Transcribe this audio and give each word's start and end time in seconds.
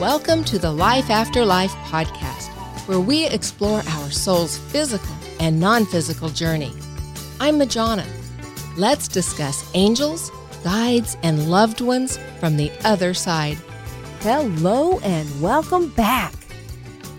Welcome 0.00 0.42
to 0.46 0.58
the 0.58 0.72
Life 0.72 1.08
After 1.08 1.44
Life 1.44 1.70
podcast, 1.86 2.48
where 2.88 2.98
we 2.98 3.28
explore 3.28 3.78
our 3.78 4.10
soul's 4.10 4.58
physical 4.58 5.14
and 5.38 5.60
non 5.60 5.86
physical 5.86 6.28
journey. 6.30 6.72
I'm 7.38 7.60
Majana. 7.60 8.04
Let's 8.76 9.06
discuss 9.06 9.70
angels, 9.74 10.32
guides, 10.64 11.16
and 11.22 11.48
loved 11.48 11.80
ones 11.80 12.18
from 12.40 12.56
the 12.56 12.72
other 12.82 13.14
side. 13.14 13.56
Hello 14.18 14.98
and 15.04 15.40
welcome 15.40 15.90
back. 15.90 16.34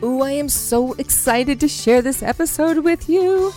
Ooh, 0.04 0.22
I 0.22 0.32
am 0.32 0.50
so 0.50 0.96
excited 0.96 1.62
to 1.62 1.70
share 1.70 2.02
this 2.02 2.22
episode 2.22 2.80
with 2.80 3.08
you. 3.08 3.54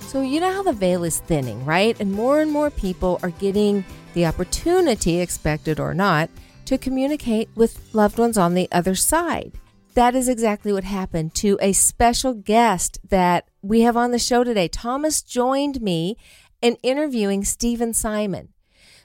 So, 0.00 0.20
you 0.20 0.40
know 0.40 0.52
how 0.52 0.62
the 0.62 0.74
veil 0.74 1.04
is 1.04 1.20
thinning, 1.20 1.64
right? 1.64 1.98
And 1.98 2.12
more 2.12 2.42
and 2.42 2.52
more 2.52 2.68
people 2.68 3.18
are 3.22 3.30
getting 3.30 3.86
the 4.12 4.26
opportunity, 4.26 5.20
expected 5.20 5.80
or 5.80 5.94
not, 5.94 6.28
to 6.68 6.76
communicate 6.76 7.48
with 7.54 7.94
loved 7.94 8.18
ones 8.18 8.36
on 8.36 8.52
the 8.52 8.68
other 8.70 8.94
side. 8.94 9.52
That 9.94 10.14
is 10.14 10.28
exactly 10.28 10.70
what 10.70 10.84
happened 10.84 11.34
to 11.36 11.58
a 11.62 11.72
special 11.72 12.34
guest 12.34 12.98
that 13.08 13.48
we 13.62 13.80
have 13.80 13.96
on 13.96 14.10
the 14.10 14.18
show 14.18 14.44
today. 14.44 14.68
Thomas 14.68 15.22
joined 15.22 15.80
me 15.80 16.18
in 16.60 16.76
interviewing 16.82 17.42
Stephen 17.42 17.94
Simon. 17.94 18.50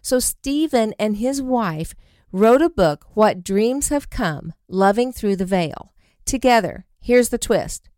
So, 0.01 0.19
Stephen 0.19 0.93
and 0.99 1.15
his 1.15 1.41
wife 1.41 1.95
wrote 2.33 2.61
a 2.61 2.69
book, 2.69 3.05
What 3.13 3.45
Dreams 3.45 3.87
Have 3.87 4.09
Come 4.09 4.51
Loving 4.67 5.13
Through 5.13 5.37
the 5.37 5.45
Veil. 5.45 5.93
Together, 6.25 6.85
here's 6.99 7.29
the 7.29 7.37
twist 7.37 7.89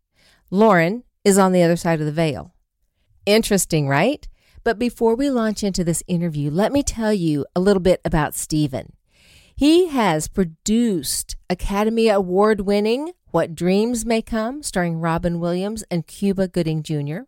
Lauren 0.52 1.04
is 1.24 1.40
on 1.40 1.54
the 1.54 1.64
other 1.64 1.76
side 1.76 2.00
of 2.00 2.06
the 2.06 2.12
veil. 2.12 2.54
Interesting, 3.26 3.88
right? 3.88 4.28
But 4.64 4.78
before 4.78 5.16
we 5.16 5.32
launch 5.32 5.64
into 5.64 5.84
this 5.84 6.04
interview, 6.06 6.52
let 6.52 6.72
me 6.72 6.84
tell 6.84 7.14
you 7.14 7.48
a 7.56 7.60
little 7.60 7.82
bit 7.82 8.00
about 8.06 8.36
Stephen. 8.36 8.95
He 9.58 9.88
has 9.88 10.28
produced 10.28 11.38
Academy 11.50 12.10
Award 12.10 12.60
winning 12.60 13.14
What 13.32 13.56
Dreams 13.56 14.06
May 14.06 14.22
Come, 14.22 14.62
starring 14.62 15.00
Robin 15.00 15.40
Williams 15.40 15.82
and 15.90 16.06
Cuba 16.06 16.50
Gooding 16.50 16.84
Jr., 16.84 17.20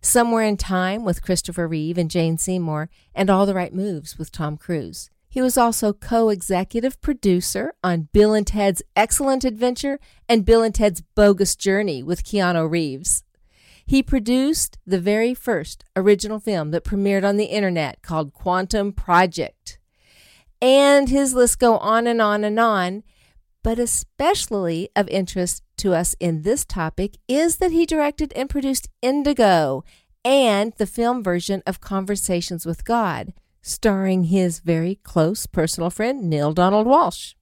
Somewhere 0.00 0.44
in 0.44 0.56
Time 0.56 1.04
with 1.04 1.22
Christopher 1.22 1.66
Reeve 1.66 1.98
and 1.98 2.08
Jane 2.08 2.38
Seymour, 2.38 2.88
and 3.16 3.28
All 3.28 3.46
the 3.46 3.54
Right 3.54 3.74
Moves 3.74 4.16
with 4.16 4.30
Tom 4.30 4.56
Cruise. 4.56 5.10
He 5.28 5.42
was 5.42 5.58
also 5.58 5.92
co 5.92 6.28
executive 6.28 7.00
producer 7.00 7.74
on 7.82 8.08
Bill 8.12 8.32
and 8.32 8.46
Ted's 8.46 8.84
Excellent 8.94 9.42
Adventure 9.42 9.98
and 10.28 10.44
Bill 10.44 10.62
and 10.62 10.72
Ted's 10.72 11.00
Bogus 11.16 11.56
Journey 11.56 12.00
with 12.00 12.22
Keanu 12.22 12.70
Reeves. 12.70 13.24
He 13.84 14.04
produced 14.04 14.78
the 14.86 15.00
very 15.00 15.34
first 15.34 15.84
original 15.96 16.38
film 16.38 16.70
that 16.70 16.84
premiered 16.84 17.28
on 17.28 17.38
the 17.38 17.46
internet 17.46 18.02
called 18.02 18.32
Quantum 18.32 18.92
Project 18.92 19.80
and 20.62 21.08
his 21.08 21.34
list 21.34 21.58
go 21.58 21.76
on 21.78 22.06
and 22.06 22.22
on 22.22 22.44
and 22.44 22.58
on. 22.58 23.02
But 23.64 23.78
especially 23.78 24.88
of 24.96 25.08
interest 25.08 25.62
to 25.78 25.92
us 25.94 26.14
in 26.18 26.42
this 26.42 26.64
topic 26.64 27.18
is 27.28 27.56
that 27.56 27.72
he 27.72 27.84
directed 27.84 28.32
and 28.34 28.48
produced 28.48 28.88
Indigo 29.02 29.84
and 30.24 30.72
the 30.78 30.86
film 30.86 31.22
version 31.22 31.62
of 31.66 31.80
Conversations 31.80 32.64
with 32.64 32.84
God, 32.84 33.34
starring 33.60 34.24
his 34.24 34.60
very 34.60 34.96
close 35.02 35.46
personal 35.46 35.90
friend, 35.90 36.30
Neale 36.30 36.52
Donald 36.52 36.86
Walsch. 36.86 37.34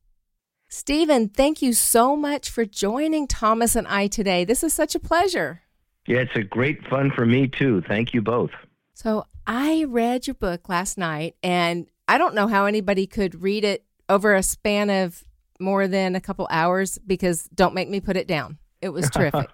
Stephen, 0.68 1.28
thank 1.28 1.60
you 1.60 1.72
so 1.72 2.16
much 2.16 2.48
for 2.48 2.64
joining 2.64 3.26
Thomas 3.26 3.74
and 3.74 3.88
I 3.88 4.06
today. 4.06 4.44
This 4.44 4.62
is 4.62 4.72
such 4.72 4.94
a 4.94 5.00
pleasure. 5.00 5.62
Yeah, 6.06 6.20
it's 6.20 6.36
a 6.36 6.42
great 6.42 6.86
fun 6.86 7.10
for 7.10 7.26
me 7.26 7.48
too. 7.48 7.82
Thank 7.86 8.14
you 8.14 8.22
both. 8.22 8.50
So, 8.94 9.24
I 9.46 9.84
read 9.88 10.26
your 10.26 10.34
book 10.34 10.68
last 10.68 10.96
night 10.96 11.34
and 11.42 11.86
I 12.11 12.19
don't 12.19 12.34
know 12.34 12.48
how 12.48 12.66
anybody 12.66 13.06
could 13.06 13.41
read 13.41 13.64
it 13.64 13.84
over 14.08 14.34
a 14.34 14.42
span 14.42 14.91
of 14.91 15.25
more 15.61 15.86
than 15.86 16.16
a 16.16 16.20
couple 16.20 16.48
hours 16.50 16.98
because 17.06 17.44
don't 17.55 17.72
make 17.72 17.89
me 17.89 18.00
put 18.00 18.16
it 18.16 18.27
down. 18.27 18.58
It 18.83 18.89
was 18.89 19.08
terrific. 19.11 19.48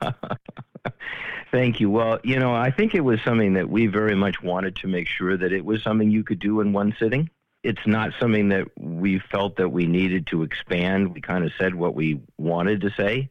Thank 1.53 1.81
you. 1.81 1.91
Well, 1.91 2.19
you 2.25 2.39
know, 2.39 2.55
I 2.55 2.71
think 2.71 2.94
it 2.94 3.03
was 3.03 3.21
something 3.21 3.53
that 3.53 3.69
we 3.69 3.89
very 3.89 4.15
much 4.15 4.43
wanted 4.43 4.75
to 4.77 4.89
make 4.89 5.06
sure 5.06 5.37
that 5.37 5.53
it 5.53 5.67
was 5.67 5.83
something 5.83 6.11
you 6.11 6.25
could 6.25 6.39
do 6.39 6.62
in 6.62 6.72
one 6.72 6.97
sitting. 6.99 7.28
It's 7.62 7.87
not 7.87 8.12
something 8.19 8.49
that 8.49 8.69
we 8.78 9.19
felt 9.19 9.56
that 9.56 9.69
we 9.69 9.87
needed 9.87 10.27
to 10.28 10.43
expand. 10.43 11.12
We 11.12 11.21
kind 11.21 11.44
of 11.44 11.53
said 11.59 11.75
what 11.75 11.94
we 11.94 12.23
wanted 12.38 12.81
to 12.81 12.91
say. 12.97 13.28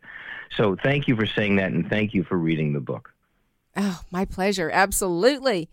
So 0.55 0.75
thank 0.75 1.07
you 1.07 1.15
for 1.15 1.25
saying 1.25 1.55
that 1.55 1.71
and 1.71 1.89
thank 1.89 2.13
you 2.13 2.23
for 2.23 2.37
reading 2.37 2.73
the 2.73 2.79
book. 2.79 3.11
Oh, 3.75 4.01
my 4.11 4.25
pleasure. 4.25 4.69
Absolutely. 4.69 5.67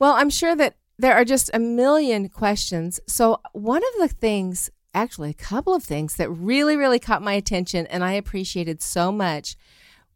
Well, 0.00 0.14
I'm 0.14 0.30
sure 0.30 0.56
that 0.56 0.74
there 1.02 1.16
are 1.16 1.24
just 1.24 1.50
a 1.52 1.58
million 1.58 2.28
questions. 2.28 3.00
So, 3.08 3.40
one 3.52 3.82
of 3.82 4.00
the 4.00 4.14
things, 4.14 4.70
actually, 4.94 5.30
a 5.30 5.34
couple 5.34 5.74
of 5.74 5.82
things 5.82 6.14
that 6.14 6.30
really, 6.30 6.76
really 6.76 7.00
caught 7.00 7.22
my 7.22 7.32
attention 7.32 7.88
and 7.88 8.04
I 8.04 8.12
appreciated 8.12 8.80
so 8.80 9.10
much 9.10 9.56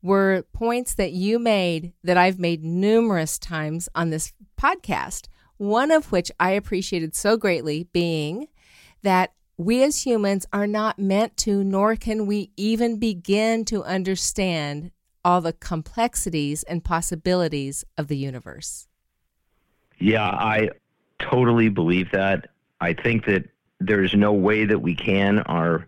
were 0.00 0.44
points 0.52 0.94
that 0.94 1.10
you 1.10 1.41
made 1.41 1.92
that 2.04 2.16
I've 2.16 2.38
made 2.38 2.62
numerous 2.62 3.36
times 3.36 3.88
on 3.96 4.10
this 4.10 4.32
podcast. 4.60 5.26
One 5.56 5.91
of 5.91 6.12
which 6.12 6.30
I 6.38 6.50
appreciated 6.50 7.16
so 7.16 7.36
greatly 7.36 7.88
being 7.92 8.46
that 9.02 9.32
we 9.58 9.82
as 9.82 10.06
humans 10.06 10.46
are 10.52 10.69
not 10.69 11.00
meant 11.00 11.36
to, 11.38 11.64
nor 11.64 11.96
can 11.96 12.26
we 12.26 12.52
even 12.56 13.00
begin 13.00 13.64
to 13.64 13.82
understand 13.82 14.92
all 15.25 15.41
the 15.41 15.54
complexities 15.54 16.62
and 16.62 16.84
possibilities 16.84 17.84
of 17.98 18.06
the 18.06 18.16
universe. 18.16 18.86
Yeah, 19.98 20.26
I 20.26 20.70
totally 21.18 21.68
believe 21.68 22.10
that. 22.12 22.50
I 22.80 22.92
think 22.92 23.24
that 23.26 23.48
there's 23.80 24.14
no 24.14 24.32
way 24.32 24.64
that 24.64 24.80
we 24.80 24.94
can. 24.94 25.40
Our 25.40 25.86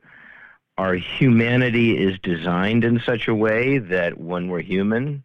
our 0.77 0.95
humanity 0.95 1.99
is 1.99 2.19
designed 2.21 2.85
in 2.85 3.01
such 3.01 3.27
a 3.27 3.35
way 3.35 3.79
that 3.79 4.19
when 4.19 4.49
we're 4.49 4.63
human, 4.63 5.25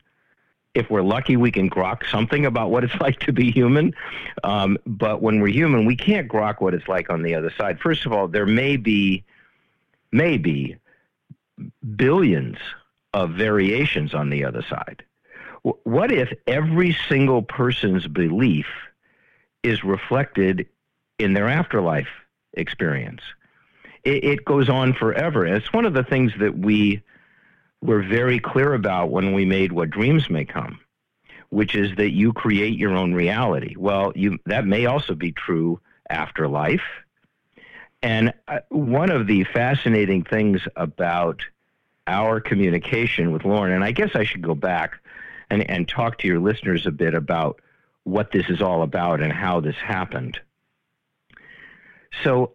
if 0.74 0.90
we're 0.90 1.04
lucky, 1.04 1.38
we 1.38 1.52
can 1.52 1.70
grok 1.70 2.10
something 2.10 2.46
about 2.46 2.72
what 2.72 2.84
it's 2.84 2.96
like 3.00 3.20
to 3.20 3.32
be 3.32 3.52
human. 3.52 3.94
Um, 4.44 4.78
but 4.86 5.22
when 5.22 5.40
we're 5.40 5.54
human, 5.54 5.86
we 5.86 5.96
can't 5.96 6.28
grok 6.28 6.60
what 6.60 6.74
it's 6.74 6.88
like 6.88 7.10
on 7.12 7.22
the 7.22 7.36
other 7.36 7.54
side. 7.58 7.80
First 7.80 8.06
of 8.06 8.14
all, 8.14 8.28
there 8.28 8.48
may 8.48 8.78
be, 8.78 9.24
maybe, 10.12 10.78
billions 11.96 12.58
of 13.14 13.32
variations 13.32 14.16
on 14.16 14.32
the 14.32 14.44
other 14.44 14.64
side. 14.64 15.04
What 15.64 16.12
if 16.12 16.32
every 16.46 16.96
single 17.08 17.42
person's 17.42 18.08
belief 18.08 18.68
is 19.64 19.84
reflected 19.84 20.68
in 21.18 21.34
their 21.34 21.48
afterlife 21.48 22.10
experience? 22.54 23.22
It, 24.04 24.24
it 24.26 24.46
goes 24.46 24.70
on 24.70 24.94
forever. 24.94 25.46
And 25.46 25.56
it's 25.56 25.72
one 25.72 25.86
of 25.86 25.94
the 25.94 26.04
things 26.04 26.34
that 26.40 26.58
we 26.58 27.02
were 27.82 28.04
very 28.04 28.40
clear 28.40 28.74
about 28.74 29.10
when 29.10 29.34
we 29.34 29.46
made 29.46 29.72
What 29.72 29.90
Dreams 29.90 30.30
May 30.30 30.46
Come, 30.46 30.80
which 31.50 31.76
is 31.76 31.96
that 31.96 32.12
you 32.12 32.34
create 32.34 32.78
your 32.78 32.96
own 32.96 33.14
reality. 33.14 33.76
Well, 33.78 34.12
you, 34.16 34.40
that 34.46 34.66
may 34.66 34.86
also 34.86 35.16
be 35.16 35.32
true 35.32 35.80
after 36.10 36.48
life. 36.48 36.84
And 38.02 38.34
uh, 38.50 38.60
one 38.68 39.10
of 39.10 39.28
the 39.28 39.46
fascinating 39.46 40.24
things 40.24 40.62
about 40.76 41.42
our 42.06 42.42
communication 42.42 43.32
with 43.32 43.46
Lauren, 43.46 43.72
and 43.72 43.84
I 43.84 43.92
guess 43.92 44.12
I 44.14 44.26
should 44.26 44.42
go 44.42 44.56
back 44.56 45.00
and, 45.54 45.70
and 45.70 45.88
talk 45.88 46.18
to 46.20 46.28
your 46.28 46.40
listeners 46.40 46.86
a 46.86 46.92
bit 46.92 47.14
about 47.14 47.62
what 48.04 48.32
this 48.32 48.50
is 48.50 48.62
all 48.62 48.82
about 48.82 49.22
and 49.22 49.32
how 49.32 49.60
this 49.60 49.76
happened. 49.76 50.40
So, 52.24 52.52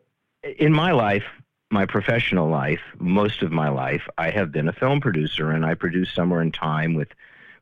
in 0.59 0.73
my 0.73 0.93
life, 0.93 1.25
my 1.71 1.87
professional 1.87 2.49
life, 2.49 2.81
most 2.99 3.43
of 3.43 3.53
my 3.53 3.69
life, 3.69 4.03
I 4.19 4.31
have 4.31 4.53
been 4.53 4.69
a 4.69 4.73
film 4.73 5.01
producer, 5.01 5.51
and 5.51 5.65
I 5.65 5.75
produced 5.75 6.15
Somewhere 6.15 6.43
in 6.43 6.53
Time 6.53 6.95
with 6.95 7.09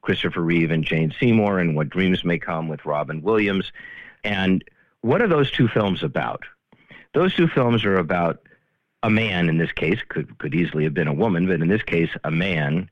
Christopher 0.03 0.43
Reeve 0.43 0.71
and 0.71 0.85
Jane 0.85 1.15
Seymour, 1.19 1.59
and 1.59 1.77
What 1.77 1.91
Dreams 1.91 2.25
May 2.25 2.39
Come 2.39 2.69
with 2.69 2.85
Robin 2.85 3.23
Williams. 3.23 3.73
And 4.25 4.65
what 5.01 5.23
are 5.23 5.29
those 5.29 5.51
two 5.51 5.69
films 5.69 6.03
about? 6.03 6.45
Those 7.15 7.35
two 7.35 7.49
films 7.49 7.85
are 7.85 7.97
about 7.97 8.43
a 9.03 9.11
man, 9.11 9.49
in 9.49 9.59
this 9.59 9.73
case, 9.73 10.01
could, 10.09 10.39
could 10.39 10.55
easily 10.55 10.85
have 10.85 10.95
been 10.95 11.09
a 11.09 11.15
woman, 11.15 11.47
but 11.47 11.61
in 11.61 11.69
this 11.69 11.83
case, 11.83 12.11
a 12.25 12.31
man 12.31 12.91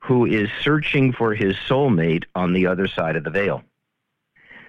who 0.00 0.26
is 0.26 0.48
searching 0.62 1.12
for 1.12 1.34
his 1.34 1.54
soulmate 1.68 2.24
on 2.34 2.52
the 2.52 2.66
other 2.66 2.88
side 2.88 3.16
of 3.16 3.24
the 3.24 3.30
veil. 3.30 3.62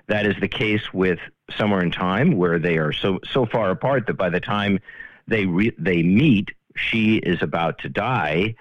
That 0.07 0.25
is 0.25 0.35
the 0.39 0.47
case 0.47 0.93
with 0.93 1.19
Somewhere 1.57 1.81
in 1.81 1.91
Time, 1.91 2.37
where 2.37 2.59
they 2.59 2.77
are 2.77 2.93
so 2.93 3.19
so 3.29 3.45
far 3.45 3.71
apart 3.71 4.07
that 4.07 4.15
by 4.15 4.29
the 4.29 4.39
time 4.39 4.79
they 5.27 5.45
re- 5.45 5.75
they 5.77 6.03
meet, 6.03 6.51
she 6.75 7.17
is 7.17 7.41
about 7.41 7.79
to 7.79 7.89
die, 7.89 8.55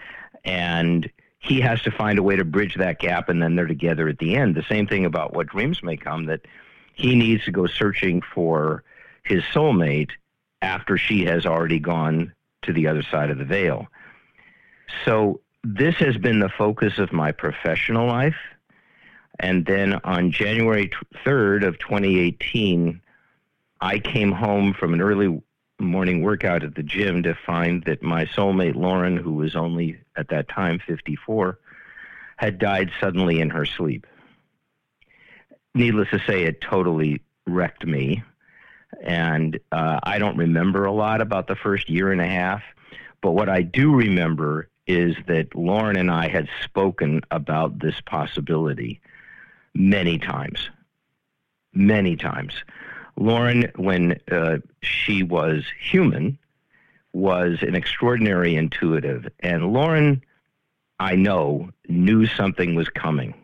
and 0.45 1.11
he 1.39 1.61
has 1.61 1.83
to 1.83 1.91
find 1.91 2.19
a 2.19 2.23
way 2.23 2.37
to 2.37 2.45
bridge 2.45 2.77
that 2.77 2.99
gap, 2.99 3.29
and 3.29 3.43
then 3.43 3.57
they're 3.57 3.67
together 3.67 4.09
at 4.09 4.19
the 4.19 4.37
end. 4.37 4.55
The 4.55 4.63
same 4.63 4.87
thing 4.87 5.05
about 5.05 5.33
What 5.33 5.49
Dreams 5.49 5.83
May 5.83 5.97
Come, 5.97 6.27
that 6.27 6.43
he 6.95 7.15
needs 7.15 7.45
to 7.45 7.53
go 7.53 7.67
searching 7.67 8.23
for 8.23 8.85
his 9.23 9.43
soulmate 9.45 10.11
after 10.63 10.99
she 10.99 11.25
has 11.25 11.47
already 11.47 11.79
gone 11.79 12.33
to 12.63 12.73
the 12.73 12.87
other 12.87 13.03
side 13.03 13.31
of 13.31 13.39
the 13.39 13.45
veil. 13.45 13.87
So 15.05 15.41
this 15.63 15.95
has 15.97 16.17
been 16.17 16.41
the 16.41 16.49
focus 16.49 16.99
of 16.99 17.13
my 17.13 17.33
professional 17.33 18.07
life. 18.07 18.37
And 19.39 19.65
then 19.65 20.01
on 20.05 20.33
January 20.33 20.91
3rd 21.25 21.67
of 21.67 21.79
2018, 21.79 23.01
I 23.81 23.99
came 23.99 24.33
home 24.33 24.75
from 24.75 24.95
an 24.95 25.01
early 25.01 25.43
morning 25.79 26.23
workout 26.23 26.63
at 26.63 26.75
the 26.75 26.83
gym 26.83 27.23
to 27.23 27.35
find 27.35 27.83
that 27.85 28.03
my 28.03 28.27
soulmate 28.27 28.75
Lauren, 28.75 29.17
who 29.17 29.33
was 29.33 29.57
only 29.57 29.99
at 30.17 30.29
that 30.29 30.49
time 30.49 30.79
54, 30.87 31.59
had 32.37 32.59
died 32.59 32.91
suddenly 33.01 33.41
in 33.41 33.51
her 33.51 33.65
sleep. 33.65 34.07
Needless 35.75 36.11
to 36.11 36.19
say, 36.27 36.43
it 36.43 36.61
totally 36.61 37.23
wrecked 37.47 37.87
me. 37.87 38.23
And 39.03 39.59
uh, 39.73 40.01
I 40.03 40.19
don't 40.19 40.37
remember 40.37 40.85
a 40.85 40.93
lot 40.93 41.21
about 41.21 41.47
the 41.47 41.57
first 41.57 41.89
year 41.89 42.13
and 42.13 42.21
a 42.21 42.27
half. 42.27 42.63
But 43.23 43.33
what 43.33 43.49
I 43.49 43.63
do 43.63 43.95
remember 43.95 44.69
is 44.91 45.17
that 45.29 45.55
Lauren 45.55 45.97
and 45.97 46.11
I 46.11 46.29
had 46.29 46.49
spoken 46.65 47.21
about 47.31 47.79
this 47.79 48.01
possibility 48.01 49.01
many 49.75 50.19
times. 50.19 50.71
Many 51.73 52.17
times. 52.17 52.55
Lauren, 53.17 53.71
when 53.77 54.19
uh, 54.31 54.59
she 54.83 55.23
was 55.23 55.65
human, 55.79 56.39
was 57.13 57.63
an 57.63 57.75
extraordinary 57.75 58.57
intuitive. 58.57 59.29
And 59.41 59.73
Lauren, 59.73 60.23
I 60.99 61.15
know, 61.15 61.71
knew 61.89 62.27
something 62.27 62.75
was 62.75 62.89
coming. 62.89 63.35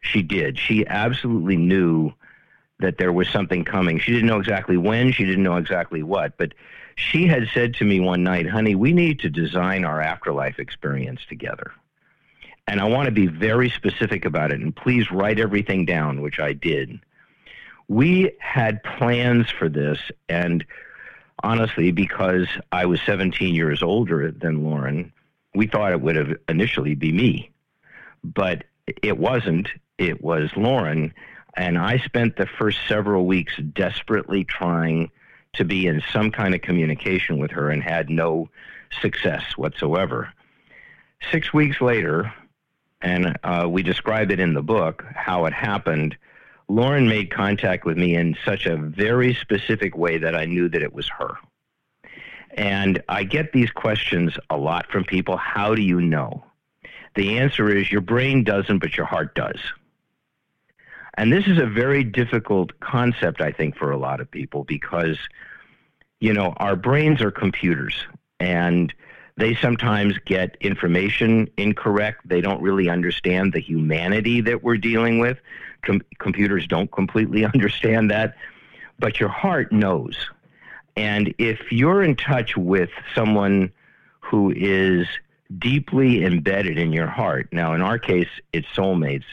She 0.00 0.22
did. 0.22 0.58
She 0.58 0.86
absolutely 0.86 1.56
knew 1.56 2.12
that 2.82 2.98
there 2.98 3.12
was 3.12 3.28
something 3.28 3.64
coming. 3.64 3.98
She 3.98 4.12
didn't 4.12 4.28
know 4.28 4.38
exactly 4.38 4.76
when, 4.76 5.12
she 5.12 5.24
didn't 5.24 5.42
know 5.42 5.56
exactly 5.56 6.02
what, 6.02 6.36
but 6.36 6.52
she 6.96 7.26
had 7.26 7.48
said 7.54 7.74
to 7.74 7.84
me 7.84 8.00
one 8.00 8.22
night, 8.22 8.48
honey, 8.48 8.74
we 8.74 8.92
need 8.92 9.20
to 9.20 9.30
design 9.30 9.84
our 9.84 10.00
afterlife 10.00 10.58
experience 10.58 11.20
together. 11.28 11.72
And 12.66 12.80
I 12.80 12.84
want 12.84 13.06
to 13.06 13.12
be 13.12 13.26
very 13.26 13.70
specific 13.70 14.24
about 14.24 14.52
it, 14.52 14.60
and 14.60 14.74
please 14.74 15.10
write 15.10 15.40
everything 15.40 15.84
down, 15.84 16.20
which 16.20 16.38
I 16.38 16.52
did. 16.52 17.00
We 17.88 18.32
had 18.38 18.82
plans 18.84 19.50
for 19.50 19.68
this, 19.68 19.98
and 20.28 20.64
honestly, 21.42 21.90
because 21.90 22.46
I 22.70 22.86
was 22.86 23.00
17 23.04 23.54
years 23.54 23.82
older 23.82 24.30
than 24.30 24.64
Lauren, 24.64 25.12
we 25.54 25.66
thought 25.66 25.92
it 25.92 26.00
would 26.00 26.16
have 26.16 26.36
initially 26.48 26.94
be 26.94 27.12
me. 27.12 27.50
But 28.22 28.64
it 29.02 29.18
wasn't. 29.18 29.68
It 29.98 30.22
was 30.22 30.50
Lauren. 30.56 31.12
And 31.56 31.76
I 31.76 31.98
spent 31.98 32.36
the 32.36 32.46
first 32.46 32.78
several 32.88 33.26
weeks 33.26 33.56
desperately 33.56 34.44
trying 34.44 35.10
to 35.54 35.64
be 35.64 35.86
in 35.86 36.02
some 36.12 36.30
kind 36.30 36.54
of 36.54 36.62
communication 36.62 37.38
with 37.38 37.50
her 37.50 37.70
and 37.70 37.82
had 37.82 38.08
no 38.08 38.48
success 39.00 39.56
whatsoever. 39.56 40.32
Six 41.30 41.52
weeks 41.52 41.80
later, 41.80 42.32
and 43.02 43.36
uh, 43.44 43.66
we 43.68 43.82
describe 43.82 44.30
it 44.30 44.40
in 44.40 44.54
the 44.54 44.62
book 44.62 45.04
how 45.14 45.44
it 45.44 45.52
happened. 45.52 46.16
Lauren 46.68 47.06
made 47.06 47.30
contact 47.30 47.84
with 47.84 47.98
me 47.98 48.14
in 48.14 48.36
such 48.44 48.66
a 48.66 48.76
very 48.76 49.34
specific 49.34 49.96
way 49.96 50.18
that 50.18 50.34
I 50.34 50.46
knew 50.46 50.68
that 50.68 50.82
it 50.82 50.92
was 50.92 51.08
her. 51.18 51.36
And 52.54 53.02
I 53.08 53.24
get 53.24 53.52
these 53.52 53.70
questions 53.70 54.36
a 54.50 54.56
lot 54.56 54.90
from 54.90 55.04
people 55.04 55.36
how 55.36 55.74
do 55.74 55.82
you 55.82 56.00
know? 56.00 56.44
The 57.14 57.38
answer 57.38 57.74
is 57.74 57.92
your 57.92 58.00
brain 58.00 58.44
doesn't, 58.44 58.78
but 58.78 58.96
your 58.96 59.06
heart 59.06 59.34
does. 59.34 59.58
And 61.14 61.32
this 61.32 61.46
is 61.46 61.58
a 61.58 61.66
very 61.66 62.04
difficult 62.04 62.78
concept, 62.80 63.40
I 63.40 63.52
think, 63.52 63.76
for 63.76 63.90
a 63.90 63.98
lot 63.98 64.20
of 64.20 64.30
people 64.30 64.64
because, 64.64 65.18
you 66.20 66.32
know, 66.32 66.54
our 66.56 66.76
brains 66.76 67.20
are 67.20 67.30
computers 67.30 67.94
and 68.40 68.92
they 69.36 69.54
sometimes 69.54 70.18
get 70.24 70.56
information 70.60 71.48
incorrect. 71.56 72.28
They 72.28 72.40
don't 72.40 72.62
really 72.62 72.88
understand 72.88 73.52
the 73.52 73.60
humanity 73.60 74.40
that 74.42 74.62
we're 74.62 74.78
dealing 74.78 75.18
with. 75.18 75.38
Com- 75.82 76.02
computers 76.18 76.66
don't 76.66 76.90
completely 76.90 77.44
understand 77.54 78.10
that, 78.10 78.36
but 78.98 79.20
your 79.20 79.28
heart 79.28 79.70
knows. 79.70 80.16
And 80.96 81.34
if 81.38 81.72
you're 81.72 82.02
in 82.02 82.16
touch 82.16 82.56
with 82.56 82.90
someone 83.14 83.72
who 84.20 84.52
is 84.54 85.06
deeply 85.58 86.24
embedded 86.24 86.78
in 86.78 86.92
your 86.92 87.06
heart, 87.06 87.48
now 87.52 87.74
in 87.74 87.82
our 87.82 87.98
case, 87.98 88.28
it's 88.52 88.68
soulmates 88.68 89.24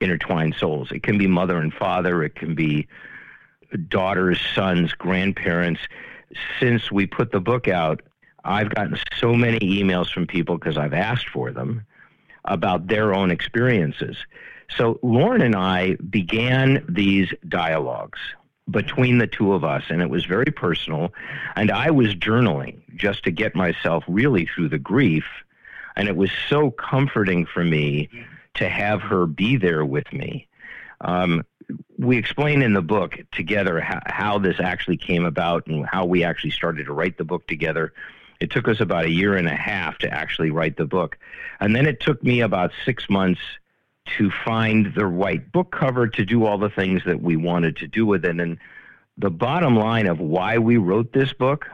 intertwined 0.00 0.54
souls. 0.54 0.90
It 0.92 1.02
can 1.02 1.18
be 1.18 1.26
mother 1.26 1.58
and 1.58 1.72
father, 1.72 2.22
it 2.22 2.34
can 2.34 2.54
be 2.54 2.86
daughters, 3.88 4.40
sons, 4.54 4.92
grandparents. 4.92 5.80
Since 6.60 6.90
we 6.90 7.06
put 7.06 7.32
the 7.32 7.40
book 7.40 7.68
out, 7.68 8.02
I've 8.44 8.70
gotten 8.70 8.98
so 9.18 9.34
many 9.34 9.58
emails 9.58 10.12
from 10.12 10.26
people 10.26 10.58
because 10.58 10.78
I've 10.78 10.94
asked 10.94 11.28
for 11.28 11.50
them 11.50 11.84
about 12.44 12.86
their 12.86 13.14
own 13.14 13.30
experiences. 13.30 14.16
So 14.76 14.98
Lauren 15.02 15.42
and 15.42 15.56
I 15.56 15.96
began 16.10 16.84
these 16.88 17.32
dialogues 17.48 18.18
between 18.70 19.18
the 19.18 19.26
two 19.26 19.52
of 19.52 19.64
us, 19.64 19.84
and 19.88 20.02
it 20.02 20.10
was 20.10 20.24
very 20.24 20.52
personal. 20.52 21.12
And 21.54 21.70
I 21.70 21.90
was 21.90 22.14
journaling 22.14 22.80
just 22.96 23.22
to 23.24 23.30
get 23.30 23.54
myself 23.54 24.04
really 24.08 24.46
through 24.46 24.68
the 24.70 24.78
grief. 24.78 25.24
And 25.94 26.08
it 26.08 26.16
was 26.16 26.30
so 26.48 26.72
comforting 26.72 27.46
for 27.46 27.64
me 27.64 28.08
to 28.56 28.68
have 28.68 29.02
her 29.02 29.26
be 29.26 29.56
there 29.56 29.84
with 29.84 30.12
me. 30.12 30.48
Um, 31.00 31.44
we 31.98 32.16
explain 32.16 32.62
in 32.62 32.74
the 32.74 32.82
book 32.82 33.18
together 33.32 33.80
how, 33.80 34.00
how, 34.06 34.38
this 34.38 34.60
actually 34.60 34.96
came 34.96 35.24
about 35.24 35.66
and 35.66 35.86
how 35.86 36.04
we 36.04 36.24
actually 36.24 36.50
started 36.50 36.86
to 36.86 36.92
write 36.92 37.18
the 37.18 37.24
book 37.24 37.46
together. 37.46 37.92
It 38.40 38.50
took 38.50 38.68
us 38.68 38.80
about 38.80 39.06
a 39.06 39.10
year 39.10 39.34
and 39.34 39.48
a 39.48 39.54
half 39.54 39.98
to 39.98 40.12
actually 40.12 40.50
write 40.50 40.76
the 40.76 40.86
book. 40.86 41.18
And 41.60 41.74
then 41.74 41.86
it 41.86 42.00
took 42.00 42.22
me 42.22 42.40
about 42.40 42.72
six 42.84 43.08
months 43.08 43.40
to 44.18 44.30
find 44.44 44.94
the 44.94 45.06
right 45.06 45.50
book 45.50 45.72
cover 45.72 46.06
to 46.06 46.24
do 46.24 46.44
all 46.44 46.58
the 46.58 46.70
things 46.70 47.02
that 47.06 47.20
we 47.20 47.36
wanted 47.36 47.76
to 47.78 47.88
do 47.88 48.06
with 48.06 48.24
it. 48.24 48.38
And 48.38 48.58
the 49.18 49.30
bottom 49.30 49.76
line 49.76 50.06
of 50.06 50.20
why 50.20 50.58
we 50.58 50.76
wrote 50.76 51.12
this 51.12 51.32
book 51.32 51.66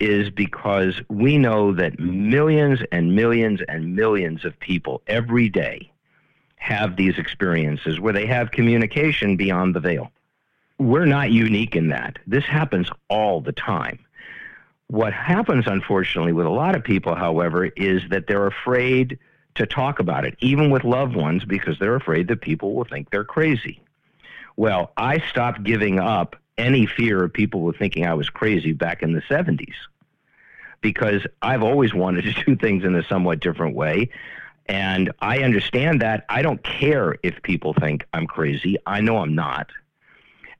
is 0.00 0.30
because 0.30 1.00
we 1.08 1.38
know 1.38 1.72
that 1.72 1.98
millions 1.98 2.80
and 2.92 3.14
millions 3.14 3.60
and 3.68 3.94
millions 3.94 4.44
of 4.44 4.58
people 4.58 5.02
every 5.06 5.48
day 5.48 5.90
have 6.56 6.96
these 6.96 7.18
experiences 7.18 8.00
where 8.00 8.12
they 8.12 8.26
have 8.26 8.50
communication 8.50 9.36
beyond 9.36 9.74
the 9.74 9.80
veil. 9.80 10.10
We're 10.78 11.04
not 11.06 11.30
unique 11.30 11.76
in 11.76 11.88
that. 11.88 12.18
This 12.26 12.44
happens 12.44 12.90
all 13.08 13.40
the 13.40 13.52
time. 13.52 13.98
What 14.88 15.12
happens, 15.12 15.66
unfortunately, 15.66 16.32
with 16.32 16.46
a 16.46 16.50
lot 16.50 16.74
of 16.74 16.82
people, 16.82 17.14
however, 17.14 17.66
is 17.66 18.02
that 18.10 18.26
they're 18.26 18.46
afraid 18.46 19.18
to 19.54 19.66
talk 19.66 20.00
about 20.00 20.24
it, 20.24 20.36
even 20.40 20.70
with 20.70 20.84
loved 20.84 21.14
ones, 21.14 21.44
because 21.44 21.78
they're 21.78 21.94
afraid 21.94 22.28
that 22.28 22.40
people 22.40 22.74
will 22.74 22.84
think 22.84 23.10
they're 23.10 23.24
crazy. 23.24 23.80
Well, 24.56 24.92
I 24.96 25.20
stopped 25.30 25.62
giving 25.62 25.98
up 25.98 26.36
any 26.58 26.86
fear 26.86 27.24
of 27.24 27.32
people 27.32 27.72
thinking 27.72 28.06
I 28.06 28.14
was 28.14 28.30
crazy 28.30 28.72
back 28.72 29.02
in 29.02 29.12
the 29.12 29.22
70s 29.22 29.74
because 30.80 31.22
I've 31.42 31.62
always 31.62 31.94
wanted 31.94 32.22
to 32.24 32.32
do 32.44 32.56
things 32.56 32.84
in 32.84 32.94
a 32.94 33.02
somewhat 33.04 33.40
different 33.40 33.74
way. 33.74 34.10
And 34.66 35.12
I 35.20 35.40
understand 35.40 36.00
that. 36.00 36.24
I 36.28 36.42
don't 36.42 36.62
care 36.62 37.16
if 37.22 37.42
people 37.42 37.74
think 37.74 38.06
I'm 38.14 38.26
crazy. 38.26 38.76
I 38.86 39.00
know 39.00 39.18
I'm 39.18 39.34
not. 39.34 39.70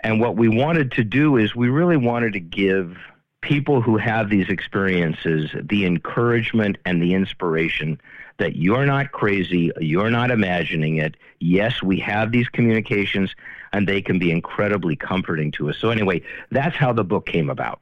And 0.01 0.21
what 0.21 0.37
we 0.37 0.49
wanted 0.49 0.93
to 0.93 1.05
do 1.05 1.39
is 1.39 1.55
we 1.55 1.69
really 1.71 1.97
wanted 1.97 2.35
to 2.35 2.41
give 2.41 2.97
people 3.41 3.81
who 3.81 3.97
have 3.97 4.31
these 4.31 4.49
experiences 4.49 5.51
the 5.63 5.87
encouragement 5.87 6.79
and 6.85 7.03
the 7.03 7.15
inspiration 7.15 8.01
that 8.39 8.57
you're 8.57 8.87
not 8.87 9.13
crazy, 9.13 9.71
you're 9.79 10.11
not 10.11 10.31
imagining 10.31 10.97
it. 10.97 11.17
Yes, 11.41 11.83
we 11.83 12.01
have 12.01 12.33
these 12.33 12.49
communications 12.49 13.35
and 13.75 13.89
they 13.89 14.01
can 14.01 14.21
be 14.21 14.31
incredibly 14.31 14.95
comforting 14.95 15.51
to 15.51 15.69
us. 15.69 15.77
So, 15.79 15.91
anyway, 15.91 16.23
that's 16.51 16.77
how 16.77 16.93
the 16.93 17.03
book 17.03 17.27
came 17.27 17.51
about. 17.51 17.81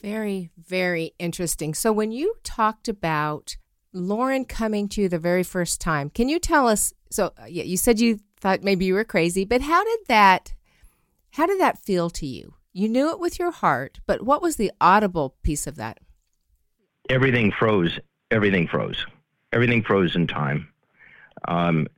Very, 0.00 0.50
very 0.56 1.14
interesting. 1.18 1.74
So, 1.74 1.92
when 1.92 2.12
you 2.12 2.34
talked 2.44 2.86
about 2.86 3.56
Lauren 3.92 4.44
coming 4.44 4.88
to 4.90 5.02
you 5.02 5.08
the 5.08 5.18
very 5.18 5.42
first 5.42 5.80
time, 5.80 6.10
can 6.10 6.28
you 6.28 6.38
tell 6.38 6.68
us? 6.68 6.94
So, 7.10 7.32
yeah, 7.48 7.64
you 7.64 7.76
said 7.76 7.98
you 7.98 8.20
thought 8.38 8.62
maybe 8.62 8.84
you 8.84 8.94
were 8.94 9.04
crazy, 9.04 9.44
but 9.44 9.62
how 9.62 9.82
did 9.82 9.98
that? 10.06 10.54
How 11.30 11.46
did 11.46 11.60
that 11.60 11.78
feel 11.78 12.08
to 12.10 12.26
you? 12.26 12.54
You 12.72 12.88
knew 12.88 13.10
it 13.10 13.18
with 13.18 13.38
your 13.40 13.50
heart, 13.50 13.98
but 14.06 14.22
what 14.22 14.42
was 14.42 14.56
the 14.56 14.70
audible 14.80 15.34
piece 15.42 15.66
of 15.66 15.74
that? 15.76 15.98
Everything 17.10 17.50
froze. 17.50 17.98
Everything 18.30 18.68
froze. 18.68 19.04
Everything 19.52 19.82
froze 19.82 20.14
in 20.14 20.28
time. 20.28 20.68
Um, 21.48 21.88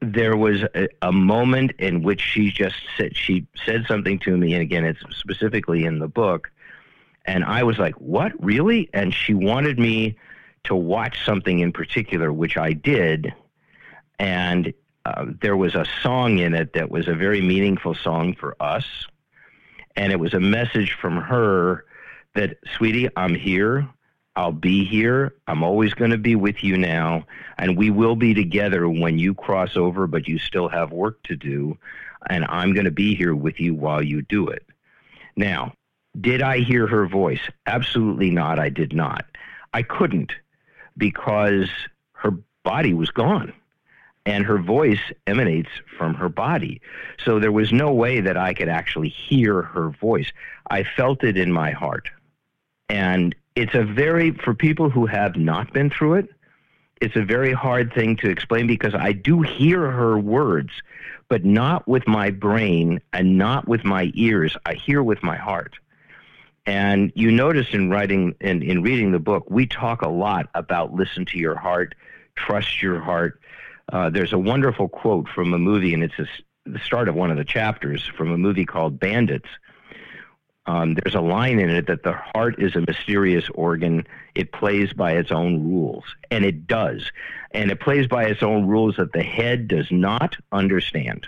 there 0.00 0.36
was 0.36 0.62
a, 0.74 0.88
a, 1.02 1.12
moment 1.12 1.72
in 1.78 2.02
which 2.02 2.20
she 2.20 2.50
just 2.50 2.76
said 2.96 3.16
she 3.16 3.46
said 3.64 3.84
something 3.86 4.18
to 4.20 4.36
me, 4.36 4.54
and 4.54 4.62
again, 4.62 4.84
it's 4.84 5.00
specifically 5.16 5.84
in 5.84 5.98
the 5.98 6.08
book, 6.08 6.50
and 7.24 7.44
I 7.44 7.62
was 7.62 7.78
like, 7.78 7.94
"What, 7.94 8.32
really?" 8.42 8.90
And 8.92 9.14
she 9.14 9.34
wanted 9.34 9.78
me 9.78 10.16
to 10.64 10.74
watch 10.74 11.24
something 11.24 11.60
in 11.60 11.72
particular, 11.72 12.32
which 12.32 12.56
I 12.56 12.72
did, 12.72 13.32
and 14.18 14.72
uh, 15.04 15.26
there 15.40 15.56
was 15.56 15.74
a 15.74 15.86
song 16.02 16.38
in 16.38 16.54
it 16.54 16.72
that 16.72 16.90
was 16.90 17.06
a 17.08 17.14
very 17.14 17.40
meaningful 17.40 17.94
song 17.94 18.34
for 18.34 18.56
us 18.60 18.84
and 19.98 20.12
it 20.12 20.20
was 20.20 20.32
a 20.32 20.40
message 20.40 20.92
from 20.92 21.16
her 21.16 21.84
that, 22.34 22.56
sweetie, 22.76 23.08
I'm 23.16 23.34
here. 23.34 23.88
I'll 24.38 24.52
be 24.52 24.84
here. 24.84 25.34
I'm 25.48 25.64
always 25.64 25.94
going 25.94 26.12
to 26.12 26.18
be 26.18 26.36
with 26.36 26.62
you 26.62 26.78
now. 26.78 27.24
And 27.58 27.76
we 27.76 27.90
will 27.90 28.14
be 28.14 28.34
together 28.34 28.88
when 28.88 29.18
you 29.18 29.34
cross 29.34 29.76
over, 29.76 30.06
but 30.06 30.28
you 30.28 30.38
still 30.38 30.68
have 30.68 30.92
work 30.92 31.20
to 31.24 31.34
do. 31.34 31.76
And 32.30 32.46
I'm 32.48 32.72
going 32.72 32.84
to 32.84 32.92
be 32.92 33.16
here 33.16 33.34
with 33.34 33.58
you 33.58 33.74
while 33.74 34.00
you 34.00 34.22
do 34.22 34.46
it. 34.46 34.64
Now, 35.36 35.72
Did 36.20 36.42
I 36.42 36.58
hear 36.58 36.86
her 36.86 37.06
voice? 37.06 37.40
Absolutely 37.66 38.30
not. 38.30 38.58
I 38.58 38.68
did 38.70 38.92
not. 38.92 39.24
I 39.74 39.82
couldn't 39.82 40.32
because 40.96 41.68
her 42.12 42.32
body 42.64 42.94
was 42.94 43.10
gone 43.10 43.52
and 44.26 44.44
her 44.44 44.58
voice 44.58 45.00
emanates 45.26 45.70
from 45.96 46.14
her 46.14 46.28
body. 46.28 46.80
So 47.24 47.38
there 47.38 47.52
was 47.52 47.72
no 47.72 47.92
way 47.92 48.20
that 48.20 48.36
I 48.36 48.54
could 48.54 48.68
actually 48.68 49.08
hear 49.08 49.62
her 49.62 49.90
voice. 49.90 50.32
I 50.70 50.84
felt 50.84 51.24
it 51.24 51.36
in 51.36 51.52
my 51.52 51.70
heart. 51.70 52.10
And 52.88 53.34
it's 53.58 53.74
a 53.74 53.82
very, 53.82 54.30
for 54.30 54.54
people 54.54 54.88
who 54.88 55.06
have 55.06 55.34
not 55.34 55.72
been 55.72 55.90
through 55.90 56.14
it, 56.14 56.28
it's 57.00 57.16
a 57.16 57.24
very 57.24 57.52
hard 57.52 57.92
thing 57.92 58.16
to 58.18 58.30
explain 58.30 58.68
because 58.68 58.94
I 58.94 59.10
do 59.10 59.42
hear 59.42 59.90
her 59.90 60.16
words, 60.16 60.70
but 61.28 61.44
not 61.44 61.88
with 61.88 62.06
my 62.06 62.30
brain 62.30 63.00
and 63.12 63.36
not 63.36 63.66
with 63.66 63.84
my 63.84 64.12
ears. 64.14 64.56
I 64.64 64.74
hear 64.74 65.02
with 65.02 65.24
my 65.24 65.36
heart. 65.36 65.74
And 66.66 67.10
you 67.16 67.32
notice 67.32 67.66
in 67.72 67.90
writing 67.90 68.36
in, 68.40 68.62
in 68.62 68.82
reading 68.82 69.10
the 69.10 69.18
book, 69.18 69.50
we 69.50 69.66
talk 69.66 70.02
a 70.02 70.08
lot 70.08 70.48
about 70.54 70.94
listen 70.94 71.24
to 71.26 71.38
your 71.38 71.56
heart, 71.56 71.96
trust 72.36 72.80
your 72.80 73.00
heart. 73.00 73.40
Uh, 73.92 74.08
there's 74.08 74.32
a 74.32 74.38
wonderful 74.38 74.88
quote 74.88 75.28
from 75.28 75.52
a 75.52 75.58
movie, 75.58 75.94
and 75.94 76.04
it's 76.04 76.18
a, 76.18 76.26
the 76.64 76.78
start 76.78 77.08
of 77.08 77.16
one 77.16 77.32
of 77.32 77.36
the 77.36 77.44
chapters 77.44 78.06
from 78.06 78.30
a 78.30 78.38
movie 78.38 78.66
called 78.66 79.00
Bandits, 79.00 79.48
um, 80.68 80.94
there's 80.94 81.14
a 81.14 81.20
line 81.20 81.58
in 81.58 81.70
it 81.70 81.86
that 81.86 82.02
the 82.02 82.12
heart 82.12 82.56
is 82.58 82.76
a 82.76 82.82
mysterious 82.82 83.48
organ. 83.54 84.06
It 84.34 84.52
plays 84.52 84.92
by 84.92 85.12
its 85.12 85.32
own 85.32 85.66
rules, 85.66 86.04
and 86.30 86.44
it 86.44 86.66
does. 86.66 87.10
And 87.52 87.70
it 87.70 87.80
plays 87.80 88.06
by 88.06 88.24
its 88.26 88.42
own 88.42 88.66
rules 88.66 88.96
that 88.96 89.14
the 89.14 89.22
head 89.22 89.66
does 89.66 89.90
not 89.90 90.36
understand 90.52 91.26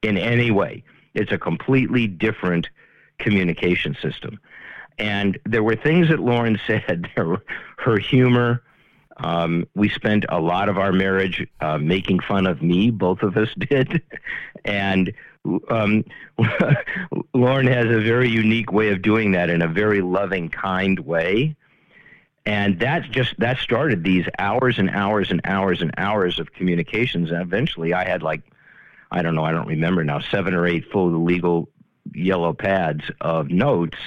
in 0.00 0.16
any 0.16 0.50
way. 0.50 0.84
It's 1.12 1.32
a 1.32 1.36
completely 1.36 2.06
different 2.06 2.70
communication 3.18 3.94
system. 4.00 4.40
And 4.98 5.38
there 5.44 5.62
were 5.62 5.76
things 5.76 6.08
that 6.08 6.20
Lauren 6.20 6.58
said, 6.66 7.10
her 7.76 7.98
humor. 7.98 8.62
Um, 9.16 9.66
we 9.74 9.88
spent 9.88 10.24
a 10.28 10.40
lot 10.40 10.68
of 10.68 10.78
our 10.78 10.92
marriage 10.92 11.46
uh, 11.60 11.78
making 11.78 12.20
fun 12.20 12.46
of 12.46 12.62
me, 12.62 12.90
both 12.90 13.22
of 13.22 13.36
us 13.36 13.48
did. 13.58 14.02
and 14.64 15.12
um, 15.68 16.04
Lauren 17.34 17.66
has 17.66 17.86
a 17.86 18.00
very 18.00 18.28
unique 18.28 18.72
way 18.72 18.90
of 18.90 19.02
doing 19.02 19.32
that 19.32 19.50
in 19.50 19.62
a 19.62 19.68
very 19.68 20.00
loving, 20.00 20.48
kind 20.48 20.98
way. 21.00 21.56
And 22.46 22.80
that 22.80 23.10
just 23.10 23.34
that 23.38 23.58
started 23.58 24.02
these 24.02 24.26
hours 24.38 24.78
and 24.78 24.90
hours 24.90 25.30
and 25.30 25.40
hours 25.44 25.82
and 25.82 25.92
hours 25.98 26.38
of 26.38 26.52
communications. 26.52 27.30
And 27.30 27.42
eventually, 27.42 27.92
I 27.92 28.04
had 28.04 28.22
like, 28.22 28.42
I 29.10 29.22
don't 29.22 29.34
know, 29.34 29.44
I 29.44 29.52
don't 29.52 29.68
remember 29.68 30.02
now, 30.04 30.20
seven 30.20 30.54
or 30.54 30.66
eight 30.66 30.90
full 30.90 31.22
legal 31.22 31.68
yellow 32.14 32.52
pads 32.52 33.04
of 33.20 33.50
notes. 33.50 33.98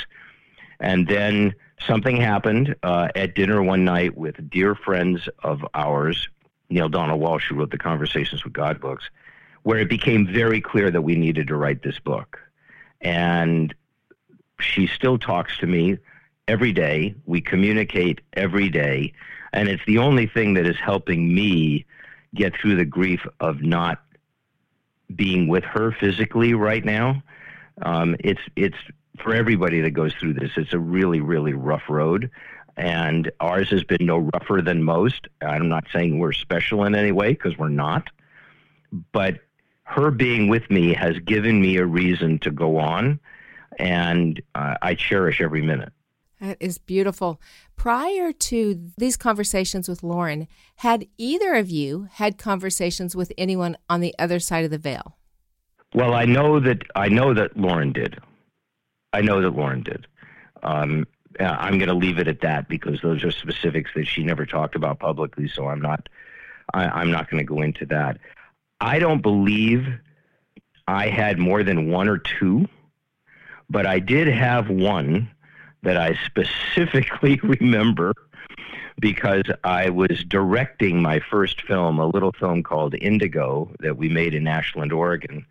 And 0.79 1.07
then 1.07 1.53
something 1.87 2.17
happened 2.17 2.75
uh, 2.83 3.09
at 3.15 3.35
dinner 3.35 3.61
one 3.61 3.85
night 3.85 4.17
with 4.17 4.49
dear 4.49 4.75
friends 4.75 5.27
of 5.43 5.65
ours, 5.73 6.29
Neale 6.69 6.89
Donald 6.89 7.21
Walsch, 7.21 7.47
who 7.47 7.55
wrote 7.55 7.71
the 7.71 7.77
Conversations 7.77 8.43
with 8.43 8.53
God 8.53 8.79
books 8.79 9.09
where 9.63 9.79
it 9.79 9.89
became 9.89 10.27
very 10.27 10.61
clear 10.61 10.91
that 10.91 11.01
we 11.01 11.15
needed 11.15 11.47
to 11.47 11.55
write 11.55 11.81
this 11.81 11.99
book. 11.99 12.39
And 13.01 13.73
she 14.59 14.87
still 14.87 15.17
talks 15.17 15.57
to 15.59 15.67
me 15.67 15.97
every 16.47 16.71
day. 16.71 17.15
We 17.25 17.41
communicate 17.41 18.21
every 18.33 18.69
day. 18.69 19.13
And 19.51 19.67
it's 19.67 19.83
the 19.85 19.97
only 19.97 20.27
thing 20.27 20.53
that 20.53 20.65
is 20.65 20.77
helping 20.77 21.33
me 21.33 21.85
get 22.35 22.55
through 22.55 22.75
the 22.75 22.85
grief 22.85 23.25
of 23.39 23.61
not 23.61 24.03
being 25.15 25.47
with 25.47 25.63
her 25.63 25.91
physically 25.91 26.53
right 26.53 26.83
now. 26.83 27.23
Um, 27.81 28.15
it's 28.19 28.41
it's 28.55 28.77
for 29.19 29.33
everybody 29.33 29.81
that 29.81 29.91
goes 29.91 30.13
through 30.13 30.33
this. 30.33 30.51
It's 30.57 30.73
a 30.73 30.79
really 30.79 31.21
really 31.21 31.53
rough 31.53 31.89
road, 31.89 32.29
and 32.77 33.31
ours 33.39 33.69
has 33.69 33.83
been 33.83 34.05
no 34.05 34.29
rougher 34.33 34.61
than 34.61 34.83
most. 34.83 35.27
I'm 35.41 35.69
not 35.69 35.85
saying 35.93 36.19
we're 36.19 36.33
special 36.33 36.83
in 36.85 36.95
any 36.95 37.11
way 37.11 37.33
because 37.33 37.57
we're 37.57 37.69
not, 37.69 38.09
but 39.11 39.39
her 39.83 40.11
being 40.11 40.47
with 40.47 40.69
me 40.69 40.93
has 40.93 41.19
given 41.19 41.61
me 41.61 41.77
a 41.77 41.85
reason 41.85 42.39
to 42.39 42.51
go 42.51 42.77
on, 42.77 43.19
and 43.77 44.41
uh, 44.55 44.75
I 44.81 44.95
cherish 44.95 45.41
every 45.41 45.61
minute. 45.61 45.93
That 46.43 46.57
is 46.59 46.77
beautiful. 46.77 47.39
Prior 47.77 48.33
to 48.33 48.91
these 48.97 49.15
conversations 49.15 49.87
with 49.87 50.03
Lauren, 50.03 50.47
had 50.77 51.07
either 51.17 51.53
of 51.53 51.69
you 51.69 52.09
had 52.11 52.37
conversations 52.37 53.15
with 53.15 53.31
anyone 53.37 53.77
on 53.89 54.01
the 54.01 54.13
other 54.19 54.39
side 54.39 54.65
of 54.65 54.71
the 54.71 54.77
veil? 54.77 55.17
Well, 55.93 56.13
I 56.13 56.25
know 56.25 56.59
that 56.59 56.81
I 56.95 57.07
know 57.07 57.33
that 57.33 57.55
Lauren 57.55 57.93
did. 57.93 58.19
I 59.13 59.21
know 59.21 59.41
that 59.41 59.51
Lauren 59.51 59.83
did. 59.83 60.07
Um, 60.63 61.07
I'm 61.39 61.77
going 61.77 61.89
to 61.89 61.93
leave 61.95 62.19
it 62.19 62.27
at 62.27 62.41
that 62.41 62.67
because 62.67 62.99
those 63.01 63.23
are 63.23 63.31
specifics 63.31 63.91
that 63.95 64.05
she 64.05 64.23
never 64.23 64.45
talked 64.45 64.75
about 64.75 64.99
publicly. 64.99 65.47
So 65.47 65.67
I'm 65.67 65.81
not. 65.81 66.09
I, 66.73 66.85
I'm 66.85 67.11
not 67.11 67.29
going 67.29 67.45
to 67.45 67.53
go 67.53 67.61
into 67.61 67.85
that. 67.87 68.19
I 68.79 68.99
don't 68.99 69.21
believe 69.21 69.87
I 70.87 71.07
had 71.07 71.39
more 71.39 71.63
than 71.63 71.89
one 71.89 72.07
or 72.07 72.17
two, 72.17 72.67
but 73.69 73.85
I 73.85 73.99
did 73.99 74.27
have 74.27 74.69
one 74.69 75.29
that 75.83 75.97
I 75.97 76.17
specifically 76.25 77.39
remember 77.43 78.13
because 78.99 79.43
I 79.63 79.89
was 79.89 80.23
directing 80.27 81.01
my 81.01 81.19
first 81.19 81.61
film, 81.61 81.99
a 81.99 82.07
little 82.07 82.31
film 82.31 82.63
called 82.63 82.95
Indigo 82.95 83.71
that 83.79 83.97
we 83.97 84.09
made 84.09 84.33
in 84.33 84.47
Ashland, 84.47 84.93
Oregon. 84.93 85.45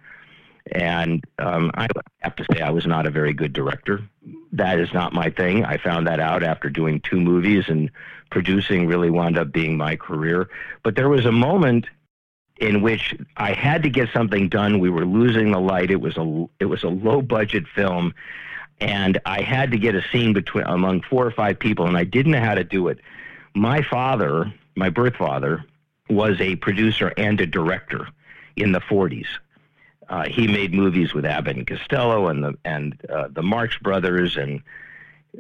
And 0.73 1.23
um, 1.39 1.71
I 1.75 1.87
have 2.21 2.37
to 2.37 2.47
say, 2.53 2.63
I 2.63 2.71
was 2.71 2.87
not 2.87 3.07
a 3.07 3.11
very 3.11 3.33
good 3.33 3.53
director. 3.53 4.03
That 4.53 4.79
is 4.79 4.93
not 4.93 5.13
my 5.13 5.31
thing. 5.31 5.65
I 5.65 5.77
found 5.77 6.07
that 6.07 6.19
out 6.19 6.43
after 6.43 6.71
doing 6.71 7.01
two 7.01 7.21
movies, 7.21 7.65
and 7.69 7.91
producing 8.31 8.87
really 8.87 9.11
wound 9.11 9.39
up 9.39 9.53
being 9.53 9.77
my 9.77 9.95
career. 9.95 10.49
But 10.83 10.97
there 10.97 11.09
was 11.09 11.27
a 11.27 11.33
moment 11.33 11.87
in 12.57 12.81
which 12.81 13.15
I 13.37 13.53
had 13.53 13.83
to 13.83 13.91
get 13.91 14.09
something 14.13 14.49
done. 14.49 14.81
We 14.81 14.91
were 14.91 15.05
losing 15.05 15.53
the 15.53 15.61
light. 15.61 15.91
It 15.91 16.01
was 16.01 16.17
a 16.17 16.49
it 16.59 16.67
was 16.67 16.83
a 16.83 16.89
low 16.89 17.23
budget 17.23 17.69
film, 17.69 18.15
and 18.81 19.21
I 19.27 19.43
had 19.43 19.71
to 19.73 19.79
get 19.79 19.95
a 19.95 20.03
scene 20.11 20.33
between 20.33 20.65
among 20.65 21.03
four 21.03 21.27
or 21.27 21.31
five 21.31 21.59
people, 21.59 21.87
and 21.87 21.97
I 21.97 22.05
didn't 22.05 22.33
know 22.33 22.41
how 22.41 22.55
to 22.55 22.65
do 22.65 22.89
it. 22.89 22.99
My 23.55 23.83
father, 23.83 24.53
my 24.75 24.89
birth 24.89 25.17
father, 25.17 25.65
was 26.09 26.41
a 26.41 26.57
producer 26.57 27.13
and 27.17 27.41
a 27.41 27.47
director 27.47 28.09
in 28.57 28.73
the 28.73 28.81
40s. 28.81 29.27
Uh, 30.13 30.29
he 30.29 30.47
made 30.47 30.75
movies 30.75 31.15
with 31.15 31.25
Abbott 31.25 31.57
and 31.57 31.67
Costello 31.67 32.29
and 32.29 32.45
the 32.45 32.55
and 32.67 33.01
uh, 33.09 33.29
the 33.29 33.43
Marx 33.43 33.79
Brothers, 33.79 34.37
and 34.37 34.63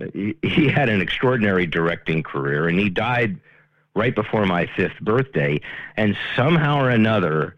uh, 0.00 0.06
he, 0.14 0.34
he 0.42 0.66
had 0.66 0.88
an 0.88 1.02
extraordinary 1.02 1.66
directing 1.66 2.22
career. 2.22 2.68
And 2.68 2.78
he 2.78 2.88
died 2.88 3.38
right 3.94 4.14
before 4.14 4.46
my 4.46 4.64
fifth 4.74 4.98
birthday. 5.02 5.60
And 5.98 6.16
somehow 6.34 6.80
or 6.80 6.88
another, 6.88 7.54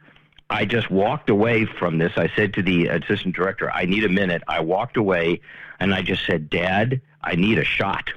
I 0.50 0.64
just 0.64 0.90
walked 0.90 1.30
away 1.30 1.66
from 1.66 1.98
this. 1.98 2.12
I 2.16 2.32
said 2.34 2.52
to 2.54 2.62
the 2.62 2.88
assistant 2.88 3.36
director, 3.36 3.70
I 3.70 3.84
need 3.84 4.04
a 4.04 4.08
minute. 4.08 4.42
I 4.48 4.58
walked 4.58 4.96
away 4.96 5.40
and 5.78 5.94
I 5.94 6.02
just 6.02 6.26
said, 6.26 6.50
Dad, 6.50 7.00
I 7.22 7.36
need 7.36 7.58
a 7.58 7.64
shot. 7.64 8.10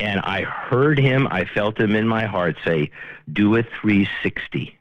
And 0.00 0.20
I 0.20 0.42
heard 0.42 0.98
him, 0.98 1.28
I 1.30 1.44
felt 1.44 1.78
him 1.78 1.94
in 1.94 2.08
my 2.08 2.24
heart 2.24 2.56
say, 2.64 2.90
do 3.30 3.56
a 3.56 3.62
360. 3.62 4.75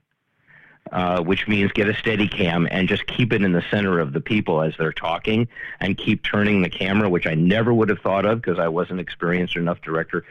Uh, 0.91 1.19
which 1.19 1.47
means 1.47 1.71
get 1.71 1.89
a 1.89 1.95
steady 1.95 2.27
cam 2.27 2.67
and 2.69 2.87
just 2.87 3.07
keep 3.07 3.33
it 3.33 3.41
in 3.41 3.53
the 3.53 3.63
center 3.71 3.99
of 3.99 4.13
the 4.13 4.21
people 4.21 4.61
as 4.61 4.71
they're 4.77 4.93
talking 4.93 5.47
and 5.79 5.97
keep 5.97 6.21
turning 6.21 6.61
the 6.61 6.69
camera, 6.69 7.09
which 7.09 7.25
I 7.25 7.33
never 7.33 7.73
would 7.73 7.89
have 7.89 7.99
thought 8.01 8.23
of 8.23 8.39
because 8.39 8.59
I 8.59 8.67
wasn't 8.67 8.99
experienced 8.99 9.55
enough 9.55 9.81
director. 9.81 10.23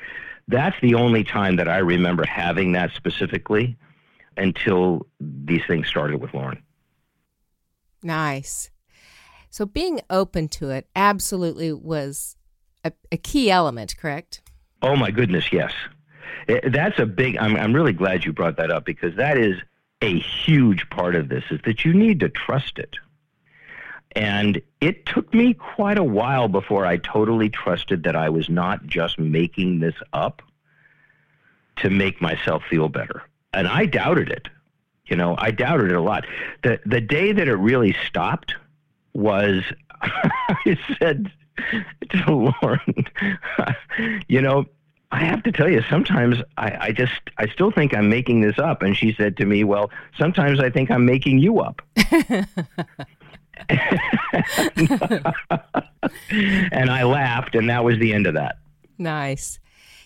That's 0.46 0.76
the 0.80 0.94
only 0.94 1.24
time 1.24 1.56
that 1.56 1.68
I 1.68 1.78
remember 1.78 2.24
having 2.24 2.70
that 2.72 2.92
specifically 2.92 3.76
until 4.36 5.08
these 5.18 5.62
things 5.66 5.88
started 5.88 6.20
with 6.20 6.32
Lauren. 6.34 6.62
Nice. 8.04 8.70
So 9.50 9.66
being 9.66 10.02
open 10.08 10.48
to 10.48 10.70
it 10.70 10.86
absolutely 10.94 11.72
was 11.72 12.36
a, 12.84 12.92
a 13.10 13.16
key 13.16 13.50
element, 13.50 13.96
correct? 13.96 14.40
Oh 14.82 14.94
my 14.94 15.10
goodness, 15.10 15.52
yes. 15.52 15.72
It, 16.46 16.72
that's 16.72 16.98
a 16.98 17.06
big. 17.06 17.38
I'm 17.38 17.56
I'm 17.56 17.72
really 17.72 17.92
glad 17.92 18.24
you 18.24 18.32
brought 18.32 18.56
that 18.58 18.70
up 18.70 18.84
because 18.84 19.16
that 19.16 19.38
is 19.38 19.56
a 20.00 20.18
huge 20.18 20.88
part 20.90 21.14
of 21.14 21.28
this. 21.28 21.44
Is 21.50 21.60
that 21.64 21.84
you 21.84 21.94
need 21.94 22.20
to 22.20 22.28
trust 22.28 22.78
it. 22.78 22.96
And 24.16 24.62
it 24.80 25.06
took 25.06 25.34
me 25.34 25.54
quite 25.54 25.98
a 25.98 26.04
while 26.04 26.48
before 26.48 26.86
I 26.86 26.98
totally 26.98 27.50
trusted 27.50 28.04
that 28.04 28.14
I 28.14 28.28
was 28.28 28.48
not 28.48 28.86
just 28.86 29.18
making 29.18 29.80
this 29.80 29.96
up 30.12 30.40
to 31.76 31.90
make 31.90 32.20
myself 32.20 32.62
feel 32.70 32.88
better. 32.88 33.22
And 33.52 33.66
I 33.66 33.86
doubted 33.86 34.28
it. 34.30 34.48
You 35.06 35.16
know, 35.16 35.34
I 35.36 35.50
doubted 35.50 35.90
it 35.90 35.96
a 35.96 36.00
lot. 36.00 36.26
The 36.62 36.80
the 36.86 37.00
day 37.00 37.32
that 37.32 37.48
it 37.48 37.56
really 37.56 37.94
stopped 38.06 38.54
was 39.12 39.62
I 40.00 40.78
said 40.98 41.30
to 42.10 42.52
Lauren, 42.62 43.04
you 44.28 44.40
know, 44.40 44.66
I 45.14 45.22
have 45.22 45.44
to 45.44 45.52
tell 45.52 45.70
you, 45.70 45.80
sometimes 45.88 46.38
I, 46.56 46.88
I 46.88 46.92
just 46.92 47.12
I 47.38 47.46
still 47.46 47.70
think 47.70 47.94
I'm 47.94 48.08
making 48.08 48.40
this 48.40 48.58
up. 48.58 48.82
And 48.82 48.96
she 48.96 49.14
said 49.16 49.36
to 49.36 49.46
me, 49.46 49.62
Well, 49.62 49.92
sometimes 50.18 50.58
I 50.58 50.70
think 50.70 50.90
I'm 50.90 51.06
making 51.06 51.38
you 51.38 51.60
up. 51.60 51.80
and 56.72 56.90
I 56.90 57.04
laughed, 57.04 57.54
and 57.54 57.70
that 57.70 57.84
was 57.84 57.96
the 58.00 58.12
end 58.12 58.26
of 58.26 58.34
that. 58.34 58.56
Nice. 58.98 59.60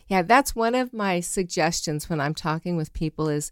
Yeah, 0.08 0.20
that's 0.20 0.54
one 0.54 0.74
of 0.74 0.92
my 0.92 1.20
suggestions 1.20 2.10
when 2.10 2.20
I'm 2.20 2.34
talking 2.34 2.76
with 2.76 2.92
people 2.92 3.30
is 3.30 3.50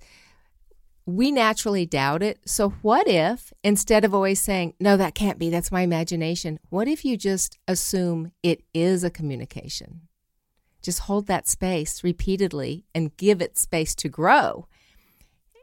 we 1.06 1.30
naturally 1.30 1.86
doubt 1.86 2.22
it. 2.22 2.38
So 2.44 2.68
what 2.82 3.08
if 3.08 3.50
instead 3.64 4.04
of 4.04 4.14
always 4.14 4.42
saying, 4.42 4.74
"No, 4.78 4.98
that 4.98 5.14
can't 5.14 5.38
be. 5.38 5.48
That's 5.48 5.72
my 5.72 5.80
imagination." 5.80 6.58
What 6.68 6.86
if 6.86 7.02
you 7.02 7.16
just 7.16 7.58
assume 7.66 8.32
it 8.42 8.62
is 8.74 9.02
a 9.02 9.10
communication? 9.10 10.05
Just 10.86 11.00
hold 11.00 11.26
that 11.26 11.48
space 11.48 12.04
repeatedly 12.04 12.84
and 12.94 13.16
give 13.16 13.42
it 13.42 13.58
space 13.58 13.92
to 13.96 14.08
grow. 14.08 14.68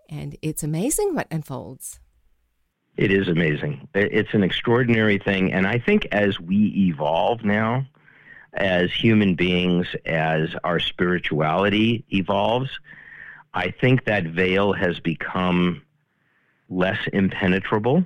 And 0.10 0.36
it's 0.42 0.63
amazing 0.63 1.15
what 1.15 1.27
unfolds. 1.32 2.01
It 2.98 3.10
is 3.10 3.30
amazing. 3.30 3.88
It's 3.96 4.34
an 4.34 4.44
extraordinary 4.44 5.18
thing. 5.18 5.53
And 5.53 5.65
I 5.65 5.80
think 5.80 6.08
as 6.12 6.42
we 6.42 6.89
evolve 6.89 7.46
now, 7.46 7.86
as 8.56 8.92
human 8.92 9.36
beings, 9.36 9.88
as 10.06 10.50
our 10.65 10.82
spirituality 10.82 12.03
evolves, 12.10 12.70
I 13.53 13.72
think 13.72 14.03
that 14.03 14.25
veil 14.25 14.74
has 14.74 15.00
become 15.00 15.84
less 16.68 17.00
impenetrable 17.13 18.06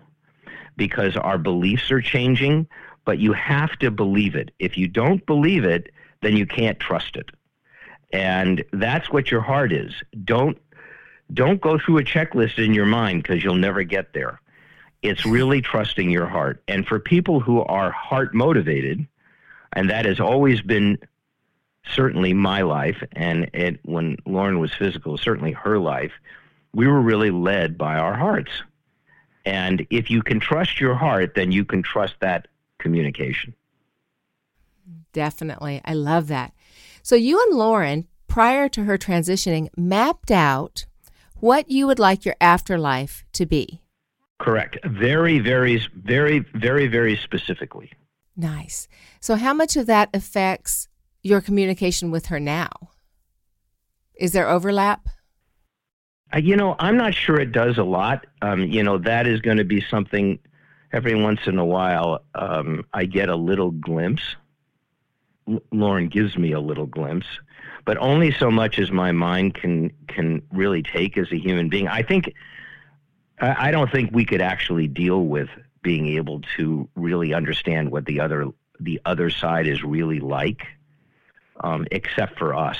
because 0.76 1.18
our 1.18 1.40
beliefs 1.40 1.90
are 1.90 2.00
changing, 2.00 2.68
but 3.06 3.18
you 3.18 3.34
have 3.34 3.72
to 3.80 3.90
believe 3.90 4.36
it. 4.36 4.52
If 4.60 4.78
you 4.78 4.88
don't 4.88 5.26
believe 5.26 5.64
it, 5.64 5.90
then 6.22 6.36
you 6.36 6.46
can't 6.46 6.80
trust 6.80 7.16
it. 7.16 7.30
And 8.12 8.64
that's 8.72 9.12
what 9.12 9.32
your 9.32 9.42
heart 9.42 9.72
is. 9.72 9.94
Don't 10.24 10.58
don't 11.34 11.60
go 11.60 11.78
through 11.78 11.98
a 11.98 12.04
checklist 12.04 12.58
in 12.64 12.74
your 12.74 12.86
mind 12.86 13.22
because 13.22 13.44
you'll 13.44 13.56
never 13.56 13.84
get 13.84 14.14
there. 14.14 14.40
It's 15.02 15.26
really 15.26 15.62
trusting 15.62 16.10
your 16.10 16.26
heart. 16.26 16.64
And 16.68 16.88
for 16.88 17.00
people 17.00 17.42
who 17.42 17.62
are 17.62 17.92
heart 17.92 18.34
motivated, 18.34 19.06
and 19.74 19.90
that 19.90 20.06
has 20.06 20.20
always 20.22 20.62
been 20.62 20.98
certainly 21.92 22.34
my 22.34 22.62
life, 22.62 23.04
and 23.12 23.50
it, 23.54 23.80
when 23.84 24.18
Lauren 24.26 24.60
was 24.60 24.74
physical, 24.74 25.18
certainly 25.18 25.52
her 25.52 25.78
life, 25.78 26.14
we 26.74 26.88
were 26.88 27.02
really 27.02 27.32
led 27.32 27.78
by 27.78 27.98
our 27.98 28.16
hearts. 28.16 28.52
And 29.46 29.86
if 29.90 30.10
you 30.10 30.24
can 30.24 30.40
trust 30.40 30.80
your 30.80 30.96
heart, 30.96 31.34
then 31.36 31.52
you 31.52 31.66
can 31.66 31.84
trust 31.84 32.16
that 32.20 32.48
communication. 32.80 33.54
Definitely. 35.18 35.82
I 35.84 35.96
love 35.96 36.28
that. 36.28 36.54
So, 37.02 37.16
you 37.16 37.42
and 37.42 37.58
Lauren, 37.58 38.06
prior 38.28 38.70
to 38.70 38.84
her 38.84 39.00
transitioning, 39.00 39.68
mapped 39.76 40.30
out 40.30 40.86
what 41.40 41.72
you 41.72 41.88
would 41.88 41.98
like 41.98 42.24
your 42.24 42.36
afterlife 42.40 43.26
to 43.34 43.48
be. 43.48 43.82
Correct. 44.38 44.78
Very, 44.86 45.40
very, 45.40 45.82
very, 45.96 46.46
very, 46.54 46.86
very 46.86 47.18
specifically. 47.18 47.92
Nice. 48.36 48.88
So, 49.20 49.38
how 49.38 49.56
much 49.56 49.76
of 49.76 49.88
that 49.88 50.10
affects 50.14 50.88
your 51.24 51.42
communication 51.42 52.12
with 52.12 52.28
her 52.28 52.40
now? 52.40 52.70
Is 54.14 54.34
there 54.34 54.48
overlap? 54.48 55.08
Uh, 56.32 56.38
you 56.38 56.56
know, 56.56 56.76
I'm 56.78 56.96
not 56.96 57.16
sure 57.16 57.40
it 57.40 57.52
does 57.52 57.80
a 57.80 57.84
lot. 57.84 58.28
Um, 58.44 58.66
you 58.66 58.84
know, 58.84 59.00
that 59.00 59.26
is 59.26 59.42
going 59.42 59.58
to 59.58 59.66
be 59.66 59.84
something 59.90 60.38
every 60.92 61.16
once 61.16 61.40
in 61.48 61.58
a 61.58 61.66
while 61.66 62.24
um, 62.36 62.86
I 62.94 63.06
get 63.06 63.30
a 63.30 63.36
little 63.36 63.72
glimpse. 63.72 64.36
Lauren 65.72 66.08
gives 66.10 66.38
me 66.38 66.52
a 66.52 66.60
little 66.60 66.86
glimpse, 66.86 67.28
but 67.86 67.98
only 67.98 68.32
so 68.32 68.52
much 68.52 68.80
as 68.80 68.92
my 68.92 69.12
mind 69.12 69.54
can 69.54 69.92
can 70.08 70.42
really 70.52 70.84
take 70.84 71.18
as 71.18 71.32
a 71.32 71.38
human 71.38 71.70
being. 71.70 71.88
I 71.88 72.02
think 72.04 72.34
I 73.40 73.72
don't 73.72 73.92
think 73.92 74.12
we 74.12 74.26
could 74.26 74.42
actually 74.42 74.88
deal 74.88 75.26
with 75.26 75.50
being 75.82 76.08
able 76.08 76.42
to 76.58 76.90
really 76.96 77.34
understand 77.34 77.92
what 77.92 78.06
the 78.06 78.20
other 78.20 78.48
the 78.80 79.00
other 79.06 79.30
side 79.30 79.68
is 79.68 79.84
really 79.84 80.20
like, 80.20 80.68
um, 81.62 81.88
except 81.92 82.38
for 82.38 82.54
us, 82.54 82.78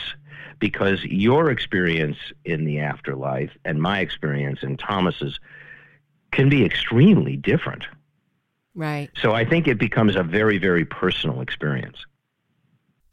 because 0.60 1.04
your 1.04 1.50
experience 1.50 2.18
in 2.44 2.66
the 2.66 2.80
afterlife 2.80 3.52
and 3.66 3.82
my 3.82 4.00
experience 4.00 4.60
and 4.62 4.78
Thomas's 4.78 5.40
can 6.32 6.50
be 6.50 6.66
extremely 6.66 7.38
different. 7.38 7.86
Right. 8.76 9.10
So 9.16 9.32
I 9.32 9.46
think 9.46 9.68
it 9.68 9.78
becomes 9.78 10.16
a 10.16 10.24
very 10.24 10.58
very 10.58 10.86
personal 10.86 11.42
experience. 11.42 11.98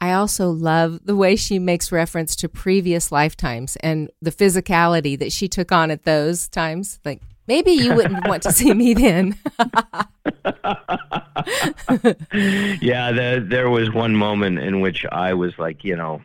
I 0.01 0.13
also 0.13 0.51
love 0.51 1.01
the 1.05 1.17
way 1.17 1.37
she 1.37 1.59
makes 1.59 1.93
reference 1.93 2.37
to 2.37 2.49
previous 2.49 3.13
lifetimes 3.13 3.77
and 3.77 4.11
the 4.21 4.33
physicality 4.33 5.19
that 5.19 5.33
she 5.33 5.49
took 5.49 5.73
on 5.73 5.91
at 5.91 6.05
those 6.05 6.49
times. 6.49 6.99
Like 7.05 7.23
Maybe 7.47 7.73
you 7.73 7.95
wouldn't 7.95 8.27
want 8.27 8.43
to 8.45 8.53
see 8.53 8.73
me 8.73 8.95
then. 8.95 9.37
yeah, 12.81 13.13
the, 13.13 13.45
there 13.47 13.69
was 13.69 13.93
one 13.93 14.17
moment 14.17 14.59
in 14.61 14.81
which 14.81 15.05
I 15.13 15.35
was 15.35 15.59
like, 15.59 15.85
you 15.85 15.95
know, 15.95 16.23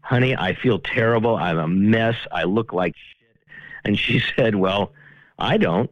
honey, 0.00 0.34
I 0.34 0.54
feel 0.54 0.78
terrible. 0.78 1.36
I'm 1.36 1.58
a 1.58 1.68
mess. 1.68 2.16
I 2.32 2.44
look 2.44 2.72
like 2.72 2.94
shit. 2.96 3.48
And 3.84 3.98
she 3.98 4.22
said, 4.36 4.54
well, 4.54 4.92
I 5.38 5.58
don't. 5.58 5.90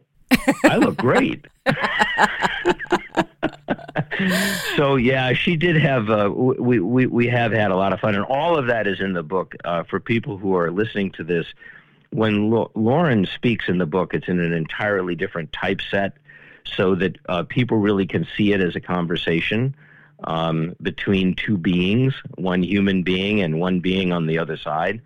I 0.65 0.77
look 0.77 0.97
great. 0.97 1.45
so 4.77 4.95
yeah, 4.95 5.33
she 5.33 5.55
did 5.55 5.75
have. 5.77 6.09
Uh, 6.09 6.29
we 6.33 6.79
we 6.79 7.05
we 7.05 7.27
have 7.27 7.51
had 7.51 7.71
a 7.71 7.75
lot 7.75 7.93
of 7.93 7.99
fun, 7.99 8.15
and 8.15 8.25
all 8.25 8.57
of 8.57 8.67
that 8.67 8.87
is 8.87 8.99
in 8.99 9.13
the 9.13 9.23
book. 9.23 9.55
Uh, 9.63 9.83
for 9.83 9.99
people 9.99 10.37
who 10.37 10.55
are 10.55 10.71
listening 10.71 11.11
to 11.11 11.23
this, 11.23 11.45
when 12.11 12.51
Lauren 12.75 13.25
speaks 13.25 13.67
in 13.67 13.77
the 13.77 13.85
book, 13.85 14.13
it's 14.13 14.27
in 14.27 14.39
an 14.39 14.53
entirely 14.53 15.15
different 15.15 15.51
typeset 15.51 16.13
so 16.65 16.95
that 16.95 17.17
uh, 17.27 17.43
people 17.43 17.77
really 17.77 18.05
can 18.05 18.27
see 18.37 18.53
it 18.53 18.61
as 18.61 18.75
a 18.75 18.79
conversation 18.79 19.75
um, 20.23 20.75
between 20.81 21.35
two 21.35 21.57
beings, 21.57 22.13
one 22.35 22.63
human 22.63 23.03
being 23.03 23.41
and 23.41 23.59
one 23.59 23.79
being 23.79 24.11
on 24.11 24.27
the 24.27 24.39
other 24.39 24.57
side. 24.57 25.01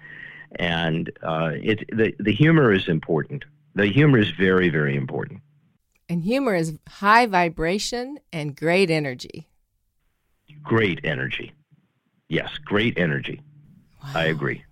And 0.55 1.11
uh, 1.23 1.51
it, 1.55 1.85
the, 1.95 2.13
the 2.19 2.31
humor 2.31 2.71
is 2.71 2.87
important. 2.87 3.45
The 3.75 3.87
humor 3.87 4.19
is 4.19 4.31
very, 4.31 4.69
very 4.69 4.95
important. 4.95 5.41
And 6.09 6.23
humor 6.23 6.55
is 6.55 6.77
high 6.87 7.25
vibration 7.25 8.19
and 8.31 8.55
great 8.55 8.89
energy. 8.89 9.49
Great 10.63 11.01
energy. 11.03 11.53
Yes, 12.29 12.57
great 12.63 12.97
energy. 12.97 13.41
Wow. 14.03 14.11
I 14.15 14.25
agree. 14.25 14.63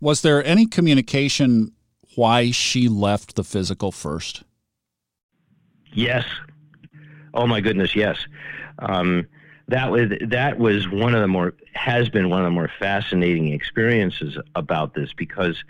Was 0.00 0.22
there 0.22 0.44
any 0.44 0.66
communication 0.66 1.72
why 2.16 2.50
she 2.50 2.88
left 2.88 3.36
the 3.36 3.44
physical 3.44 3.92
first? 3.92 4.42
Yes. 5.92 6.24
Oh 7.32 7.46
my 7.46 7.60
goodness, 7.60 7.94
yes. 7.94 8.18
Um, 8.80 9.26
that 9.68 9.90
was 9.90 10.10
that 10.28 10.58
was 10.58 10.88
one 10.88 11.14
of 11.14 11.20
the 11.20 11.28
more 11.28 11.54
has 11.72 12.08
been 12.08 12.28
one 12.28 12.40
of 12.40 12.44
the 12.44 12.50
more 12.50 12.70
fascinating 12.78 13.52
experiences 13.52 14.36
about 14.54 14.94
this 14.94 15.12
because 15.14 15.64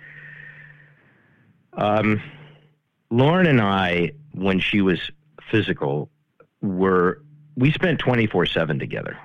um, 1.74 2.20
Lauren 3.14 3.46
and 3.46 3.60
I, 3.60 4.10
when 4.32 4.58
she 4.58 4.80
was 4.80 4.98
physical, 5.48 6.10
were 6.62 7.22
we 7.54 7.70
spent 7.70 8.00
twenty 8.00 8.26
four 8.26 8.44
seven 8.44 8.80
together. 8.80 9.16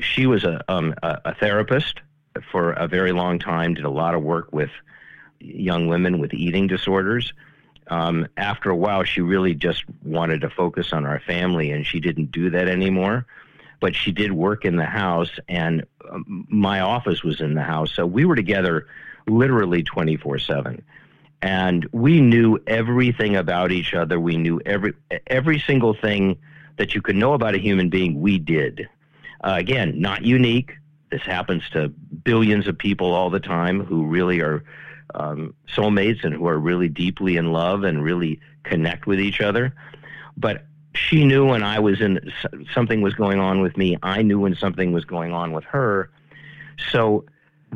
She 0.00 0.26
was 0.26 0.42
a 0.42 0.60
um, 0.66 0.96
a, 1.04 1.20
a 1.26 1.34
therapist 1.36 2.00
for 2.50 2.72
a 2.72 2.88
very 2.88 3.12
long 3.12 3.38
time, 3.38 3.74
did 3.74 3.84
a 3.84 3.90
lot 3.90 4.16
of 4.16 4.22
work 4.24 4.52
with 4.52 4.70
young 5.38 5.86
women 5.86 6.18
with 6.18 6.34
eating 6.34 6.66
disorders. 6.66 7.32
Um, 7.86 8.26
after 8.36 8.68
a 8.68 8.76
while, 8.76 9.04
she 9.04 9.20
really 9.20 9.54
just 9.54 9.84
wanted 10.02 10.40
to 10.40 10.50
focus 10.50 10.92
on 10.92 11.06
our 11.06 11.20
family, 11.20 11.70
and 11.70 11.86
she 11.86 12.00
didn't 12.00 12.32
do 12.32 12.50
that 12.50 12.66
anymore. 12.66 13.26
But 13.78 13.94
she 13.94 14.10
did 14.10 14.32
work 14.32 14.64
in 14.64 14.74
the 14.74 14.86
house, 14.86 15.30
and 15.48 15.86
um, 16.10 16.48
my 16.48 16.80
office 16.80 17.22
was 17.22 17.40
in 17.40 17.54
the 17.54 17.62
house. 17.62 17.94
So 17.94 18.04
we 18.04 18.24
were 18.24 18.34
together 18.34 18.88
literally 19.28 19.84
24 19.84 20.40
7. 20.40 20.82
And 21.44 21.86
we 21.92 22.22
knew 22.22 22.58
everything 22.66 23.36
about 23.36 23.70
each 23.70 23.92
other. 23.92 24.18
We 24.18 24.38
knew 24.38 24.62
every 24.64 24.94
every 25.26 25.60
single 25.60 25.92
thing 25.92 26.38
that 26.78 26.94
you 26.94 27.02
could 27.02 27.16
know 27.16 27.34
about 27.34 27.54
a 27.54 27.58
human 27.58 27.90
being. 27.90 28.22
We 28.22 28.38
did. 28.38 28.88
Uh, 29.42 29.56
again, 29.58 30.00
not 30.00 30.24
unique, 30.24 30.72
this 31.10 31.20
happens 31.20 31.62
to 31.72 31.90
billions 31.90 32.66
of 32.66 32.78
people 32.78 33.12
all 33.12 33.28
the 33.28 33.40
time 33.40 33.84
who 33.84 34.06
really 34.06 34.40
are 34.40 34.64
um, 35.14 35.54
soulmates 35.68 36.24
and 36.24 36.32
who 36.34 36.46
are 36.46 36.58
really 36.58 36.88
deeply 36.88 37.36
in 37.36 37.52
love 37.52 37.84
and 37.84 38.02
really 38.02 38.40
connect 38.62 39.06
with 39.06 39.20
each 39.20 39.42
other. 39.42 39.74
But 40.38 40.64
she 40.94 41.26
knew 41.26 41.46
when 41.46 41.62
I 41.62 41.78
was 41.78 42.00
in 42.00 42.32
something 42.72 43.02
was 43.02 43.12
going 43.12 43.38
on 43.38 43.60
with 43.60 43.76
me. 43.76 43.98
I 44.02 44.22
knew 44.22 44.40
when 44.40 44.56
something 44.56 44.92
was 44.92 45.04
going 45.04 45.32
on 45.32 45.52
with 45.52 45.64
her. 45.64 46.08
So 46.90 47.26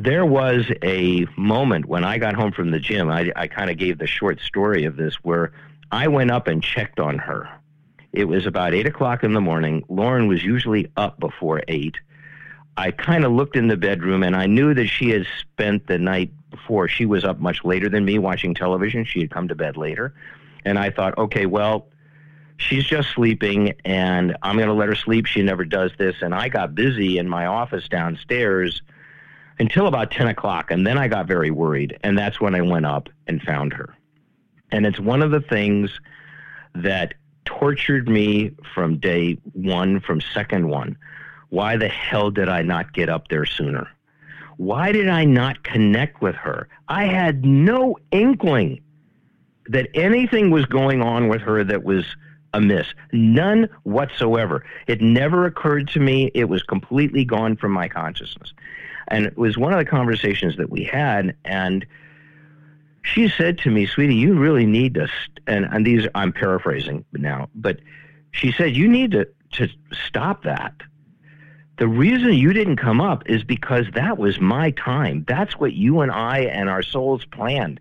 there 0.01 0.25
was 0.25 0.65
a 0.81 1.25
moment 1.35 1.85
when 1.85 2.05
I 2.05 2.19
got 2.19 2.33
home 2.33 2.53
from 2.53 2.71
the 2.71 2.79
gym. 2.79 3.09
I, 3.09 3.31
I 3.35 3.47
kind 3.47 3.69
of 3.69 3.77
gave 3.77 3.97
the 3.97 4.07
short 4.07 4.39
story 4.39 4.85
of 4.85 4.95
this 4.95 5.15
where 5.23 5.51
I 5.91 6.07
went 6.07 6.31
up 6.31 6.47
and 6.47 6.63
checked 6.63 7.01
on 7.01 7.17
her. 7.17 7.49
It 8.13 8.23
was 8.23 8.45
about 8.45 8.73
eight 8.73 8.87
o'clock 8.87 9.25
in 9.25 9.33
the 9.33 9.41
morning. 9.41 9.83
Lauren 9.89 10.27
was 10.27 10.41
usually 10.41 10.89
up 10.95 11.19
before 11.19 11.63
eight. 11.67 11.97
I 12.77 12.91
kind 12.91 13.25
of 13.25 13.33
looked 13.33 13.57
in 13.57 13.67
the 13.67 13.75
bedroom 13.75 14.23
and 14.23 14.37
I 14.37 14.45
knew 14.45 14.73
that 14.73 14.87
she 14.87 15.09
had 15.09 15.27
spent 15.41 15.87
the 15.87 15.97
night 15.97 16.31
before. 16.49 16.87
She 16.87 17.05
was 17.05 17.25
up 17.25 17.39
much 17.39 17.65
later 17.65 17.89
than 17.89 18.05
me 18.05 18.19
watching 18.19 18.55
television. 18.55 19.03
She 19.03 19.19
had 19.19 19.29
come 19.29 19.49
to 19.49 19.55
bed 19.55 19.75
later. 19.75 20.13
And 20.63 20.79
I 20.79 20.91
thought, 20.91 21.17
okay, 21.17 21.45
well, 21.45 21.87
she's 22.55 22.85
just 22.85 23.09
sleeping 23.09 23.73
and 23.83 24.37
I'm 24.43 24.55
going 24.55 24.69
to 24.69 24.73
let 24.73 24.87
her 24.87 24.95
sleep. 24.95 25.25
She 25.25 25.41
never 25.41 25.65
does 25.65 25.91
this. 25.97 26.15
And 26.21 26.33
I 26.33 26.47
got 26.47 26.73
busy 26.73 27.17
in 27.17 27.27
my 27.27 27.47
office 27.47 27.89
downstairs 27.89 28.81
until 29.59 29.87
about 29.87 30.11
10 30.11 30.27
o'clock. 30.27 30.71
And 30.71 30.85
then 30.85 30.97
I 30.97 31.07
got 31.07 31.27
very 31.27 31.51
worried. 31.51 31.97
And 32.03 32.17
that's 32.17 32.39
when 32.39 32.55
I 32.55 32.61
went 32.61 32.85
up 32.85 33.09
and 33.27 33.41
found 33.41 33.73
her. 33.73 33.95
And 34.71 34.85
it's 34.85 34.99
one 34.99 35.21
of 35.21 35.31
the 35.31 35.41
things 35.41 35.99
that 36.75 37.13
tortured 37.45 38.07
me 38.07 38.51
from 38.73 38.97
day 38.97 39.37
one, 39.53 39.99
from 39.99 40.21
second 40.21 40.69
one. 40.69 40.97
Why 41.49 41.77
the 41.77 41.87
hell 41.87 42.29
did 42.29 42.47
I 42.47 42.61
not 42.61 42.93
get 42.93 43.09
up 43.09 43.27
there 43.29 43.45
sooner? 43.45 43.87
Why 44.57 44.91
did 44.91 45.09
I 45.09 45.25
not 45.25 45.63
connect 45.63 46.21
with 46.21 46.35
her? 46.35 46.67
I 46.87 47.05
had 47.05 47.45
no 47.45 47.97
inkling 48.11 48.81
that 49.67 49.87
anything 49.93 50.51
was 50.51 50.65
going 50.65 51.01
on 51.01 51.27
with 51.27 51.41
her 51.41 51.63
that 51.63 51.83
was 51.83 52.05
amiss. 52.53 52.87
None 53.11 53.69
whatsoever. 53.83 54.65
It 54.87 55.01
never 55.01 55.45
occurred 55.45 55.87
to 55.89 55.99
me. 55.99 56.31
It 56.33 56.45
was 56.45 56.63
completely 56.63 57.25
gone 57.25 57.55
from 57.55 57.71
my 57.71 57.87
consciousness. 57.87 58.53
And 59.07 59.25
it 59.25 59.37
was 59.37 59.57
one 59.57 59.73
of 59.73 59.79
the 59.79 59.85
conversations 59.85 60.57
that 60.57 60.69
we 60.69 60.83
had. 60.83 61.35
And 61.45 61.85
she 63.01 63.29
said 63.29 63.57
to 63.59 63.71
me, 63.71 63.85
sweetie, 63.85 64.15
you 64.15 64.33
really 64.37 64.65
need 64.65 64.95
to, 64.95 65.07
st-, 65.07 65.39
and, 65.47 65.65
and 65.65 65.85
these, 65.85 66.07
I'm 66.15 66.31
paraphrasing 66.31 67.05
now, 67.13 67.49
but 67.55 67.79
she 68.31 68.51
said, 68.51 68.75
you 68.75 68.87
need 68.87 69.11
to, 69.11 69.27
to 69.53 69.67
stop 70.05 70.43
that. 70.43 70.73
The 71.77 71.87
reason 71.87 72.33
you 72.33 72.51
didn't 72.51 72.75
come 72.75 72.99
up 72.99 73.23
is 73.27 73.43
because 73.43 73.85
that 73.93 74.17
was 74.17 74.39
my 74.39 74.71
time. 74.71 75.23
That's 75.27 75.57
what 75.57 75.73
you 75.73 76.01
and 76.01 76.11
I 76.11 76.39
and 76.39 76.69
our 76.69 76.83
souls 76.83 77.23
planned. 77.25 77.79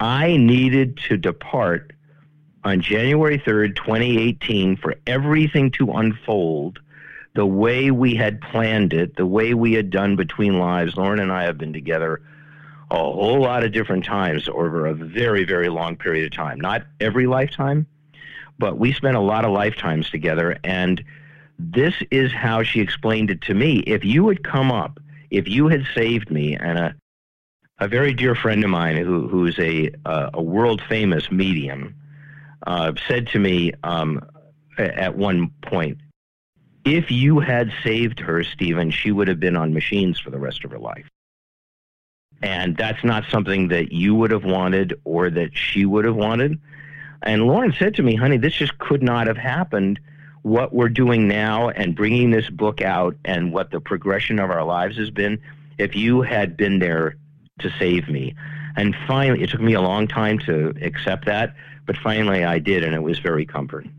I 0.00 0.36
needed 0.36 0.96
to 1.08 1.16
depart 1.16 1.92
on 2.66 2.80
January 2.80 3.38
3rd, 3.38 3.76
2018, 3.76 4.76
for 4.76 4.96
everything 5.06 5.70
to 5.70 5.92
unfold 5.92 6.80
the 7.36 7.46
way 7.46 7.92
we 7.92 8.16
had 8.16 8.40
planned 8.40 8.92
it, 8.92 9.14
the 9.14 9.24
way 9.24 9.54
we 9.54 9.72
had 9.72 9.88
done 9.88 10.16
between 10.16 10.58
lives. 10.58 10.96
Lauren 10.96 11.20
and 11.20 11.30
I 11.30 11.44
have 11.44 11.56
been 11.56 11.72
together 11.72 12.20
a 12.90 12.96
whole 12.96 13.40
lot 13.40 13.62
of 13.62 13.70
different 13.70 14.04
times 14.04 14.48
over 14.48 14.86
a 14.86 14.94
very, 14.94 15.44
very 15.44 15.68
long 15.68 15.94
period 15.94 16.26
of 16.26 16.36
time. 16.36 16.60
Not 16.60 16.84
every 17.00 17.28
lifetime, 17.28 17.86
but 18.58 18.76
we 18.76 18.92
spent 18.92 19.16
a 19.16 19.20
lot 19.20 19.44
of 19.44 19.52
lifetimes 19.52 20.10
together. 20.10 20.58
And 20.64 21.04
this 21.60 21.94
is 22.10 22.32
how 22.32 22.64
she 22.64 22.80
explained 22.80 23.30
it 23.30 23.42
to 23.42 23.54
me. 23.54 23.78
If 23.86 24.04
you 24.04 24.26
had 24.26 24.42
come 24.42 24.72
up, 24.72 24.98
if 25.30 25.46
you 25.46 25.68
had 25.68 25.86
saved 25.94 26.32
me, 26.32 26.56
and 26.56 26.78
a, 26.78 26.94
a 27.78 27.86
very 27.86 28.12
dear 28.12 28.34
friend 28.34 28.64
of 28.64 28.70
mine 28.70 28.96
who, 28.96 29.28
who's 29.28 29.56
a, 29.60 29.92
a 30.04 30.42
world 30.42 30.82
famous 30.88 31.30
medium, 31.30 31.94
uh, 32.66 32.92
said 33.08 33.28
to 33.28 33.38
me 33.38 33.72
um, 33.82 34.20
at 34.78 35.16
one 35.16 35.50
point, 35.62 35.98
if 36.84 37.10
you 37.10 37.40
had 37.40 37.72
saved 37.82 38.20
her, 38.20 38.44
Stephen, 38.44 38.90
she 38.90 39.10
would 39.10 39.28
have 39.28 39.40
been 39.40 39.56
on 39.56 39.74
machines 39.74 40.20
for 40.20 40.30
the 40.30 40.38
rest 40.38 40.64
of 40.64 40.70
her 40.70 40.78
life. 40.78 41.08
And 42.42 42.76
that's 42.76 43.02
not 43.02 43.24
something 43.30 43.68
that 43.68 43.92
you 43.92 44.14
would 44.14 44.30
have 44.30 44.44
wanted 44.44 45.00
or 45.04 45.30
that 45.30 45.56
she 45.56 45.84
would 45.84 46.04
have 46.04 46.14
wanted. 46.14 46.60
And 47.22 47.46
Lauren 47.46 47.74
said 47.76 47.94
to 47.96 48.02
me, 48.02 48.14
honey, 48.14 48.36
this 48.36 48.52
just 48.52 48.78
could 48.78 49.02
not 49.02 49.26
have 49.26 49.38
happened. 49.38 49.98
What 50.42 50.72
we're 50.72 50.90
doing 50.90 51.26
now 51.26 51.70
and 51.70 51.96
bringing 51.96 52.30
this 52.30 52.48
book 52.50 52.80
out 52.82 53.16
and 53.24 53.52
what 53.52 53.70
the 53.70 53.80
progression 53.80 54.38
of 54.38 54.50
our 54.50 54.62
lives 54.62 54.96
has 54.96 55.10
been, 55.10 55.40
if 55.78 55.96
you 55.96 56.22
had 56.22 56.56
been 56.56 56.78
there 56.78 57.16
to 57.60 57.70
save 57.78 58.08
me. 58.08 58.34
And 58.76 58.94
finally, 59.06 59.42
it 59.42 59.50
took 59.50 59.60
me 59.60 59.74
a 59.74 59.80
long 59.80 60.06
time 60.06 60.38
to 60.40 60.74
accept 60.82 61.24
that, 61.26 61.54
but 61.86 61.96
finally 61.96 62.44
I 62.44 62.58
did, 62.58 62.84
and 62.84 62.94
it 62.94 63.02
was 63.02 63.18
very 63.18 63.46
comforting. 63.46 63.94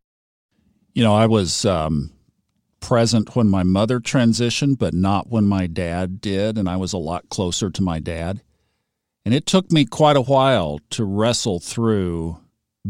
You 0.94 1.04
know, 1.04 1.16
I 1.16 1.26
was 1.26 1.66
um, 1.66 2.12
present 2.80 3.36
when 3.36 3.50
my 3.50 3.64
mother 3.64 4.00
transitioned, 4.00 4.78
but 4.78 4.94
not 4.94 5.30
when 5.30 5.46
my 5.46 5.68
dad 5.68 6.22
did, 6.22 6.58
and 6.58 6.70
I 6.70 6.78
was 6.78 6.94
a 6.94 6.98
lot 6.98 7.30
closer 7.30 7.70
to 7.70 7.82
my 7.82 8.00
dad. 8.00 8.42
And 9.26 9.34
it 9.34 9.46
took 9.46 9.72
me 9.72 9.84
quite 9.86 10.16
a 10.16 10.22
while 10.22 10.80
to 10.92 11.04
wrestle 11.04 11.60
through 11.60 12.40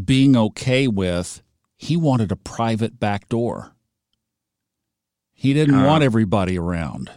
being 0.06 0.36
okay 0.38 0.88
with 0.88 1.42
he 1.78 1.96
wanted 1.96 2.32
a 2.32 2.36
private 2.36 3.00
back 3.00 3.30
door. 3.30 3.72
He 5.34 5.54
didn't 5.54 5.76
uh, 5.76 5.86
want 5.86 6.04
everybody 6.04 6.58
around. 6.58 7.12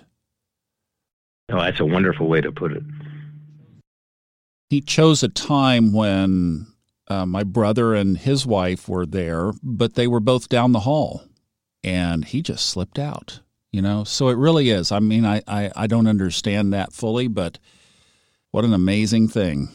Oh, 1.51 1.61
that's 1.61 1.81
a 1.81 1.85
wonderful 1.85 2.29
way 2.29 2.41
to 2.41 2.53
put 2.53 2.73
it. 2.73 2.83
He 4.71 4.81
chose 4.81 5.25
a 5.25 5.29
time 5.29 5.93
when 5.93 6.69
uh, 7.09 7.27
my 7.27 7.43
brother 7.43 7.93
and 7.93 8.17
his 8.17 8.47
wife 8.47 8.89
were 8.89 9.05
there, 9.05 9.51
but 9.65 9.95
they 9.95 10.07
were 10.07 10.21
both 10.21 10.49
down 10.49 10.71
the 10.71 10.81
hall, 10.81 11.25
and 11.83 12.25
he 12.25 12.41
just 12.41 12.67
slipped 12.67 12.99
out. 12.99 13.41
You 13.73 13.83
know, 13.83 14.05
so 14.05 14.29
it 14.29 14.37
really 14.37 14.71
is. 14.71 14.91
I 14.91 15.01
mean, 15.01 15.25
I, 15.25 15.43
I, 15.47 15.71
I 15.77 15.87
don't 15.89 16.07
understand 16.07 16.73
that 16.73 16.93
fully, 16.93 17.27
but 17.27 17.59
what 18.53 18.65
an 18.65 18.73
amazing 18.73 19.29
thing. 19.29 19.69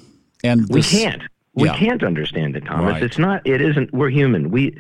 And 0.44 0.68
this, 0.70 0.92
we 0.92 1.00
can't. 1.00 1.24
We 1.54 1.68
yeah. 1.68 1.78
can't 1.78 2.04
understand 2.04 2.56
it, 2.56 2.66
Thomas. 2.66 2.94
Right. 2.94 3.04
It's 3.04 3.18
not. 3.18 3.46
It 3.46 3.62
isn't. 3.62 3.94
We're 3.94 4.10
human. 4.10 4.50
We 4.50 4.78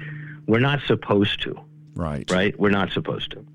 we're 0.48 0.60
not 0.60 0.80
supposed 0.86 1.42
to. 1.44 1.60
Right. 1.94 2.30
Right. 2.32 2.58
We're 2.58 2.70
not 2.70 2.92
supposed 2.92 3.32
to. 3.32 3.46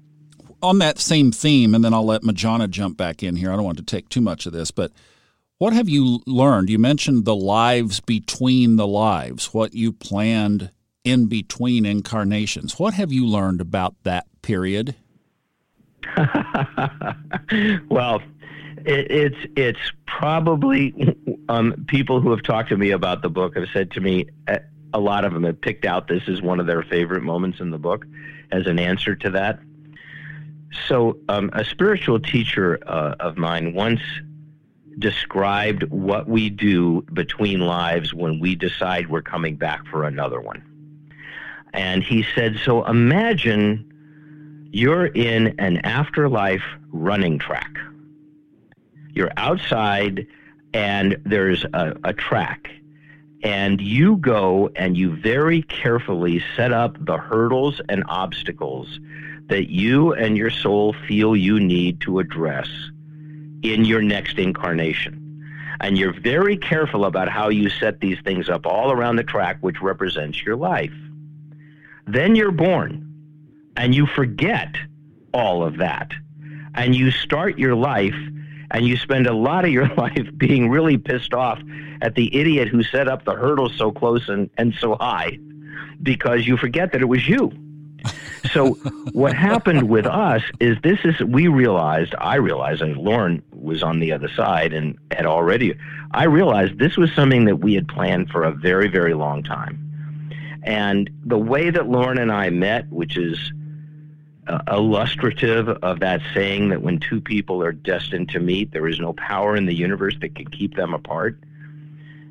On 0.63 0.79
that 0.79 0.99
same 0.99 1.33
theme, 1.33 1.75
and 1.75 1.83
then 1.83 1.95
I'll 1.95 2.05
let 2.05 2.23
Majana 2.23 2.69
jump 2.69 2.99
back 2.99 3.23
in 3.23 3.37
here. 3.37 3.51
I 3.51 3.57
don't 3.57 3.65
want 3.65 3.79
to 3.79 3.85
take 3.85 4.11
too 4.11 4.21
much 4.21 4.45
of 4.45 4.53
this, 4.53 4.71
but 4.71 4.93
what 5.61 5.75
have 5.75 5.91
you 5.91 6.23
learned? 6.27 6.71
You 6.71 6.79
mentioned 6.79 7.27
the 7.27 7.37
lives 7.37 8.01
between 8.01 8.77
the 8.77 8.87
lives, 8.87 9.53
what 9.53 9.75
you 9.75 9.93
planned 9.93 10.71
in 11.05 11.27
between 11.27 11.85
incarnations. 11.85 12.79
What 12.79 12.95
have 12.95 13.13
you 13.13 13.27
learned 13.27 13.61
about 13.61 13.95
that 14.05 14.27
period? 14.41 14.97
well, 17.91 18.23
it, 18.87 19.11
it's 19.11 19.37
it's 19.55 19.93
probably 20.07 21.15
um, 21.51 21.85
people 21.89 22.23
who 22.23 22.31
have 22.31 22.43
talked 22.43 22.71
to 22.71 22.79
me 22.79 22.93
about 22.93 23.21
the 23.21 23.29
book 23.29 23.55
have 23.55 23.69
said 23.71 23.91
to 23.91 24.01
me 24.01 24.31
uh, 24.49 24.61
a 24.95 24.99
lot 24.99 25.27
of 25.27 25.35
them 25.35 25.45
have 25.45 25.61
picked 25.61 25.85
out 25.85 26.09
this 26.09 26.23
as 26.27 26.41
one 26.41 26.59
of 26.59 26.67
their 26.67 26.83
favorite 26.85 27.23
moments 27.23 27.61
in 27.61 27.69
the 27.69 27.79
book 27.79 28.07
as 28.51 28.67
an 28.67 28.79
answer 28.79 29.15
to 29.15 29.29
that. 29.33 29.61
So, 30.89 31.19
um, 31.29 31.51
a 31.53 31.67
spiritual 31.67 32.19
teacher 32.19 32.79
uh, 32.87 33.17
of 33.21 33.37
mine 33.37 33.75
once 33.75 34.01
described 35.01 35.85
what 35.91 36.29
we 36.29 36.51
do 36.51 37.03
between 37.13 37.61
lives 37.61 38.15
when 38.15 38.39
we 38.39 38.55
decide 38.55 39.11
we're 39.11 39.23
coming 39.23 39.57
back 39.57 39.87
for 39.87 40.05
another 40.05 40.41
one. 40.41 40.63
And 41.73 42.03
he 42.03 42.25
said, 42.35 42.59
So 42.65 42.85
imagine 42.85 44.69
you're 44.73 45.07
in 45.07 45.59
an 45.59 45.79
afterlife 45.79 46.63
running 46.93 47.39
track. 47.39 47.77
You're 49.13 49.33
outside 49.37 50.27
and 50.73 51.17
there's 51.25 51.65
a, 51.65 51.97
a 52.05 52.13
track. 52.13 52.71
And 53.43 53.81
you 53.81 54.17
go 54.19 54.71
and 54.77 54.97
you 54.97 55.17
very 55.17 55.63
carefully 55.63 56.45
set 56.57 56.73
up 56.73 57.05
the 57.05 57.17
hurdles 57.17 57.81
and 57.89 58.05
obstacles 58.07 59.01
that 59.47 59.71
you 59.71 60.13
and 60.13 60.37
your 60.37 60.51
soul 60.51 60.95
feel 61.09 61.35
you 61.35 61.59
need 61.59 62.01
to 62.03 62.19
address 62.19 62.69
in 63.63 63.85
your 63.85 64.03
next 64.03 64.39
incarnation. 64.39 65.27
And 65.81 65.97
you're 65.97 66.19
very 66.19 66.57
careful 66.57 67.07
about 67.07 67.29
how 67.29 67.49
you 67.49 67.71
set 67.71 68.01
these 68.01 68.19
things 68.23 68.49
up 68.49 68.67
all 68.67 68.93
around 68.93 69.17
the 69.17 69.25
track, 69.25 69.59
which 69.61 69.81
represents 69.81 70.43
your 70.45 70.57
life. 70.57 70.93
Then 72.07 72.35
you're 72.35 72.53
born, 72.53 73.07
and 73.77 73.95
you 73.95 74.07
forget 74.07 74.75
all 75.33 75.63
of 75.63 75.79
that. 75.79 76.13
And 76.75 76.95
you 76.95 77.11
start 77.11 77.59
your 77.59 77.75
life, 77.75 78.15
and 78.71 78.87
you 78.87 78.97
spend 78.97 79.27
a 79.27 79.33
lot 79.33 79.65
of 79.65 79.71
your 79.71 79.89
life 79.97 80.29
being 80.37 80.69
really 80.69 80.99
pissed 80.99 81.35
off 81.35 81.59
at 82.03 82.15
the 82.15 82.35
idiot 82.35 82.69
who 82.69 82.83
set 82.83 83.09
up 83.09 83.25
the 83.25 83.35
hurdles 83.35 83.75
so 83.77 83.91
close 83.91 84.29
and, 84.29 84.51
and 84.59 84.75
so 84.75 84.97
high 84.97 85.39
because 86.03 86.47
you 86.47 86.57
forget 86.57 86.93
that 86.93 87.01
it 87.01 87.09
was 87.09 87.29
you. 87.29 87.53
So 88.53 88.75
what 89.13 89.35
happened 89.35 89.89
with 89.89 90.07
us 90.07 90.43
is 90.61 90.77
this 90.83 90.99
is 91.05 91.21
we 91.21 91.49
realized 91.49 92.15
I 92.19 92.37
realized 92.37 92.83
and 92.83 92.97
Lauren 92.97 93.43
was 93.53 93.83
on 93.83 94.01
the 94.01 94.13
other 94.13 94.29
side 94.29 94.73
and 94.73 94.99
had 95.11 95.27
already 95.27 95.75
I 96.13 96.25
realized 96.25 96.79
this 96.79 96.97
was 96.97 97.13
something 97.13 97.45
that 97.45 97.57
we 97.57 97.75
had 97.75 97.87
planned 97.89 98.31
for 98.31 98.45
a 98.45 98.53
very 98.53 98.89
very 98.89 99.15
long 99.15 99.43
time. 99.43 99.87
And 100.63 101.11
the 101.25 101.39
way 101.39 101.71
that 101.71 101.89
Lauren 101.89 102.19
and 102.19 102.33
I 102.33 102.51
met, 102.51 102.89
which 102.91 103.17
is 103.17 103.53
uh, 104.47 104.61
illustrative 104.69 105.69
of 105.69 106.01
that 106.01 106.21
saying 106.35 106.71
that 106.71 106.83
when 106.83 106.99
two 106.99 107.21
people 107.21 107.63
are 107.63 107.73
destined 107.73 108.29
to 108.31 108.41
meet, 108.41 108.73
there 108.73 108.89
is 108.89 108.99
no 108.99 109.13
power 109.15 109.57
in 109.57 109.67
the 109.67 109.75
universe 109.75 110.17
that 110.21 110.35
can 110.35 110.49
keep 110.49 110.77
them 110.77 110.93
apart. 110.93 111.39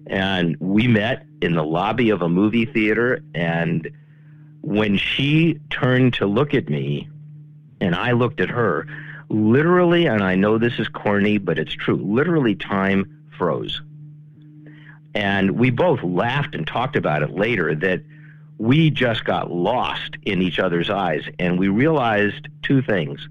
And 0.07 0.57
we 0.59 0.87
met 0.87 1.25
in 1.41 1.53
the 1.53 1.63
lobby 1.63 2.09
of 2.09 2.21
a 2.21 2.29
movie 2.29 2.65
theater 2.65 3.21
and 3.33 3.89
when 4.61 4.97
she 4.97 5.59
turned 5.69 6.13
to 6.15 6.25
look 6.25 6.53
at 6.53 6.69
me 6.69 7.07
and 7.81 7.95
I 7.95 8.11
looked 8.11 8.41
at 8.41 8.49
her, 8.49 8.87
literally, 9.29 10.05
and 10.05 10.23
I 10.23 10.35
know 10.35 10.57
this 10.57 10.79
is 10.79 10.87
corny, 10.87 11.37
but 11.37 11.57
it's 11.57 11.73
true, 11.73 11.95
literally 11.95 12.55
time 12.55 13.25
froze. 13.37 13.81
And 15.15 15.51
we 15.51 15.69
both 15.69 16.03
laughed 16.03 16.55
and 16.55 16.67
talked 16.67 16.95
about 16.95 17.23
it 17.23 17.31
later 17.31 17.73
that 17.75 18.01
we 18.57 18.89
just 18.89 19.23
got 19.23 19.49
lost 19.49 20.17
in 20.23 20.41
each 20.41 20.59
other's 20.59 20.89
eyes 20.89 21.23
and 21.39 21.57
we 21.57 21.69
realized 21.69 22.49
two 22.61 22.81
things. 22.81 23.27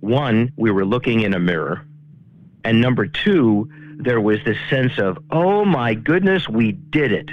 One, 0.00 0.52
we 0.56 0.70
were 0.70 0.84
looking 0.86 1.20
in 1.20 1.34
a 1.34 1.38
mirror. 1.38 1.86
And 2.64 2.80
number 2.80 3.06
two, 3.06 3.68
there 3.98 4.20
was 4.20 4.38
this 4.44 4.56
sense 4.70 4.98
of, 4.98 5.18
oh 5.30 5.64
my 5.64 5.94
goodness, 5.94 6.48
we 6.48 6.72
did 6.72 7.12
it. 7.12 7.28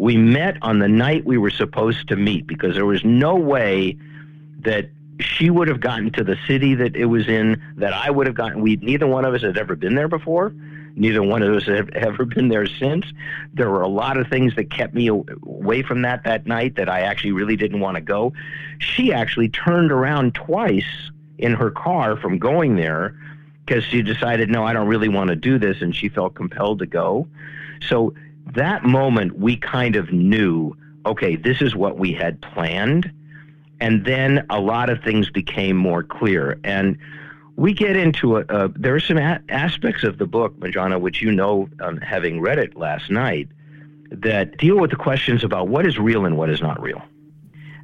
We 0.00 0.16
met 0.16 0.56
on 0.62 0.78
the 0.78 0.88
night 0.88 1.26
we 1.26 1.36
were 1.36 1.50
supposed 1.50 2.08
to 2.08 2.16
meet 2.16 2.46
because 2.46 2.74
there 2.74 2.86
was 2.86 3.04
no 3.04 3.34
way 3.34 3.98
that 4.60 4.88
she 5.20 5.50
would 5.50 5.68
have 5.68 5.80
gotten 5.80 6.10
to 6.12 6.24
the 6.24 6.38
city 6.46 6.74
that 6.76 6.96
it 6.96 7.04
was 7.04 7.28
in, 7.28 7.60
that 7.76 7.92
I 7.92 8.10
would 8.10 8.26
have 8.26 8.34
gotten. 8.34 8.62
We 8.62 8.76
neither 8.76 9.06
one 9.06 9.26
of 9.26 9.34
us 9.34 9.42
had 9.42 9.58
ever 9.58 9.76
been 9.76 9.96
there 9.96 10.08
before. 10.08 10.54
Neither 10.96 11.22
one 11.22 11.42
of 11.42 11.54
us 11.54 11.66
have 11.66 11.88
ever 11.94 12.24
been 12.24 12.48
there 12.48 12.66
since. 12.66 13.04
There 13.52 13.68
were 13.68 13.82
a 13.82 13.88
lot 13.88 14.16
of 14.16 14.26
things 14.28 14.56
that 14.56 14.70
kept 14.70 14.94
me 14.94 15.08
away 15.08 15.82
from 15.82 16.00
that 16.00 16.24
that 16.24 16.46
night 16.46 16.76
that 16.76 16.88
I 16.88 17.00
actually 17.00 17.32
really 17.32 17.56
didn't 17.56 17.80
want 17.80 17.96
to 17.96 18.00
go. 18.00 18.32
She 18.78 19.12
actually 19.12 19.50
turned 19.50 19.92
around 19.92 20.34
twice 20.34 21.10
in 21.36 21.52
her 21.52 21.70
car 21.70 22.16
from 22.16 22.38
going 22.38 22.76
there 22.76 23.14
because 23.66 23.84
she 23.84 24.00
decided, 24.00 24.48
no, 24.48 24.64
I 24.64 24.72
don't 24.72 24.88
really 24.88 25.10
want 25.10 25.28
to 25.28 25.36
do 25.36 25.58
this, 25.58 25.82
and 25.82 25.94
she 25.94 26.08
felt 26.08 26.34
compelled 26.34 26.78
to 26.78 26.86
go. 26.86 27.28
So 27.86 28.14
that 28.54 28.84
moment, 28.84 29.38
we 29.38 29.56
kind 29.56 29.96
of 29.96 30.12
knew, 30.12 30.76
okay, 31.06 31.36
this 31.36 31.60
is 31.62 31.74
what 31.74 31.98
we 31.98 32.12
had 32.12 32.40
planned. 32.40 33.10
And 33.80 34.04
then 34.04 34.44
a 34.50 34.60
lot 34.60 34.90
of 34.90 35.02
things 35.02 35.30
became 35.30 35.76
more 35.76 36.02
clear. 36.02 36.58
And 36.64 36.98
we 37.56 37.72
get 37.72 37.96
into 37.96 38.38
a, 38.38 38.68
there 38.68 38.94
are 38.94 39.00
some 39.00 39.18
a- 39.18 39.40
aspects 39.48 40.04
of 40.04 40.18
the 40.18 40.26
book, 40.26 40.58
Majana, 40.58 41.00
which 41.00 41.22
you 41.22 41.32
know, 41.32 41.68
um, 41.80 41.96
having 41.98 42.40
read 42.40 42.58
it 42.58 42.76
last 42.76 43.10
night, 43.10 43.48
that 44.10 44.56
deal 44.58 44.78
with 44.78 44.90
the 44.90 44.96
questions 44.96 45.44
about 45.44 45.68
what 45.68 45.86
is 45.86 45.98
real 45.98 46.24
and 46.26 46.36
what 46.36 46.50
is 46.50 46.60
not 46.60 46.80
real. 46.80 47.02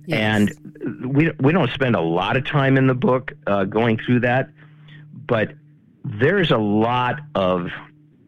Yes. 0.06 0.20
And 0.20 1.14
we 1.14 1.32
we 1.40 1.52
don't 1.52 1.70
spend 1.70 1.96
a 1.96 2.00
lot 2.00 2.36
of 2.36 2.46
time 2.46 2.76
in 2.76 2.86
the 2.86 2.94
book 2.94 3.32
uh, 3.46 3.64
going 3.64 3.98
through 3.98 4.20
that, 4.20 4.50
but 5.26 5.52
there's 6.04 6.50
a 6.50 6.58
lot 6.58 7.20
of 7.34 7.70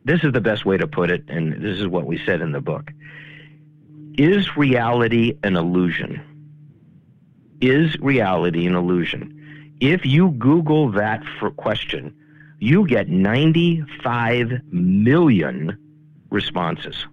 this 0.09 0.25
is 0.25 0.33
the 0.33 0.41
best 0.41 0.65
way 0.65 0.79
to 0.79 0.87
put 0.87 1.11
it, 1.11 1.23
and 1.29 1.53
this 1.63 1.79
is 1.79 1.87
what 1.87 2.07
we 2.07 2.19
said 2.25 2.41
in 2.41 2.53
the 2.53 2.63
book. 2.63 2.91
Is 4.17 4.57
reality 4.57 5.39
an 5.43 5.55
illusion? 5.55 6.23
Is 7.61 7.95
reality 8.01 8.67
an 8.67 8.75
illusion? 8.75 9.77
If 9.81 10.07
you 10.07 10.31
Google 10.31 10.91
that 10.93 11.23
for 11.39 11.51
question, 11.51 12.17
you 12.59 12.87
get 12.87 13.11
95 13.11 14.63
million 14.73 15.77
responses. 16.31 17.07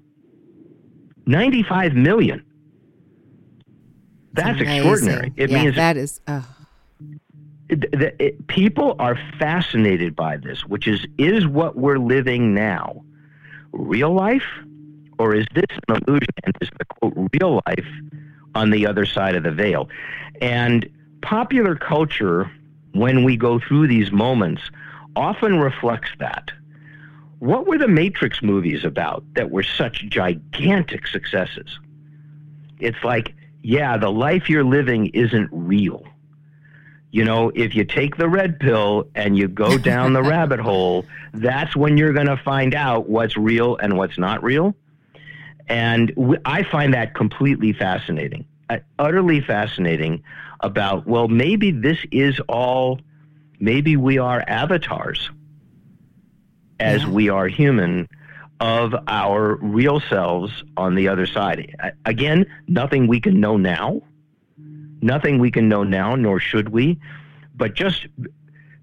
95 1.25 1.93
million. 1.95 2.45
That's 4.31 4.61
extraordinary. 4.61 5.33
It 5.35 5.49
yeah, 5.49 5.63
means 5.63 5.75
that 5.75 5.97
is. 5.97 6.21
Uh 6.27 6.41
it, 7.69 8.47
people 8.47 8.95
are 8.99 9.17
fascinated 9.39 10.15
by 10.15 10.37
this, 10.37 10.65
which 10.65 10.87
is 10.87 11.05
is 11.17 11.47
what 11.47 11.75
we're 11.75 11.97
living 11.97 12.53
now 12.53 13.03
real 13.71 14.13
life, 14.13 14.45
or 15.19 15.35
is 15.35 15.45
this 15.53 15.65
an 15.87 16.01
illusion? 16.07 16.27
And 16.43 16.55
is 16.61 16.69
the 16.77 16.85
quote 16.85 17.29
real 17.33 17.61
life 17.67 17.87
on 18.53 18.69
the 18.69 18.87
other 18.87 19.05
side 19.05 19.35
of 19.35 19.43
the 19.43 19.51
veil? 19.51 19.89
And 20.41 20.89
popular 21.21 21.75
culture, 21.75 22.51
when 22.93 23.23
we 23.23 23.35
go 23.35 23.59
through 23.59 23.87
these 23.87 24.11
moments, 24.11 24.61
often 25.15 25.59
reflects 25.59 26.09
that. 26.19 26.51
What 27.39 27.67
were 27.67 27.77
the 27.77 27.87
Matrix 27.87 28.41
movies 28.41 28.85
about 28.85 29.23
that 29.33 29.51
were 29.51 29.63
such 29.63 30.05
gigantic 30.07 31.07
successes? 31.07 31.79
It's 32.79 33.03
like, 33.03 33.35
yeah, 33.61 33.97
the 33.97 34.11
life 34.11 34.49
you're 34.49 34.63
living 34.63 35.07
isn't 35.07 35.49
real 35.51 36.05
you 37.15 37.23
know, 37.23 37.49
if 37.55 37.73
you 37.73 37.85
take 37.85 38.17
the 38.17 38.27
red 38.27 38.59
pill 38.59 39.07
and 39.15 39.37
you 39.37 39.47
go 39.47 39.77
down 39.77 40.11
the 40.11 40.21
rabbit 40.35 40.59
hole, 40.59 41.05
that's 41.33 41.73
when 41.73 41.95
you're 41.95 42.11
going 42.11 42.27
to 42.27 42.35
find 42.35 42.75
out 42.75 43.07
what's 43.07 43.37
real 43.37 43.77
and 43.77 43.97
what's 43.97 44.17
not 44.17 44.43
real. 44.43 44.75
And 45.69 46.13
I 46.43 46.63
find 46.63 46.93
that 46.93 47.15
completely 47.15 47.71
fascinating, 47.71 48.43
uh, 48.69 48.79
utterly 48.99 49.39
fascinating 49.39 50.23
about, 50.59 51.07
well, 51.07 51.29
maybe 51.29 51.71
this 51.71 51.99
is 52.11 52.41
all, 52.49 52.99
maybe 53.61 53.95
we 53.95 54.17
are 54.17 54.43
avatars 54.45 55.29
as 56.81 57.03
yeah. 57.03 57.09
we 57.11 57.29
are 57.29 57.47
human 57.47 58.09
of 58.59 58.93
our 59.07 59.55
real 59.61 60.01
selves 60.01 60.65
on 60.75 60.95
the 60.95 61.07
other 61.07 61.27
side. 61.27 61.77
Again, 62.03 62.45
nothing 62.67 63.07
we 63.07 63.21
can 63.21 63.39
know 63.39 63.55
now 63.55 64.01
Nothing 65.01 65.39
we 65.39 65.51
can 65.51 65.69
know 65.69 65.83
now, 65.83 66.15
nor 66.15 66.39
should 66.39 66.69
we. 66.69 66.99
But 67.55 67.73
just 67.73 68.07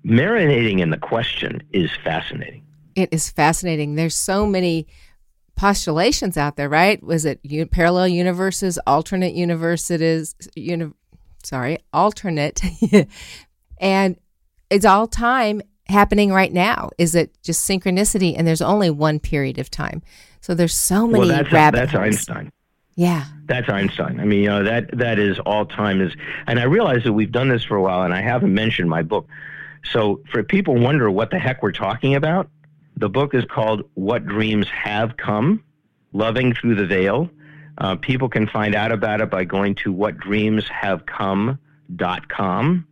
marinating 0.04 0.80
in 0.80 0.90
the 0.90 0.96
question 0.98 1.62
is 1.72 1.90
fascinating. 2.04 2.64
It 2.94 3.08
is 3.12 3.30
fascinating. 3.30 3.94
There's 3.94 4.16
so 4.16 4.46
many 4.46 4.86
postulations 5.56 6.36
out 6.36 6.56
there, 6.56 6.68
right? 6.68 7.02
Was 7.02 7.24
it 7.24 7.40
u- 7.42 7.66
parallel 7.66 8.08
universes, 8.08 8.78
alternate 8.86 9.34
universes, 9.34 10.34
uni- 10.54 10.92
sorry, 11.42 11.78
alternate, 11.92 12.60
and 13.78 14.16
it's 14.70 14.84
all 14.84 15.06
time 15.06 15.62
happening 15.88 16.32
right 16.32 16.52
now. 16.52 16.90
Is 16.98 17.14
it 17.14 17.36
just 17.42 17.68
synchronicity? 17.68 18.34
And 18.36 18.46
there's 18.46 18.62
only 18.62 18.90
one 18.90 19.20
period 19.20 19.58
of 19.58 19.70
time, 19.70 20.02
so 20.40 20.54
there's 20.54 20.74
so 20.74 21.06
many 21.06 21.28
well, 21.28 21.44
that's, 21.44 21.74
that's 21.76 21.94
Einstein. 21.94 22.50
Yeah. 22.94 23.24
That's 23.46 23.68
Einstein. 23.68 24.20
I 24.20 24.24
mean, 24.24 24.42
you 24.42 24.48
know, 24.48 24.62
that 24.64 24.96
that 24.98 25.18
is 25.18 25.38
all 25.40 25.66
time 25.66 26.00
is 26.00 26.14
and 26.46 26.60
I 26.60 26.64
realize 26.64 27.02
that 27.04 27.12
we've 27.12 27.32
done 27.32 27.48
this 27.48 27.64
for 27.64 27.76
a 27.76 27.82
while 27.82 28.02
and 28.02 28.14
I 28.14 28.20
haven't 28.20 28.54
mentioned 28.54 28.90
my 28.90 29.02
book. 29.02 29.28
So 29.90 30.20
for 30.30 30.42
people 30.42 30.76
wonder 30.76 31.10
what 31.10 31.30
the 31.30 31.38
heck 31.38 31.62
we're 31.62 31.72
talking 31.72 32.14
about, 32.14 32.50
the 32.96 33.08
book 33.08 33.34
is 33.34 33.44
called 33.44 33.88
What 33.94 34.26
Dreams 34.26 34.68
Have 34.68 35.16
Come, 35.16 35.64
Loving 36.12 36.54
Through 36.54 36.74
the 36.76 36.86
Veil. 36.86 37.28
Uh, 37.78 37.96
people 37.96 38.28
can 38.28 38.46
find 38.46 38.74
out 38.74 38.92
about 38.92 39.22
it 39.22 39.30
by 39.30 39.44
going 39.44 39.74
to 39.76 39.92
whatdreamshavecome.com 39.92 42.86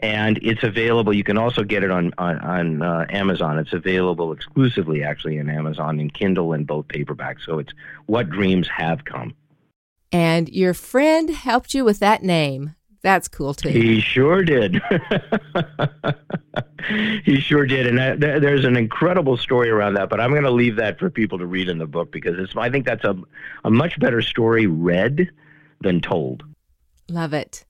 and 0.00 0.38
it's 0.42 0.62
available. 0.62 1.12
You 1.12 1.24
can 1.24 1.38
also 1.38 1.64
get 1.64 1.82
it 1.82 1.90
on 1.90 2.12
on, 2.18 2.38
on 2.38 2.82
uh, 2.82 3.06
Amazon. 3.10 3.58
It's 3.58 3.72
available 3.72 4.32
exclusively, 4.32 5.02
actually, 5.02 5.38
in 5.38 5.48
Amazon 5.48 6.00
in 6.00 6.10
Kindle 6.10 6.52
and 6.52 6.66
both 6.66 6.88
paperbacks. 6.88 7.44
So 7.44 7.58
it's 7.58 7.72
What 8.06 8.30
Dreams 8.30 8.68
Have 8.68 9.04
Come. 9.04 9.34
And 10.12 10.48
your 10.48 10.74
friend 10.74 11.30
helped 11.30 11.74
you 11.74 11.84
with 11.84 11.98
that 11.98 12.22
name. 12.22 12.74
That's 13.02 13.28
cool 13.28 13.54
too. 13.54 13.68
He 13.68 14.00
sure 14.00 14.42
did. 14.42 14.74
he 17.24 17.40
sure 17.40 17.64
did, 17.64 17.86
and 17.86 17.98
that, 17.98 18.20
that, 18.20 18.40
there's 18.40 18.64
an 18.64 18.76
incredible 18.76 19.36
story 19.36 19.70
around 19.70 19.94
that. 19.94 20.08
But 20.08 20.20
I'm 20.20 20.30
going 20.30 20.42
to 20.42 20.50
leave 20.50 20.76
that 20.76 20.98
for 20.98 21.08
people 21.08 21.38
to 21.38 21.46
read 21.46 21.68
in 21.68 21.78
the 21.78 21.86
book 21.86 22.10
because 22.10 22.38
it's. 22.38 22.56
I 22.56 22.70
think 22.70 22.86
that's 22.86 23.04
a 23.04 23.16
a 23.64 23.70
much 23.70 23.98
better 24.00 24.20
story 24.20 24.66
read 24.66 25.30
than 25.80 26.00
told. 26.00 26.42
Love 27.08 27.32
it. 27.32 27.64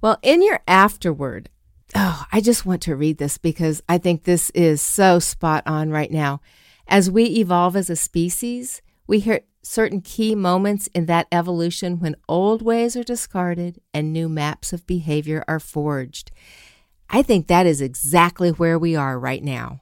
Well, 0.00 0.18
in 0.22 0.42
your 0.42 0.60
afterword, 0.66 1.50
oh, 1.94 2.24
I 2.32 2.40
just 2.40 2.66
want 2.66 2.82
to 2.82 2.96
read 2.96 3.18
this 3.18 3.38
because 3.38 3.82
I 3.88 3.98
think 3.98 4.24
this 4.24 4.50
is 4.50 4.82
so 4.82 5.18
spot 5.18 5.62
on 5.66 5.90
right 5.90 6.10
now. 6.10 6.40
As 6.86 7.10
we 7.10 7.24
evolve 7.24 7.76
as 7.76 7.88
a 7.88 7.96
species, 7.96 8.82
we 9.06 9.20
hit 9.20 9.46
certain 9.62 10.00
key 10.00 10.34
moments 10.34 10.88
in 10.88 11.06
that 11.06 11.26
evolution 11.32 11.98
when 11.98 12.16
old 12.28 12.62
ways 12.62 12.96
are 12.96 13.02
discarded 13.02 13.80
and 13.92 14.12
new 14.12 14.28
maps 14.28 14.72
of 14.72 14.86
behavior 14.86 15.42
are 15.48 15.60
forged. 15.60 16.30
I 17.08 17.22
think 17.22 17.46
that 17.46 17.66
is 17.66 17.80
exactly 17.80 18.50
where 18.50 18.78
we 18.78 18.96
are 18.96 19.18
right 19.18 19.42
now. 19.42 19.80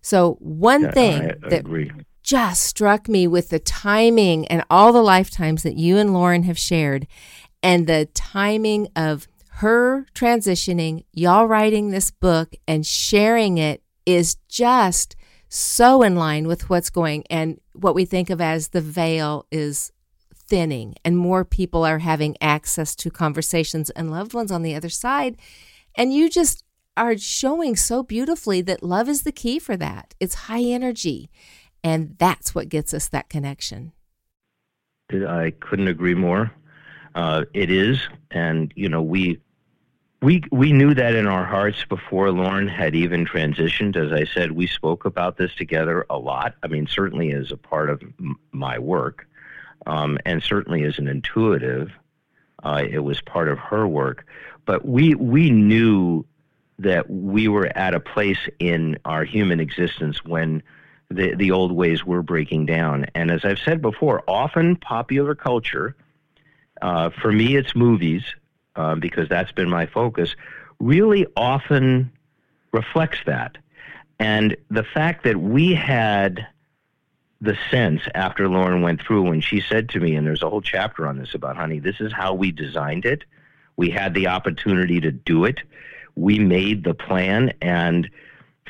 So, 0.00 0.36
one 0.40 0.82
yeah, 0.82 0.90
thing 0.92 1.22
I, 1.22 1.48
that 1.48 1.60
agree. 1.60 1.90
just 2.22 2.62
struck 2.62 3.08
me 3.08 3.26
with 3.26 3.50
the 3.50 3.58
timing 3.58 4.46
and 4.48 4.64
all 4.70 4.92
the 4.92 5.02
lifetimes 5.02 5.62
that 5.64 5.76
you 5.76 5.98
and 5.98 6.14
Lauren 6.14 6.44
have 6.44 6.58
shared, 6.58 7.06
and 7.62 7.86
the 7.86 8.08
timing 8.14 8.88
of 8.94 9.26
her 9.58 10.06
transitioning, 10.14 11.04
y'all 11.12 11.46
writing 11.46 11.90
this 11.90 12.12
book 12.12 12.54
and 12.68 12.86
sharing 12.86 13.58
it 13.58 13.82
is 14.06 14.36
just 14.48 15.16
so 15.48 16.02
in 16.02 16.14
line 16.14 16.46
with 16.46 16.70
what's 16.70 16.90
going 16.90 17.24
and 17.28 17.60
what 17.72 17.92
we 17.92 18.04
think 18.04 18.30
of 18.30 18.40
as 18.40 18.68
the 18.68 18.80
veil 18.80 19.46
is 19.50 19.90
thinning 20.32 20.94
and 21.04 21.18
more 21.18 21.44
people 21.44 21.84
are 21.84 21.98
having 21.98 22.36
access 22.40 22.94
to 22.94 23.10
conversations 23.10 23.90
and 23.90 24.12
loved 24.12 24.32
ones 24.32 24.52
on 24.52 24.62
the 24.62 24.76
other 24.76 24.88
side. 24.88 25.36
And 25.96 26.14
you 26.14 26.30
just 26.30 26.62
are 26.96 27.18
showing 27.18 27.74
so 27.74 28.04
beautifully 28.04 28.60
that 28.62 28.84
love 28.84 29.08
is 29.08 29.24
the 29.24 29.32
key 29.32 29.58
for 29.58 29.76
that. 29.76 30.14
It's 30.20 30.34
high 30.34 30.62
energy 30.62 31.30
and 31.82 32.14
that's 32.18 32.54
what 32.54 32.68
gets 32.68 32.94
us 32.94 33.08
that 33.08 33.28
connection. 33.28 33.90
I 35.10 35.52
couldn't 35.58 35.88
agree 35.88 36.14
more. 36.14 36.52
Uh, 37.16 37.44
it 37.54 37.72
is 37.72 37.98
and 38.30 38.72
you 38.76 38.88
know 38.88 39.02
we 39.02 39.40
we 40.20 40.42
we 40.50 40.72
knew 40.72 40.94
that 40.94 41.14
in 41.14 41.26
our 41.26 41.44
hearts 41.44 41.84
before 41.84 42.32
Lauren 42.32 42.66
had 42.66 42.94
even 42.94 43.24
transitioned. 43.24 43.96
As 43.96 44.12
I 44.12 44.24
said, 44.24 44.52
we 44.52 44.66
spoke 44.66 45.04
about 45.04 45.36
this 45.36 45.54
together 45.54 46.06
a 46.10 46.18
lot. 46.18 46.54
I 46.62 46.66
mean, 46.66 46.86
certainly 46.88 47.32
as 47.32 47.52
a 47.52 47.56
part 47.56 47.88
of 47.88 48.02
m- 48.02 48.38
my 48.50 48.78
work, 48.78 49.28
um, 49.86 50.18
and 50.24 50.42
certainly 50.42 50.82
as 50.84 50.98
an 50.98 51.08
intuitive. 51.08 51.90
Uh, 52.64 52.82
it 52.90 52.98
was 52.98 53.20
part 53.20 53.48
of 53.48 53.58
her 53.58 53.86
work, 53.86 54.26
but 54.64 54.84
we 54.84 55.14
we 55.14 55.50
knew 55.50 56.24
that 56.80 57.08
we 57.08 57.46
were 57.46 57.66
at 57.76 57.94
a 57.94 58.00
place 58.00 58.48
in 58.58 58.98
our 59.04 59.24
human 59.24 59.60
existence 59.60 60.24
when 60.24 60.62
the 61.08 61.36
the 61.36 61.52
old 61.52 61.70
ways 61.70 62.04
were 62.04 62.22
breaking 62.22 62.66
down. 62.66 63.06
And 63.14 63.30
as 63.30 63.44
I've 63.44 63.60
said 63.60 63.80
before, 63.80 64.24
often 64.26 64.74
popular 64.74 65.36
culture, 65.36 65.94
uh, 66.82 67.10
for 67.10 67.30
me, 67.30 67.54
it's 67.56 67.76
movies 67.76 68.24
uh, 68.78 68.94
because 68.94 69.28
that's 69.28 69.52
been 69.52 69.68
my 69.68 69.84
focus. 69.84 70.34
Really, 70.80 71.26
often 71.36 72.10
reflects 72.72 73.18
that, 73.26 73.58
and 74.18 74.56
the 74.70 74.84
fact 74.84 75.24
that 75.24 75.36
we 75.36 75.74
had 75.74 76.46
the 77.40 77.56
sense 77.70 78.02
after 78.14 78.48
Lauren 78.48 78.82
went 78.82 79.00
through 79.00 79.22
when 79.22 79.40
she 79.40 79.60
said 79.60 79.88
to 79.90 80.00
me, 80.00 80.16
and 80.16 80.26
there's 80.26 80.42
a 80.42 80.50
whole 80.50 80.60
chapter 80.60 81.06
on 81.06 81.18
this 81.18 81.34
about, 81.34 81.56
honey, 81.56 81.78
this 81.78 82.00
is 82.00 82.12
how 82.12 82.34
we 82.34 82.50
designed 82.50 83.04
it. 83.04 83.24
We 83.76 83.90
had 83.90 84.14
the 84.14 84.26
opportunity 84.26 85.00
to 85.00 85.12
do 85.12 85.44
it. 85.44 85.60
We 86.16 86.40
made 86.40 86.82
the 86.82 86.94
plan. 86.94 87.52
And 87.62 88.10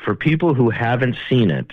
for 0.03 0.13
people 0.13 0.53
who 0.53 0.69
haven't 0.69 1.17
seen 1.27 1.49
it, 1.49 1.71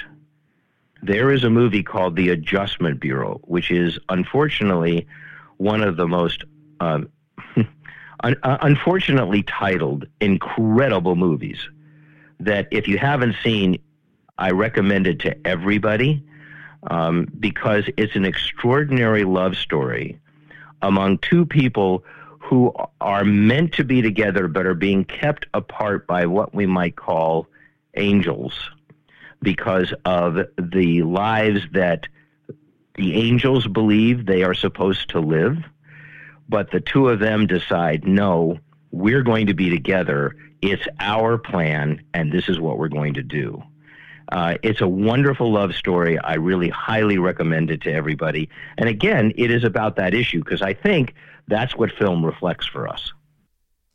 there 1.02 1.30
is 1.30 1.44
a 1.44 1.50
movie 1.50 1.82
called 1.82 2.16
The 2.16 2.30
Adjustment 2.30 2.98
Bureau, 2.98 3.40
which 3.44 3.70
is 3.70 3.98
unfortunately 4.08 5.06
one 5.58 5.82
of 5.82 5.96
the 5.96 6.08
most 6.08 6.44
uh, 6.80 7.00
uh, 8.22 8.34
unfortunately 8.42 9.42
titled 9.42 10.06
incredible 10.20 11.16
movies 11.16 11.58
that 12.40 12.68
if 12.70 12.88
you 12.88 12.98
haven't 12.98 13.36
seen, 13.42 13.78
I 14.38 14.50
recommend 14.50 15.06
it 15.06 15.20
to 15.20 15.46
everybody 15.46 16.22
um, 16.90 17.28
because 17.38 17.84
it's 17.96 18.14
an 18.14 18.24
extraordinary 18.24 19.24
love 19.24 19.56
story 19.56 20.18
among 20.82 21.18
two 21.18 21.46
people 21.46 22.04
who 22.38 22.72
are 23.00 23.24
meant 23.24 23.72
to 23.72 23.84
be 23.84 24.02
together 24.02 24.46
but 24.46 24.66
are 24.66 24.74
being 24.74 25.04
kept 25.04 25.46
apart 25.52 26.06
by 26.06 26.26
what 26.26 26.54
we 26.54 26.66
might 26.66 26.96
call 26.96 27.48
angels 27.94 28.70
because 29.42 29.92
of 30.04 30.38
the 30.56 31.02
lives 31.02 31.60
that 31.72 32.06
the 32.94 33.14
angels 33.14 33.66
believe 33.66 34.26
they 34.26 34.42
are 34.42 34.54
supposed 34.54 35.10
to 35.10 35.20
live. 35.20 35.58
But 36.48 36.70
the 36.70 36.80
two 36.80 37.08
of 37.08 37.18
them 37.18 37.46
decide, 37.46 38.06
no, 38.06 38.58
we're 38.90 39.22
going 39.22 39.46
to 39.46 39.54
be 39.54 39.70
together. 39.70 40.36
It's 40.62 40.86
our 41.00 41.38
plan, 41.38 42.02
and 42.14 42.32
this 42.32 42.48
is 42.48 42.58
what 42.60 42.78
we're 42.78 42.88
going 42.88 43.14
to 43.14 43.22
do. 43.22 43.62
Uh, 44.32 44.54
it's 44.62 44.80
a 44.80 44.88
wonderful 44.88 45.52
love 45.52 45.74
story. 45.74 46.18
I 46.18 46.34
really 46.34 46.68
highly 46.68 47.18
recommend 47.18 47.70
it 47.70 47.82
to 47.82 47.92
everybody. 47.92 48.48
And 48.76 48.88
again, 48.88 49.32
it 49.36 49.50
is 49.50 49.62
about 49.64 49.96
that 49.96 50.14
issue 50.14 50.42
because 50.42 50.62
I 50.62 50.74
think 50.74 51.14
that's 51.46 51.76
what 51.76 51.92
film 51.92 52.24
reflects 52.24 52.66
for 52.66 52.88
us. 52.88 53.12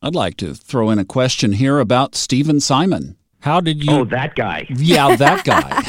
I'd 0.02 0.16
like 0.16 0.38
to 0.38 0.54
throw 0.54 0.90
in 0.90 1.00
a 1.00 1.06
question 1.06 1.54
here 1.54 1.80
about 1.80 2.16
Stephen 2.16 2.60
Simon. 2.60 3.18
How 3.42 3.60
did 3.60 3.84
you? 3.84 3.92
Oh, 3.92 4.06
that 4.06 4.36
guy. 4.36 4.68
Yeah, 4.70 5.16
that 5.16 5.44
guy. 5.44 5.82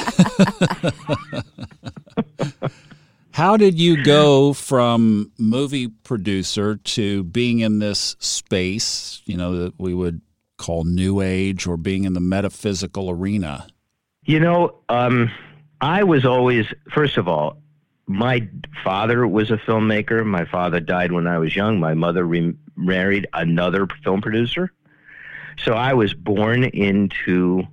How 3.33 3.57
did 3.57 3.81
you 3.81 4.05
go 4.05 4.53
from 4.53 5.33
movie 5.39 5.89
producer 5.89 6.77
to 6.77 7.25
being 7.25 7.61
in 7.61 7.79
this 7.79 8.15
space, 8.19 9.23
you 9.25 9.39
know, 9.39 9.57
that 9.57 9.79
we 9.79 9.95
would 9.95 10.21
call 10.59 10.85
new 10.85 11.21
age 11.21 11.67
or 11.67 11.77
being 11.77 12.05
in 12.05 12.13
the 12.13 12.21
metaphysical 12.21 13.09
arena? 13.11 13.67
You 14.25 14.39
know, 14.39 14.77
um, 14.91 15.31
I 15.81 16.05
was 16.05 16.27
always, 16.27 16.67
first 16.93 17.17
of 17.17 17.27
all, 17.27 17.57
my 18.07 18.47
father 18.85 19.27
was 19.27 19.51
a 19.51 19.57
filmmaker. 19.57 20.25
My 20.27 20.45
father 20.45 20.79
died 20.79 21.13
when 21.13 21.27
I 21.27 21.39
was 21.39 21.57
young. 21.57 21.81
My 21.81 21.95
mother 21.95 22.27
remarried 22.27 23.27
another 23.33 23.87
film 24.05 24.21
producer. 24.21 24.71
So 25.65 25.73
I 25.73 25.95
was 25.95 26.13
born 26.13 26.65
into 26.65 27.65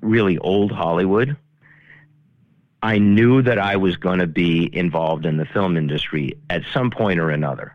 really 0.00 0.38
old 0.38 0.70
Hollywood. 0.70 1.36
I 2.82 2.98
knew 2.98 3.42
that 3.42 3.58
I 3.58 3.76
was 3.76 3.96
going 3.96 4.20
to 4.20 4.26
be 4.26 4.70
involved 4.72 5.26
in 5.26 5.36
the 5.36 5.46
film 5.46 5.76
industry 5.76 6.38
at 6.48 6.62
some 6.72 6.90
point 6.90 7.18
or 7.18 7.30
another. 7.30 7.74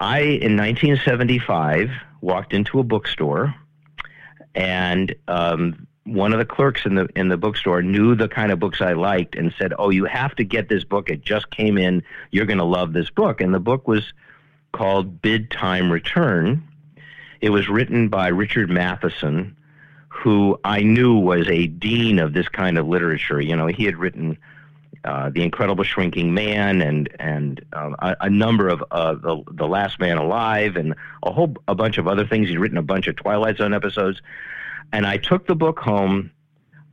I, 0.00 0.20
in 0.20 0.56
1975, 0.56 1.90
walked 2.20 2.54
into 2.54 2.80
a 2.80 2.82
bookstore 2.82 3.54
and 4.54 5.14
um, 5.28 5.86
one 6.04 6.32
of 6.32 6.38
the 6.38 6.44
clerks 6.44 6.84
in 6.84 6.94
the 6.94 7.08
in 7.14 7.28
the 7.28 7.36
bookstore 7.36 7.82
knew 7.82 8.14
the 8.14 8.28
kind 8.28 8.50
of 8.52 8.58
books 8.58 8.80
I 8.80 8.92
liked 8.92 9.36
and 9.36 9.54
said, 9.58 9.72
"Oh, 9.78 9.90
you 9.90 10.04
have 10.04 10.34
to 10.36 10.44
get 10.44 10.68
this 10.68 10.84
book. 10.84 11.08
It 11.08 11.22
just 11.22 11.50
came 11.50 11.78
in. 11.78 12.02
You're 12.30 12.46
going 12.46 12.58
to 12.58 12.64
love 12.64 12.92
this 12.92 13.10
book." 13.10 13.40
And 13.40 13.54
the 13.54 13.60
book 13.60 13.86
was 13.86 14.12
called 14.72 15.22
Bid 15.22 15.50
Time 15.50 15.90
Return. 15.90 16.66
It 17.40 17.50
was 17.50 17.68
written 17.68 18.08
by 18.08 18.28
Richard 18.28 18.70
Matheson, 18.70 19.56
who 20.22 20.56
I 20.62 20.82
knew 20.82 21.16
was 21.16 21.48
a 21.48 21.66
dean 21.66 22.20
of 22.20 22.32
this 22.32 22.48
kind 22.48 22.78
of 22.78 22.86
literature. 22.86 23.40
You 23.40 23.56
know, 23.56 23.66
he 23.66 23.84
had 23.84 23.96
written 23.96 24.38
uh, 25.04 25.30
The 25.30 25.42
Incredible 25.42 25.82
Shrinking 25.82 26.32
Man 26.32 26.80
and 26.80 27.08
and 27.18 27.60
uh, 27.72 27.90
a, 27.98 28.16
a, 28.20 28.30
number 28.30 28.68
of 28.68 28.84
uh, 28.92 29.14
the 29.14 29.42
the 29.50 29.66
Last 29.66 29.98
Man 29.98 30.18
Alive 30.18 30.76
and 30.76 30.94
a 31.24 31.32
whole 31.32 31.56
a 31.66 31.74
bunch 31.74 31.98
of 31.98 32.06
other 32.06 32.24
things. 32.24 32.48
He'd 32.48 32.60
written 32.60 32.78
a 32.78 32.82
bunch 32.82 33.08
of 33.08 33.16
Twilight 33.16 33.56
Zone 33.56 33.74
episodes. 33.74 34.22
And 34.92 35.06
I 35.06 35.16
took 35.16 35.48
the 35.48 35.56
book 35.56 35.80
home. 35.80 36.30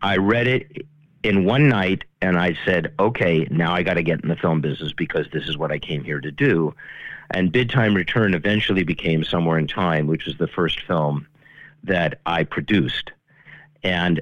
I 0.02 0.18
read 0.18 0.48
it 0.48 0.88
in 1.22 1.46
one 1.46 1.70
night 1.70 2.06
and 2.22 2.40
I 2.40 2.58
said, 2.66 2.94
okay, 2.98 3.48
now 3.52 3.74
I 3.74 3.84
got 3.84 3.96
to 3.96 4.04
get 4.04 4.24
in 4.24 4.30
the 4.30 4.38
film 4.38 4.60
business 4.60 4.92
because 4.94 5.28
this 5.32 5.48
is 5.48 5.56
what 5.56 5.72
I 5.72 5.78
came 5.78 6.04
here 6.04 6.20
to 6.20 6.32
do. 6.32 6.74
And 7.30 7.52
Bid 7.52 7.70
Time 7.70 7.94
Return 7.94 8.34
eventually 8.34 8.84
became 8.84 9.24
Somewhere 9.24 9.60
in 9.60 9.68
Time, 9.68 10.08
which 10.08 10.26
was 10.26 10.38
the 10.38 10.48
first 10.48 10.82
film 10.82 11.28
that 11.84 12.22
I 12.26 12.44
produced. 12.44 13.12
And 13.84 14.22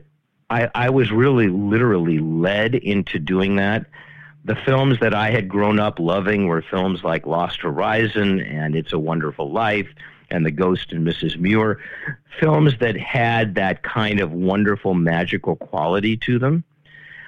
I, 0.50 0.70
I 0.74 0.90
was 0.90 1.12
really 1.12 1.48
literally 1.48 2.20
led 2.20 2.76
into 2.76 3.20
doing 3.20 3.58
that. 3.58 3.86
The 4.46 4.56
films 4.56 5.00
that 5.02 5.14
I 5.14 5.30
had 5.30 5.50
grown 5.50 5.80
up 5.80 6.00
loving 6.00 6.48
were 6.48 6.62
films 6.62 7.04
like 7.04 7.26
Lost 7.26 7.62
Horizon 7.62 8.40
and 8.40 8.76
It's 8.76 8.94
a 8.94 9.00
Wonderful 9.00 9.52
Life 9.52 9.90
and 10.30 10.46
The 10.46 10.52
Ghost 10.52 10.92
and 10.92 11.06
Mrs. 11.06 11.38
Muir, 11.38 11.80
films 12.40 12.74
that 12.80 12.98
had 12.98 13.56
that 13.56 13.84
kind 13.84 14.20
of 14.20 14.32
wonderful 14.32 14.94
magical 14.94 15.56
quality 15.56 16.16
to 16.18 16.40
them. 16.40 16.64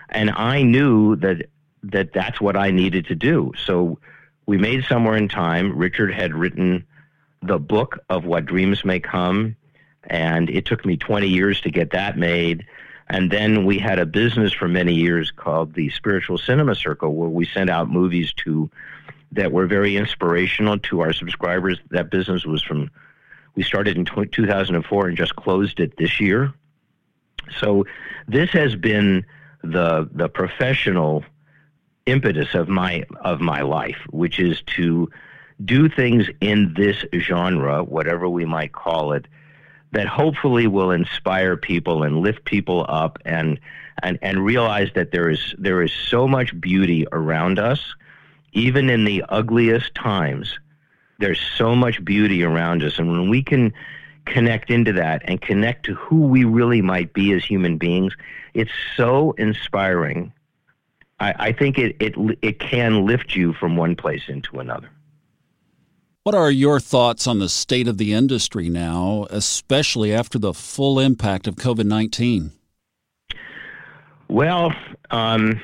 And 0.09 0.31
I 0.31 0.63
knew 0.63 1.15
that 1.17 1.47
that 1.83 2.13
that's 2.13 2.41
what 2.41 2.57
I 2.57 2.71
needed 2.71 3.05
to 3.07 3.15
do. 3.15 3.53
So 3.65 3.99
we 4.45 4.57
made 4.57 4.83
Somewhere 4.85 5.15
in 5.15 5.29
Time. 5.29 5.77
Richard 5.77 6.13
had 6.13 6.33
written 6.33 6.85
the 7.41 7.59
book 7.59 7.99
of 8.09 8.25
What 8.25 8.45
Dreams 8.45 8.83
May 8.83 8.99
Come, 8.99 9.55
and 10.05 10.49
it 10.49 10.65
took 10.65 10.85
me 10.85 10.97
20 10.97 11.27
years 11.27 11.61
to 11.61 11.71
get 11.71 11.91
that 11.91 12.17
made. 12.17 12.65
And 13.07 13.31
then 13.31 13.65
we 13.65 13.79
had 13.79 13.99
a 13.99 14.05
business 14.05 14.53
for 14.53 14.67
many 14.67 14.93
years 14.93 15.31
called 15.31 15.73
the 15.73 15.89
Spiritual 15.89 16.37
Cinema 16.37 16.75
Circle, 16.75 17.15
where 17.15 17.29
we 17.29 17.45
sent 17.45 17.69
out 17.69 17.89
movies 17.89 18.33
to 18.43 18.69
that 19.31 19.51
were 19.51 19.67
very 19.67 19.97
inspirational 19.97 20.77
to 20.79 21.01
our 21.01 21.13
subscribers. 21.13 21.79
That 21.89 22.09
business 22.09 22.45
was 22.45 22.63
from, 22.63 22.89
we 23.55 23.63
started 23.63 23.97
in 23.97 24.05
2004 24.05 25.07
and 25.07 25.17
just 25.17 25.35
closed 25.35 25.79
it 25.79 25.97
this 25.97 26.19
year. 26.19 26.53
So 27.59 27.85
this 28.27 28.49
has 28.51 28.75
been 28.75 29.25
the 29.63 30.07
the 30.13 30.29
professional 30.29 31.23
impetus 32.05 32.53
of 32.53 32.69
my 32.69 33.05
of 33.21 33.39
my 33.41 33.61
life, 33.61 33.97
which 34.09 34.39
is 34.39 34.61
to 34.77 35.09
do 35.65 35.89
things 35.89 36.27
in 36.41 36.73
this 36.75 37.03
genre, 37.13 37.83
whatever 37.83 38.29
we 38.29 38.45
might 38.45 38.71
call 38.71 39.13
it, 39.13 39.25
that 39.91 40.07
hopefully 40.07 40.67
will 40.67 40.91
inspire 40.91 41.57
people 41.57 42.03
and 42.03 42.19
lift 42.19 42.45
people 42.45 42.85
up 42.87 43.19
and 43.25 43.59
and 44.01 44.19
and 44.21 44.45
realize 44.45 44.89
that 44.95 45.11
there 45.11 45.29
is 45.29 45.55
there 45.57 45.81
is 45.81 45.91
so 45.91 46.27
much 46.27 46.59
beauty 46.59 47.05
around 47.11 47.59
us 47.59 47.95
even 48.53 48.89
in 48.89 49.05
the 49.05 49.23
ugliest 49.29 49.93
times, 49.95 50.57
there's 51.19 51.39
so 51.39 51.75
much 51.75 52.03
beauty 52.03 52.43
around 52.43 52.83
us. 52.83 52.97
And 52.97 53.11
when 53.11 53.29
we 53.29 53.43
can 53.43 53.73
connect 54.25 54.69
into 54.69 54.93
that 54.93 55.21
and 55.25 55.41
connect 55.41 55.85
to 55.85 55.95
who 55.95 56.21
we 56.21 56.43
really 56.43 56.81
might 56.81 57.13
be 57.13 57.33
as 57.33 57.43
human 57.43 57.77
beings, 57.77 58.13
it's 58.53 58.71
so 58.95 59.33
inspiring. 59.33 60.33
I, 61.19 61.33
I 61.37 61.51
think 61.51 61.77
it, 61.77 61.95
it, 61.99 62.15
it 62.41 62.59
can 62.59 63.05
lift 63.05 63.35
you 63.35 63.53
from 63.53 63.75
one 63.75 63.95
place 63.95 64.23
into 64.27 64.59
another. 64.59 64.89
What 66.23 66.35
are 66.35 66.51
your 66.51 66.81
thoughts 66.81 67.27
on 67.27 67.39
the 67.39 67.47
state 67.47 67.87
of 67.87 67.97
the 67.97 68.13
industry 68.13 68.67
now, 68.67 69.25
especially 69.29 70.13
after 70.13 70.37
the 70.37 70.53
full 70.53 70.99
impact 70.99 71.47
of 71.47 71.55
COVID 71.55 71.85
19? 71.85 72.51
Well, 74.27 74.73
um, 75.11 75.61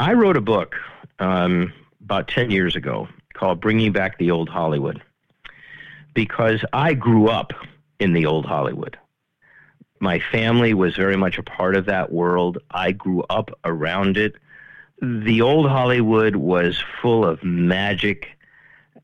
I 0.00 0.14
wrote 0.14 0.36
a 0.36 0.40
book 0.40 0.74
um, 1.20 1.72
about 2.02 2.26
10 2.26 2.50
years 2.50 2.74
ago 2.74 3.08
called 3.32 3.60
Bringing 3.60 3.92
Back 3.92 4.18
the 4.18 4.32
Old 4.32 4.48
Hollywood 4.48 5.00
because 6.14 6.64
I 6.72 6.94
grew 6.94 7.28
up 7.28 7.52
in 8.00 8.12
the 8.12 8.26
old 8.26 8.46
Hollywood. 8.46 8.98
My 10.00 10.18
family 10.18 10.74
was 10.74 10.96
very 10.96 11.16
much 11.16 11.38
a 11.38 11.44
part 11.44 11.76
of 11.76 11.86
that 11.86 12.10
world. 12.10 12.58
I 12.72 12.90
grew 12.90 13.22
up 13.30 13.56
around 13.64 14.16
it. 14.16 14.34
The 15.00 15.42
old 15.42 15.68
Hollywood 15.68 16.34
was 16.34 16.82
full 17.00 17.24
of 17.24 17.44
magic 17.44 18.36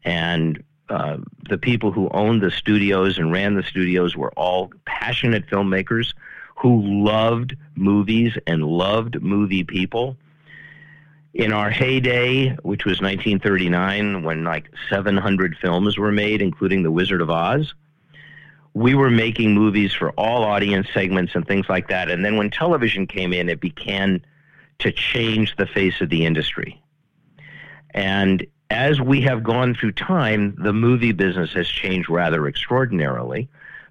and 0.07 0.63
uh, 0.89 1.19
the 1.49 1.59
people 1.59 1.91
who 1.91 2.09
owned 2.11 2.41
the 2.41 2.51
studios 2.51 3.19
and 3.19 3.33
ran 3.33 3.57
the 3.57 3.63
studios 3.65 4.17
were 4.17 4.33
all 4.35 4.71
passionate 4.87 5.47
filmmakers 5.49 6.15
who 6.57 6.81
loved 7.05 7.57
movies 7.75 8.33
and 8.47 8.65
loved 8.65 9.21
movie 9.21 9.65
people. 9.65 10.17
In 11.35 11.53
our 11.53 11.69
heyday, 11.69 12.55
which 12.63 12.87
was 12.87 13.03
1939, 13.03 14.23
when 14.23 14.45
like 14.45 14.71
700 14.89 15.57
films 15.61 15.99
were 15.99 16.13
made, 16.13 16.41
including 16.41 16.83
The 16.83 16.91
Wizard 16.91 17.21
of 17.21 17.29
Oz, 17.29 17.75
we 18.73 18.95
were 18.95 19.11
making 19.11 19.55
movies 19.55 19.93
for 19.93 20.13
all 20.13 20.45
audience 20.45 20.87
segments 20.95 21.35
and 21.35 21.47
things 21.47 21.67
like 21.69 21.89
that. 21.89 22.11
And 22.11 22.25
then 22.25 22.37
when 22.37 22.51
television 22.51 23.07
came 23.07 23.33
in, 23.33 23.49
it 23.49 23.61
began 23.61 24.25
to 24.79 24.93
change 24.93 25.57
the 25.57 25.67
face 25.67 26.01
of 26.01 26.11
the 26.11 26.25
industry. 26.25 26.81
And 27.91 28.47
as 28.71 29.01
we 29.01 29.21
have 29.23 29.43
gone 29.43 29.75
through 29.75 29.93
time, 29.93 30.55
the 30.59 30.73
movie 30.73 31.13
business 31.13 31.53
has 31.53 31.69
changed 31.69 32.11
rather 32.11 32.47
extraordinarily 32.47 33.49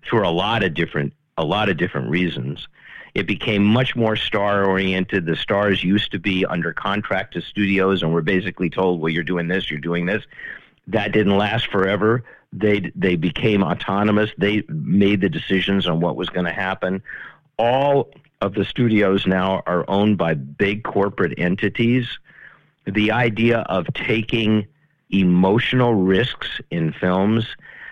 for 0.10 0.24
a 0.24 0.30
lot 0.30 0.64
of 0.64 0.74
different 0.74 1.14
a 1.38 1.44
lot 1.44 1.68
of 1.68 1.76
different 1.78 2.10
reasons. 2.10 2.68
It 3.14 3.28
became 3.28 3.64
much 3.64 3.96
more 3.96 4.16
star 4.16 4.66
oriented. 4.66 5.26
The 5.26 5.36
stars 5.36 5.84
used 5.84 6.12
to 6.12 6.20
be 6.20 6.46
under 6.46 6.74
contract 6.74 7.34
to 7.34 7.42
studios 7.42 8.04
and 8.04 8.14
were 8.14 8.22
basically 8.22 8.70
told, 8.70 9.02
"Well, 9.02 9.12
you're 9.12 9.24
doing 9.24 9.48
this, 9.48 9.70
you're 9.70 9.80
doing 9.80 10.06
this." 10.06 10.24
That 10.88 11.12
didn't 11.12 11.38
last 11.38 11.68
forever. 11.68 12.24
They 12.54 12.92
they 12.96 13.16
became 13.16 13.64
autonomous. 13.64 14.32
They 14.38 14.64
made 14.70 15.22
the 15.22 15.30
decisions 15.30 15.88
on 15.88 16.00
what 16.00 16.16
was 16.16 16.30
going 16.30 16.46
to 16.46 16.54
happen. 16.54 17.02
All 17.58 18.12
of 18.42 18.54
the 18.54 18.66
studios 18.66 19.26
now 19.26 19.64
are 19.66 19.86
owned 19.90 20.18
by 20.18 20.34
big 20.34 20.84
corporate 20.84 21.34
entities 21.38 22.08
the 22.86 23.12
idea 23.12 23.60
of 23.60 23.88
taking 23.94 24.68
emotional 25.10 25.96
risks 25.96 26.60
in 26.72 26.94
films 26.94 27.46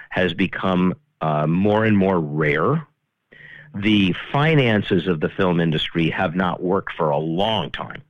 has 0.10 0.34
become 0.34 0.94
uh, 1.22 1.48
more 1.48 1.86
and 1.86 1.98
more 1.98 2.20
rare. 2.20 2.86
The 3.76 4.14
finances 4.32 5.08
of 5.08 5.20
the 5.20 5.30
film 5.30 5.60
industry 5.60 6.10
have 6.10 6.36
not 6.36 6.62
worked 6.62 6.94
for 6.94 7.10
a 7.10 7.18
long 7.18 7.72
time 7.72 8.04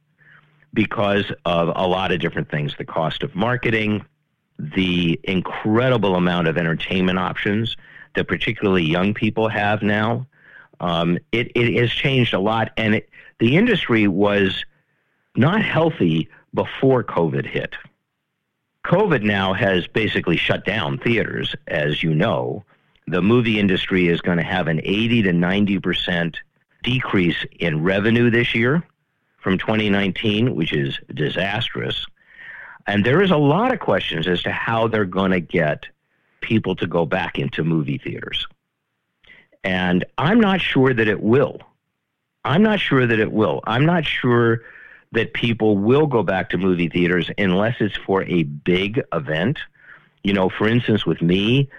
because 0.73 1.31
of 1.45 1.69
a 1.75 1.87
lot 1.87 2.11
of 2.11 2.19
different 2.19 2.49
things 2.49 2.75
the 2.77 2.85
cost 2.85 3.23
of 3.23 3.35
marketing, 3.35 4.03
the 4.57 5.19
incredible 5.23 6.15
amount 6.15 6.47
of 6.47 6.57
entertainment 6.57 7.19
options 7.19 7.77
that 8.15 8.27
particularly 8.27 8.83
young 8.83 9.13
people 9.13 9.47
have 9.47 9.81
now. 9.81 10.27
Um, 10.79 11.17
it, 11.31 11.51
it 11.55 11.79
has 11.79 11.91
changed 11.91 12.33
a 12.33 12.39
lot, 12.39 12.71
and 12.75 12.95
it, 12.95 13.09
the 13.39 13.55
industry 13.55 14.07
was 14.07 14.65
not 15.35 15.63
healthy 15.63 16.29
before 16.53 17.03
COVID 17.03 17.45
hit. 17.45 17.75
COVID 18.85 19.23
now 19.23 19.53
has 19.53 19.87
basically 19.87 20.37
shut 20.37 20.65
down 20.65 20.97
theaters, 20.97 21.55
as 21.67 22.03
you 22.03 22.13
know. 22.13 22.63
The 23.07 23.21
movie 23.21 23.59
industry 23.59 24.07
is 24.07 24.21
going 24.21 24.37
to 24.37 24.43
have 24.43 24.67
an 24.67 24.81
80 24.83 25.23
to 25.23 25.31
90% 25.31 26.35
decrease 26.83 27.45
in 27.59 27.81
revenue 27.83 28.29
this 28.29 28.53
year 28.53 28.83
from 29.39 29.57
2019, 29.57 30.55
which 30.55 30.73
is 30.73 30.99
disastrous. 31.13 32.05
And 32.87 33.05
there 33.05 33.21
is 33.21 33.31
a 33.31 33.37
lot 33.37 33.73
of 33.73 33.79
questions 33.79 34.27
as 34.27 34.43
to 34.43 34.51
how 34.51 34.87
they're 34.87 35.05
going 35.05 35.31
to 35.31 35.39
get 35.39 35.85
people 36.41 36.75
to 36.75 36.87
go 36.87 37.05
back 37.05 37.39
into 37.39 37.63
movie 37.63 37.97
theaters. 37.97 38.45
And 39.63 40.03
I'm 40.17 40.41
not 40.41 40.59
sure 40.59 40.93
that 40.93 41.07
it 41.07 41.21
will. 41.21 41.61
I'm 42.43 42.63
not 42.63 42.79
sure 42.79 43.07
that 43.07 43.19
it 43.19 43.31
will. 43.31 43.61
I'm 43.63 43.85
not 43.85 44.05
sure 44.05 44.61
that 45.13 45.33
people 45.33 45.77
will 45.77 46.07
go 46.07 46.23
back 46.23 46.49
to 46.49 46.57
movie 46.57 46.89
theaters 46.89 47.29
unless 47.37 47.75
it's 47.79 47.95
for 47.95 48.23
a 48.23 48.43
big 48.43 49.01
event. 49.13 49.59
You 50.23 50.33
know, 50.33 50.49
for 50.49 50.67
instance, 50.67 51.05
with 51.05 51.21
me, 51.21 51.69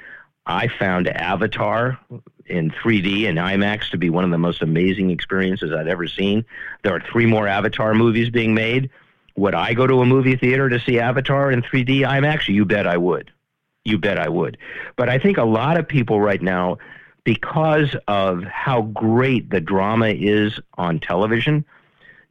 I 0.46 0.68
found 0.68 1.08
Avatar 1.08 1.98
in 2.46 2.70
3D 2.70 3.28
and 3.28 3.38
IMAX 3.38 3.90
to 3.90 3.98
be 3.98 4.10
one 4.10 4.24
of 4.24 4.30
the 4.30 4.38
most 4.38 4.62
amazing 4.62 5.10
experiences 5.10 5.72
I've 5.72 5.88
ever 5.88 6.06
seen. 6.06 6.44
There 6.82 6.94
are 6.94 7.00
three 7.00 7.26
more 7.26 7.48
Avatar 7.48 7.94
movies 7.94 8.30
being 8.30 8.54
made. 8.54 8.90
Would 9.36 9.54
I 9.54 9.74
go 9.74 9.86
to 9.86 10.02
a 10.02 10.06
movie 10.06 10.36
theater 10.36 10.68
to 10.68 10.78
see 10.78 11.00
Avatar 11.00 11.50
in 11.50 11.62
3D 11.62 12.00
IMAX? 12.00 12.48
You 12.48 12.64
bet 12.64 12.86
I 12.86 12.98
would. 12.98 13.32
You 13.84 13.98
bet 13.98 14.18
I 14.18 14.28
would. 14.28 14.58
But 14.96 15.08
I 15.08 15.18
think 15.18 15.38
a 15.38 15.44
lot 15.44 15.78
of 15.78 15.88
people 15.88 16.20
right 16.20 16.40
now, 16.40 16.78
because 17.24 17.96
of 18.06 18.44
how 18.44 18.82
great 18.82 19.50
the 19.50 19.60
drama 19.60 20.08
is 20.08 20.60
on 20.74 21.00
television, 21.00 21.64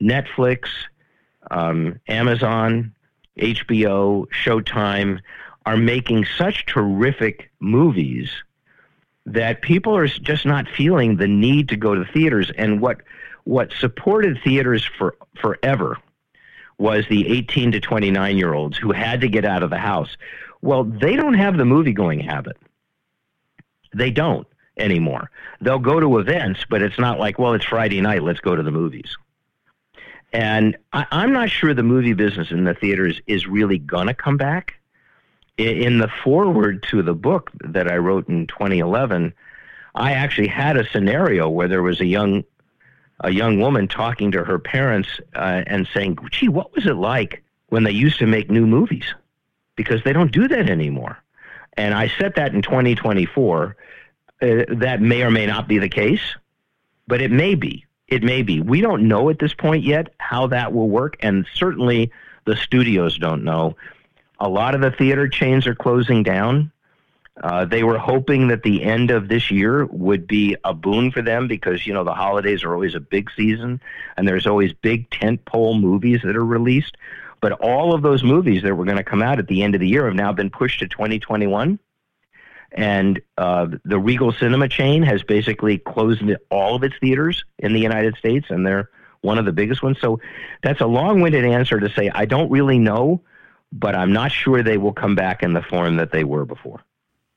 Netflix, 0.01 0.67
um, 1.53 1.99
Amazon, 2.07 2.93
HBO, 3.37 4.25
Showtime 4.29 5.19
are 5.65 5.77
making 5.77 6.25
such 6.37 6.65
terrific 6.65 7.51
movies 7.59 8.29
that 9.25 9.61
people 9.61 9.95
are 9.95 10.07
just 10.07 10.45
not 10.45 10.67
feeling 10.67 11.15
the 11.15 11.27
need 11.27 11.69
to 11.69 11.77
go 11.77 11.95
to 11.95 12.03
theaters. 12.11 12.51
And 12.57 12.81
what 12.81 13.01
what 13.45 13.71
supported 13.73 14.39
theaters 14.43 14.85
for 14.97 15.15
forever 15.39 15.97
was 16.77 17.05
the 17.09 17.27
18 17.27 17.73
to 17.73 17.79
29 17.79 18.37
year 18.37 18.53
olds 18.53 18.77
who 18.77 18.91
had 18.91 19.21
to 19.21 19.27
get 19.27 19.45
out 19.45 19.63
of 19.63 19.69
the 19.69 19.77
house. 19.77 20.17
Well, 20.61 20.83
they 20.83 21.15
don't 21.15 21.35
have 21.35 21.57
the 21.57 21.65
movie 21.65 21.93
going 21.93 22.19
habit. 22.19 22.57
They 23.93 24.11
don't 24.11 24.47
anymore. 24.77 25.29
They'll 25.61 25.77
go 25.77 25.99
to 25.99 26.17
events, 26.17 26.65
but 26.67 26.81
it's 26.81 26.97
not 26.97 27.19
like, 27.19 27.37
well, 27.37 27.53
it's 27.53 27.65
Friday 27.65 28.01
night, 28.01 28.23
let's 28.23 28.39
go 28.39 28.55
to 28.55 28.63
the 28.63 28.71
movies. 28.71 29.15
And 30.33 30.75
I, 30.93 31.05
am 31.11 31.31
not 31.31 31.51
sure 31.51 31.75
the 31.75 31.83
movie 31.83 32.13
business 32.13 32.49
in 32.49 32.63
the 32.63 32.73
theaters 32.73 33.21
is 33.27 33.45
really 33.45 33.77
going 33.77 34.07
to 34.07 34.15
come 34.15 34.35
back. 34.35 34.79
In, 35.57 35.99
the 35.99 36.09
foreword 36.23 36.81
to 36.89 37.03
the 37.03 37.13
book 37.13 37.51
that 37.63 37.89
I 37.89 37.97
wrote 37.97 38.27
in 38.27 38.47
2011, 38.47 39.31
I 39.93 40.13
actually 40.13 40.47
had 40.47 40.75
a 40.75 40.89
scenario 40.89 41.47
where 41.47 41.67
there 41.67 41.83
was 41.83 42.01
a 42.01 42.05
young 42.05 42.43
a 43.19 43.29
young 43.29 43.59
woman 43.59 43.87
talking 43.87 44.31
to 44.31 44.43
her 44.43 44.57
parents 44.57 45.07
uh, 45.35 45.63
and 45.67 45.87
saying, 45.93 46.17
"Gee, 46.31 46.49
what 46.49 46.73
was 46.75 46.87
it 46.87 46.95
like 46.95 47.43
when 47.67 47.83
they 47.83 47.91
used 47.91 48.17
to 48.19 48.25
make 48.25 48.49
new 48.49 48.65
movies? 48.65 49.05
Because 49.75 50.03
they 50.03 50.11
don't 50.11 50.31
do 50.31 50.47
that 50.47 50.67
anymore." 50.67 51.19
And 51.77 51.93
I 51.93 52.11
said 52.19 52.33
that 52.35 52.53
in 52.53 52.63
2024. 52.63 53.75
Uh, 54.41 54.65
that 54.67 54.99
may 54.99 55.21
or 55.21 55.29
may 55.29 55.45
not 55.45 55.67
be 55.67 55.77
the 55.77 55.87
case, 55.87 56.35
but 57.07 57.21
it 57.21 57.31
may 57.31 57.53
be. 57.53 57.85
It 58.13 58.21
may 58.21 58.43
be. 58.43 58.61
We 58.61 58.79
don't 58.79 59.07
know 59.07 59.31
at 59.31 59.39
this 59.39 59.55
point 59.55 59.83
yet 59.83 60.13
how 60.19 60.45
that 60.45 60.71
will 60.71 60.87
work, 60.87 61.17
and 61.21 61.47
certainly 61.55 62.11
the 62.45 62.55
studios 62.55 63.17
don't 63.17 63.43
know. 63.43 63.75
A 64.39 64.47
lot 64.47 64.75
of 64.75 64.81
the 64.81 64.91
theater 64.91 65.27
chains 65.27 65.65
are 65.65 65.73
closing 65.73 66.21
down. 66.21 66.71
Uh, 67.41 67.65
they 67.65 67.83
were 67.83 67.97
hoping 67.97 68.49
that 68.49 68.61
the 68.61 68.83
end 68.83 69.09
of 69.09 69.29
this 69.29 69.49
year 69.49 69.87
would 69.87 70.27
be 70.27 70.55
a 70.63 70.75
boon 70.75 71.09
for 71.09 71.23
them 71.23 71.47
because 71.47 71.87
you 71.87 71.93
know 71.95 72.03
the 72.03 72.13
holidays 72.13 72.63
are 72.63 72.75
always 72.75 72.93
a 72.93 72.99
big 72.99 73.31
season, 73.35 73.81
and 74.15 74.27
there's 74.27 74.45
always 74.45 74.73
big 74.73 75.09
tentpole 75.09 75.81
movies 75.81 76.21
that 76.23 76.35
are 76.35 76.45
released. 76.45 76.95
But 77.41 77.53
all 77.53 77.95
of 77.95 78.03
those 78.03 78.23
movies 78.23 78.61
that 78.61 78.75
were 78.75 78.85
going 78.85 78.97
to 78.97 79.03
come 79.03 79.23
out 79.23 79.39
at 79.39 79.47
the 79.47 79.63
end 79.63 79.73
of 79.73 79.81
the 79.81 79.87
year 79.87 80.05
have 80.05 80.13
now 80.13 80.31
been 80.31 80.51
pushed 80.51 80.81
to 80.81 80.87
2021 80.87 81.79
and 82.73 83.21
uh, 83.37 83.67
the 83.85 83.99
Regal 83.99 84.31
Cinema 84.31 84.67
chain 84.67 85.03
has 85.03 85.23
basically 85.23 85.77
closed 85.77 86.23
all 86.49 86.75
of 86.75 86.83
its 86.83 86.95
theaters 86.99 87.45
in 87.59 87.73
the 87.73 87.79
United 87.79 88.15
States, 88.17 88.47
and 88.49 88.65
they're 88.65 88.89
one 89.21 89.37
of 89.37 89.45
the 89.45 89.51
biggest 89.51 89.83
ones. 89.83 89.97
So 90.01 90.19
that's 90.63 90.81
a 90.81 90.85
long-winded 90.85 91.45
answer 91.45 91.79
to 91.79 91.89
say 91.93 92.09
I 92.13 92.25
don't 92.25 92.51
really 92.51 92.79
know, 92.79 93.21
but 93.71 93.95
I'm 93.95 94.11
not 94.11 94.31
sure 94.31 94.63
they 94.63 94.77
will 94.77 94.93
come 94.93 95.15
back 95.15 95.43
in 95.43 95.53
the 95.53 95.61
form 95.61 95.97
that 95.97 96.11
they 96.11 96.23
were 96.23 96.45
before. 96.45 96.81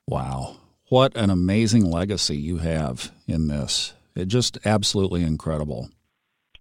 Wow, 0.09 0.57
what 0.89 1.17
an 1.17 1.31
amazing 1.31 1.85
legacy 1.85 2.37
you 2.37 2.59
have 2.59 3.13
in 3.27 3.49
this! 3.49 3.95
It 4.15 4.29
just 4.29 4.59
absolutely 4.65 5.23
incredible. 5.23 5.91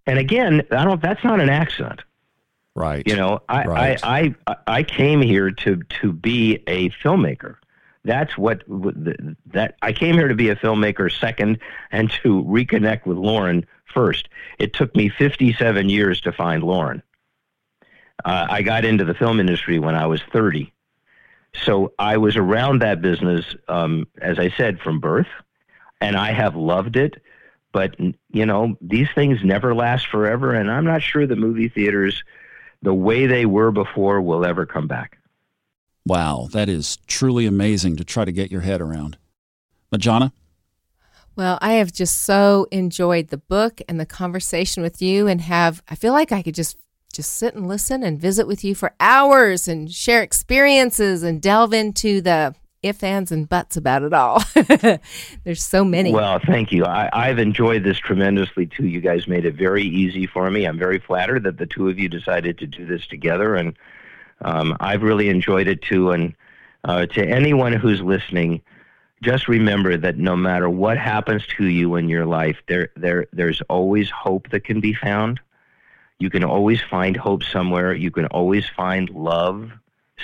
And 0.06 0.18
again, 0.18 0.62
I 0.70 0.84
don't. 0.84 1.02
That's 1.02 1.24
not 1.24 1.40
an 1.40 1.48
accident. 1.48 2.00
Right. 2.76 3.08
You 3.08 3.16
know, 3.16 3.40
I, 3.48 3.64
right. 3.64 4.04
I, 4.04 4.34
I, 4.46 4.56
I 4.66 4.82
came 4.82 5.22
here 5.22 5.50
to, 5.50 5.76
to 6.02 6.12
be 6.12 6.62
a 6.66 6.90
filmmaker 6.90 7.56
that's 8.06 8.38
what 8.38 8.62
that 8.68 9.74
I 9.82 9.92
came 9.92 10.14
here 10.14 10.28
to 10.28 10.34
be 10.34 10.48
a 10.48 10.56
filmmaker 10.56 11.12
second 11.12 11.58
and 11.90 12.10
to 12.22 12.42
reconnect 12.44 13.04
with 13.04 13.18
Lauren 13.18 13.66
first. 13.92 14.28
It 14.58 14.72
took 14.72 14.94
me 14.94 15.08
57 15.08 15.88
years 15.88 16.20
to 16.22 16.32
find 16.32 16.62
Lauren. 16.62 17.02
Uh, 18.24 18.46
I 18.48 18.62
got 18.62 18.84
into 18.84 19.04
the 19.04 19.14
film 19.14 19.40
industry 19.40 19.78
when 19.78 19.94
I 19.94 20.06
was 20.06 20.22
30. 20.32 20.72
So 21.54 21.92
I 21.98 22.16
was 22.16 22.36
around 22.36 22.80
that 22.80 23.02
business, 23.02 23.44
um, 23.68 24.06
as 24.20 24.38
I 24.38 24.50
said, 24.50 24.78
from 24.80 25.00
birth, 25.00 25.28
and 26.00 26.16
I 26.16 26.32
have 26.32 26.54
loved 26.54 26.96
it. 26.96 27.20
But, 27.72 27.98
you 28.30 28.46
know, 28.46 28.76
these 28.80 29.08
things 29.14 29.40
never 29.42 29.74
last 29.74 30.06
forever, 30.06 30.54
and 30.54 30.70
I'm 30.70 30.84
not 30.84 31.02
sure 31.02 31.26
the 31.26 31.36
movie 31.36 31.68
theaters, 31.68 32.22
the 32.82 32.94
way 32.94 33.26
they 33.26 33.46
were 33.46 33.70
before, 33.70 34.20
will 34.20 34.44
ever 34.44 34.64
come 34.64 34.86
back. 34.86 35.15
Wow, 36.06 36.46
that 36.52 36.68
is 36.68 36.98
truly 37.08 37.46
amazing 37.46 37.96
to 37.96 38.04
try 38.04 38.24
to 38.24 38.30
get 38.30 38.52
your 38.52 38.60
head 38.60 38.80
around. 38.80 39.18
Majana? 39.92 40.30
Well, 41.34 41.58
I 41.60 41.72
have 41.74 41.92
just 41.92 42.22
so 42.22 42.68
enjoyed 42.70 43.28
the 43.28 43.36
book 43.36 43.80
and 43.88 43.98
the 43.98 44.06
conversation 44.06 44.84
with 44.84 45.02
you 45.02 45.26
and 45.26 45.40
have 45.40 45.82
I 45.88 45.96
feel 45.96 46.12
like 46.12 46.30
I 46.30 46.42
could 46.42 46.54
just 46.54 46.78
just 47.12 47.34
sit 47.34 47.54
and 47.54 47.66
listen 47.66 48.02
and 48.04 48.20
visit 48.20 48.46
with 48.46 48.62
you 48.62 48.74
for 48.74 48.94
hours 49.00 49.66
and 49.66 49.90
share 49.90 50.22
experiences 50.22 51.22
and 51.22 51.42
delve 51.42 51.72
into 51.72 52.20
the 52.20 52.54
ifs, 52.82 53.02
ands, 53.02 53.32
and 53.32 53.48
buts 53.48 53.76
about 53.76 54.02
it 54.02 54.12
all. 54.12 54.42
There's 55.44 55.62
so 55.62 55.84
many. 55.84 56.12
Well, 56.12 56.38
thank 56.46 56.70
you. 56.72 56.84
I, 56.84 57.08
I've 57.12 57.38
enjoyed 57.38 57.82
this 57.82 57.98
tremendously 57.98 58.66
too. 58.66 58.86
You 58.86 59.00
guys 59.00 59.26
made 59.26 59.44
it 59.44 59.54
very 59.54 59.82
easy 59.82 60.26
for 60.26 60.50
me. 60.50 60.66
I'm 60.66 60.78
very 60.78 60.98
flattered 60.98 61.42
that 61.44 61.58
the 61.58 61.66
two 61.66 61.88
of 61.88 61.98
you 61.98 62.08
decided 62.08 62.58
to 62.58 62.66
do 62.66 62.86
this 62.86 63.06
together, 63.06 63.56
and 63.56 63.76
um, 64.42 64.76
I've 64.80 65.02
really 65.02 65.28
enjoyed 65.28 65.68
it 65.68 65.82
too. 65.82 66.10
And 66.10 66.34
uh, 66.84 67.06
to 67.06 67.26
anyone 67.26 67.72
who's 67.72 68.00
listening, 68.00 68.62
just 69.22 69.48
remember 69.48 69.96
that 69.96 70.18
no 70.18 70.36
matter 70.36 70.68
what 70.68 70.98
happens 70.98 71.46
to 71.56 71.64
you 71.64 71.96
in 71.96 72.08
your 72.08 72.26
life, 72.26 72.58
there, 72.68 72.90
there, 72.96 73.26
there's 73.32 73.62
always 73.62 74.10
hope 74.10 74.50
that 74.50 74.64
can 74.64 74.80
be 74.80 74.92
found. 74.92 75.40
You 76.18 76.30
can 76.30 76.44
always 76.44 76.80
find 76.80 77.16
hope 77.16 77.42
somewhere. 77.42 77.94
You 77.94 78.10
can 78.10 78.26
always 78.26 78.68
find 78.68 79.08
love 79.10 79.70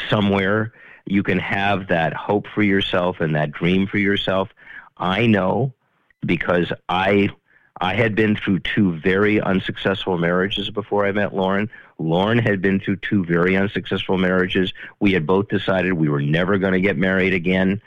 somewhere. 0.09 0.73
You 1.07 1.23
can 1.23 1.39
have 1.39 1.89
that 1.89 2.15
hope 2.15 2.47
for 2.47 2.63
yourself 2.63 3.21
and 3.21 3.35
that 3.35 3.53
dream 3.53 3.87
for 3.87 3.99
yourself. 3.99 4.51
I 4.97 5.27
know 5.27 5.75
because 6.25 6.73
I 6.89 7.31
I 7.81 7.95
had 7.95 8.15
been 8.15 8.37
through 8.37 8.61
two 8.61 8.97
very 8.99 9.41
unsuccessful 9.41 10.17
marriages 10.17 10.71
before 10.71 11.05
I 11.05 11.13
met 11.13 11.35
Lauren. 11.35 11.69
Lauren 11.99 12.39
had 12.39 12.61
been 12.63 12.81
through 12.81 12.97
two 12.97 13.25
very 13.25 13.57
unsuccessful 13.57 14.19
marriages. 14.19 14.73
We 15.01 15.13
had 15.13 15.27
both 15.27 15.49
decided 15.49 15.93
we 15.95 16.09
were 16.09 16.23
never 16.23 16.59
going 16.59 16.73
to 16.73 16.81
get 16.81 16.97
married 16.97 17.35
again. 17.35 17.81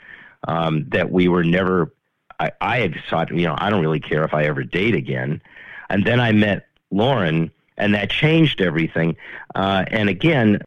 Um, 0.48 0.86
that 0.90 1.10
we 1.10 1.28
were 1.28 1.44
never. 1.44 1.92
I, 2.38 2.52
I 2.60 2.78
had 2.78 2.94
thought, 3.08 3.30
you 3.30 3.46
know, 3.46 3.54
I 3.56 3.70
don't 3.70 3.80
really 3.80 4.00
care 4.00 4.22
if 4.24 4.34
I 4.34 4.44
ever 4.44 4.62
date 4.62 4.94
again. 4.94 5.40
And 5.88 6.04
then 6.04 6.20
I 6.20 6.32
met 6.32 6.66
Lauren, 6.90 7.50
and 7.78 7.94
that 7.94 8.10
changed 8.10 8.60
everything. 8.60 9.16
Uh, 9.54 9.84
and 9.88 10.08
again, 10.08 10.62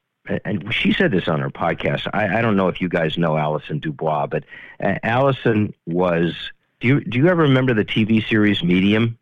and 0.45 0.73
she 0.73 0.93
said 0.93 1.11
this 1.11 1.27
on 1.27 1.39
her 1.39 1.49
podcast. 1.49 2.07
I, 2.13 2.39
I 2.39 2.41
don't 2.41 2.55
know 2.55 2.67
if 2.67 2.81
you 2.81 2.89
guys 2.89 3.17
know 3.17 3.37
Allison 3.37 3.79
DuBois, 3.79 4.27
but 4.27 4.43
uh, 4.83 4.95
Allison 5.03 5.73
was. 5.85 6.33
Do 6.79 6.87
you 6.87 7.01
do 7.01 7.17
you 7.17 7.27
ever 7.27 7.41
remember 7.43 7.73
the 7.73 7.85
TV 7.85 8.25
series 8.27 8.63
Medium? 8.63 9.18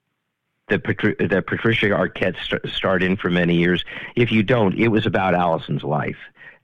That, 0.69 0.83
Patri- 0.83 1.15
that 1.19 1.47
Patricia 1.47 1.87
Arquette 1.87 2.35
st- 2.43 2.67
starred 2.67 3.01
in 3.01 3.15
for 3.15 3.29
many 3.29 3.55
years. 3.55 3.85
If 4.15 4.31
you 4.31 4.43
don't, 4.43 4.77
it 4.77 4.89
was 4.89 5.05
about 5.05 5.33
Allison's 5.33 5.83
life 5.83 6.17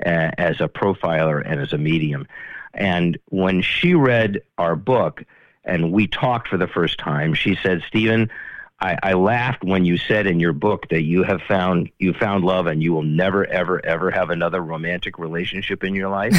uh, 0.06 0.32
as 0.38 0.60
a 0.60 0.68
profiler 0.68 1.42
and 1.46 1.62
as 1.62 1.72
a 1.72 1.78
medium. 1.78 2.28
And 2.74 3.18
when 3.30 3.62
she 3.62 3.94
read 3.94 4.42
our 4.58 4.76
book 4.76 5.24
and 5.64 5.94
we 5.94 6.08
talked 6.08 6.50
for 6.50 6.58
the 6.58 6.68
first 6.68 6.98
time, 6.98 7.34
she 7.34 7.56
said, 7.64 7.82
Stephen, 7.88 8.30
I, 8.84 8.98
I 9.02 9.14
laughed 9.14 9.64
when 9.64 9.86
you 9.86 9.98
said 9.98 10.28
in 10.28 10.42
your 10.42 10.52
book 10.52 10.90
that 10.90 11.04
you 11.04 11.24
have 11.24 11.42
found 11.44 11.90
you 12.00 12.12
found 12.14 12.44
love 12.44 12.68
and 12.68 12.84
you 12.84 12.92
will 12.92 13.02
never 13.02 13.46
ever 13.48 13.84
ever 13.86 14.12
have 14.12 14.30
another 14.30 14.62
romantic 14.62 15.18
relationship 15.18 15.86
in 15.86 15.96
your 15.96 16.10
life. 16.10 16.36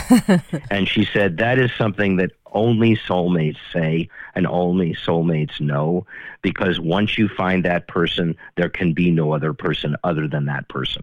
and 0.71 0.87
she 0.87 1.07
said 1.07 1.39
that 1.39 1.59
is 1.59 1.73
something 1.79 2.17
that 2.17 2.33
only 2.53 2.97
soulmates 2.97 3.57
say 3.73 4.11
and 4.35 4.47
only 4.47 4.95
soulmates 4.95 5.59
know 5.59 6.07
because 6.43 6.79
once 6.79 7.17
you 7.17 7.29
find 7.29 7.65
that 7.65 7.89
person, 7.89 8.37
there 8.57 8.69
can 8.69 8.93
be 8.93 9.11
no 9.11 9.33
other 9.33 9.55
person 9.55 9.97
other 10.05 10.29
than 10.29 10.45
that 10.45 10.69
person. 10.69 11.03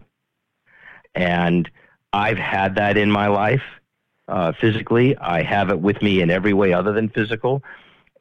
And 1.16 1.68
I've 2.12 2.38
had 2.38 2.76
that 2.76 2.96
in 2.96 3.10
my 3.10 3.26
life 3.26 3.64
uh, 4.28 4.52
physically. 4.52 5.16
I 5.18 5.42
have 5.42 5.70
it 5.70 5.80
with 5.80 6.00
me 6.02 6.22
in 6.22 6.30
every 6.30 6.52
way 6.52 6.72
other 6.72 6.92
than 6.92 7.08
physical. 7.08 7.64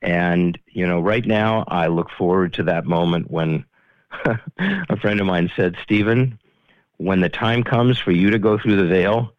And, 0.02 0.58
you 0.68 0.88
know, 0.88 0.99
right 0.99 1.26
now 1.26 1.64
I 1.68 1.88
look 1.88 2.10
forward 2.18 2.54
to 2.54 2.64
that 2.64 2.86
moment 2.86 3.30
when 3.30 3.66
a 4.60 4.97
friend 4.97 5.20
of 5.20 5.28
mine 5.28 5.52
said, 5.56 5.76
Stephen, 5.84 6.39
when 6.97 7.22
the 7.22 7.30
time 7.30 7.64
comes 7.64 7.99
for 7.99 8.12
you 8.12 8.30
to 8.32 8.39
go 8.39 8.58
through 8.58 8.78
the 8.78 8.88
veil, 8.88 9.34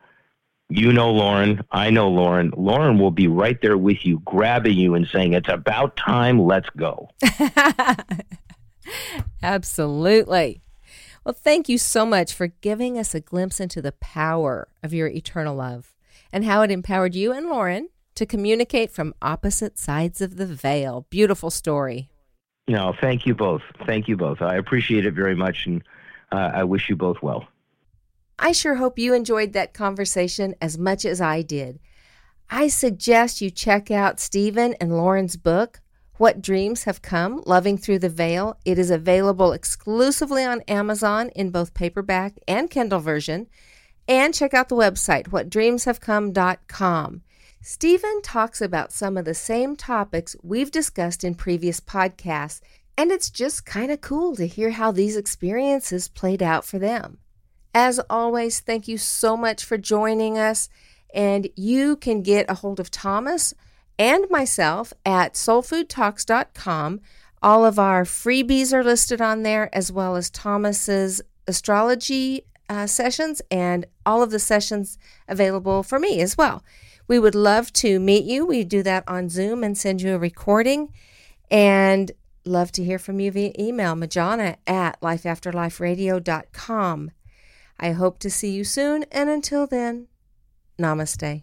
you 0.68 0.92
know 0.92 1.12
Lauren, 1.12 1.62
I 1.70 1.90
know 1.90 2.08
Lauren. 2.08 2.52
Lauren 2.56 2.98
will 2.98 3.10
be 3.10 3.28
right 3.28 3.60
there 3.60 3.76
with 3.76 4.06
you, 4.06 4.20
grabbing 4.24 4.76
you 4.76 4.94
and 4.94 5.06
saying, 5.06 5.34
It's 5.34 5.48
about 5.48 5.96
time, 5.96 6.40
let's 6.40 6.70
go. 6.70 7.10
Absolutely. 9.42 10.62
Well, 11.24 11.34
thank 11.34 11.68
you 11.68 11.78
so 11.78 12.06
much 12.06 12.32
for 12.32 12.46
giving 12.46 12.98
us 12.98 13.14
a 13.14 13.20
glimpse 13.20 13.60
into 13.60 13.82
the 13.82 13.92
power 13.92 14.68
of 14.82 14.94
your 14.94 15.08
eternal 15.08 15.54
love 15.54 15.94
and 16.32 16.44
how 16.44 16.62
it 16.62 16.70
empowered 16.70 17.14
you 17.14 17.32
and 17.32 17.48
Lauren 17.48 17.88
to 18.14 18.26
communicate 18.26 18.90
from 18.90 19.14
opposite 19.22 19.78
sides 19.78 20.20
of 20.20 20.36
the 20.36 20.46
veil. 20.46 21.06
Beautiful 21.10 21.50
story. 21.50 22.08
No, 22.68 22.94
thank 23.00 23.26
you 23.26 23.34
both. 23.34 23.62
Thank 23.86 24.08
you 24.08 24.16
both. 24.16 24.40
I 24.40 24.56
appreciate 24.56 25.04
it 25.04 25.14
very 25.14 25.34
much, 25.34 25.66
and 25.66 25.82
uh, 26.30 26.52
I 26.54 26.64
wish 26.64 26.88
you 26.88 26.96
both 26.96 27.22
well. 27.22 27.46
I 28.38 28.52
sure 28.52 28.76
hope 28.76 28.98
you 28.98 29.14
enjoyed 29.14 29.52
that 29.52 29.74
conversation 29.74 30.54
as 30.60 30.78
much 30.78 31.04
as 31.04 31.20
I 31.20 31.42
did. 31.42 31.78
I 32.50 32.68
suggest 32.68 33.40
you 33.40 33.50
check 33.50 33.90
out 33.90 34.20
Stephen 34.20 34.74
and 34.80 34.96
Lauren's 34.96 35.36
book, 35.36 35.80
What 36.18 36.42
Dreams 36.42 36.84
Have 36.84 37.02
Come 37.02 37.42
Loving 37.46 37.78
Through 37.78 38.00
the 38.00 38.08
Veil. 38.08 38.58
It 38.64 38.78
is 38.78 38.90
available 38.90 39.52
exclusively 39.52 40.44
on 40.44 40.60
Amazon 40.62 41.30
in 41.30 41.50
both 41.50 41.74
paperback 41.74 42.34
and 42.46 42.70
Kindle 42.70 43.00
version. 43.00 43.48
And 44.06 44.34
check 44.34 44.52
out 44.54 44.68
the 44.68 44.76
website, 44.76 45.28
whatdreamshavecome.com. 45.28 47.22
Stephen 47.64 48.20
talks 48.22 48.60
about 48.60 48.92
some 48.92 49.16
of 49.16 49.24
the 49.24 49.34
same 49.34 49.76
topics 49.76 50.34
we've 50.42 50.72
discussed 50.72 51.22
in 51.22 51.32
previous 51.32 51.78
podcasts, 51.78 52.60
and 52.98 53.12
it's 53.12 53.30
just 53.30 53.64
kind 53.64 53.92
of 53.92 54.00
cool 54.00 54.34
to 54.34 54.48
hear 54.48 54.72
how 54.72 54.90
these 54.90 55.16
experiences 55.16 56.08
played 56.08 56.42
out 56.42 56.64
for 56.64 56.80
them. 56.80 57.18
As 57.72 58.00
always, 58.10 58.58
thank 58.58 58.88
you 58.88 58.98
so 58.98 59.36
much 59.36 59.64
for 59.64 59.78
joining 59.78 60.36
us, 60.36 60.68
and 61.14 61.48
you 61.54 61.94
can 61.94 62.20
get 62.22 62.50
a 62.50 62.54
hold 62.54 62.80
of 62.80 62.90
Thomas 62.90 63.54
and 63.96 64.28
myself 64.28 64.92
at 65.06 65.34
soulfoodtalks.com. 65.34 67.00
All 67.44 67.64
of 67.64 67.78
our 67.78 68.02
freebies 68.02 68.72
are 68.72 68.82
listed 68.82 69.20
on 69.20 69.44
there, 69.44 69.72
as 69.72 69.92
well 69.92 70.16
as 70.16 70.30
Thomas's 70.30 71.22
astrology 71.46 72.44
uh, 72.68 72.88
sessions 72.88 73.40
and 73.52 73.86
all 74.04 74.20
of 74.20 74.32
the 74.32 74.38
sessions 74.40 74.98
available 75.28 75.84
for 75.84 76.00
me 76.00 76.20
as 76.20 76.36
well. 76.36 76.64
We 77.08 77.18
would 77.18 77.34
love 77.34 77.72
to 77.74 77.98
meet 77.98 78.24
you. 78.24 78.46
We 78.46 78.64
do 78.64 78.82
that 78.82 79.04
on 79.06 79.28
Zoom 79.28 79.62
and 79.64 79.76
send 79.76 80.00
you 80.02 80.14
a 80.14 80.18
recording. 80.18 80.92
And 81.50 82.12
love 82.44 82.72
to 82.72 82.84
hear 82.84 82.98
from 82.98 83.20
you 83.20 83.30
via 83.30 83.52
email, 83.58 83.94
Majana 83.94 84.56
at 84.66 85.00
lifeafterliferadio.com. 85.00 87.10
I 87.78 87.92
hope 87.92 88.18
to 88.20 88.30
see 88.30 88.52
you 88.52 88.64
soon. 88.64 89.04
And 89.10 89.28
until 89.28 89.66
then, 89.66 90.06
namaste. 90.78 91.42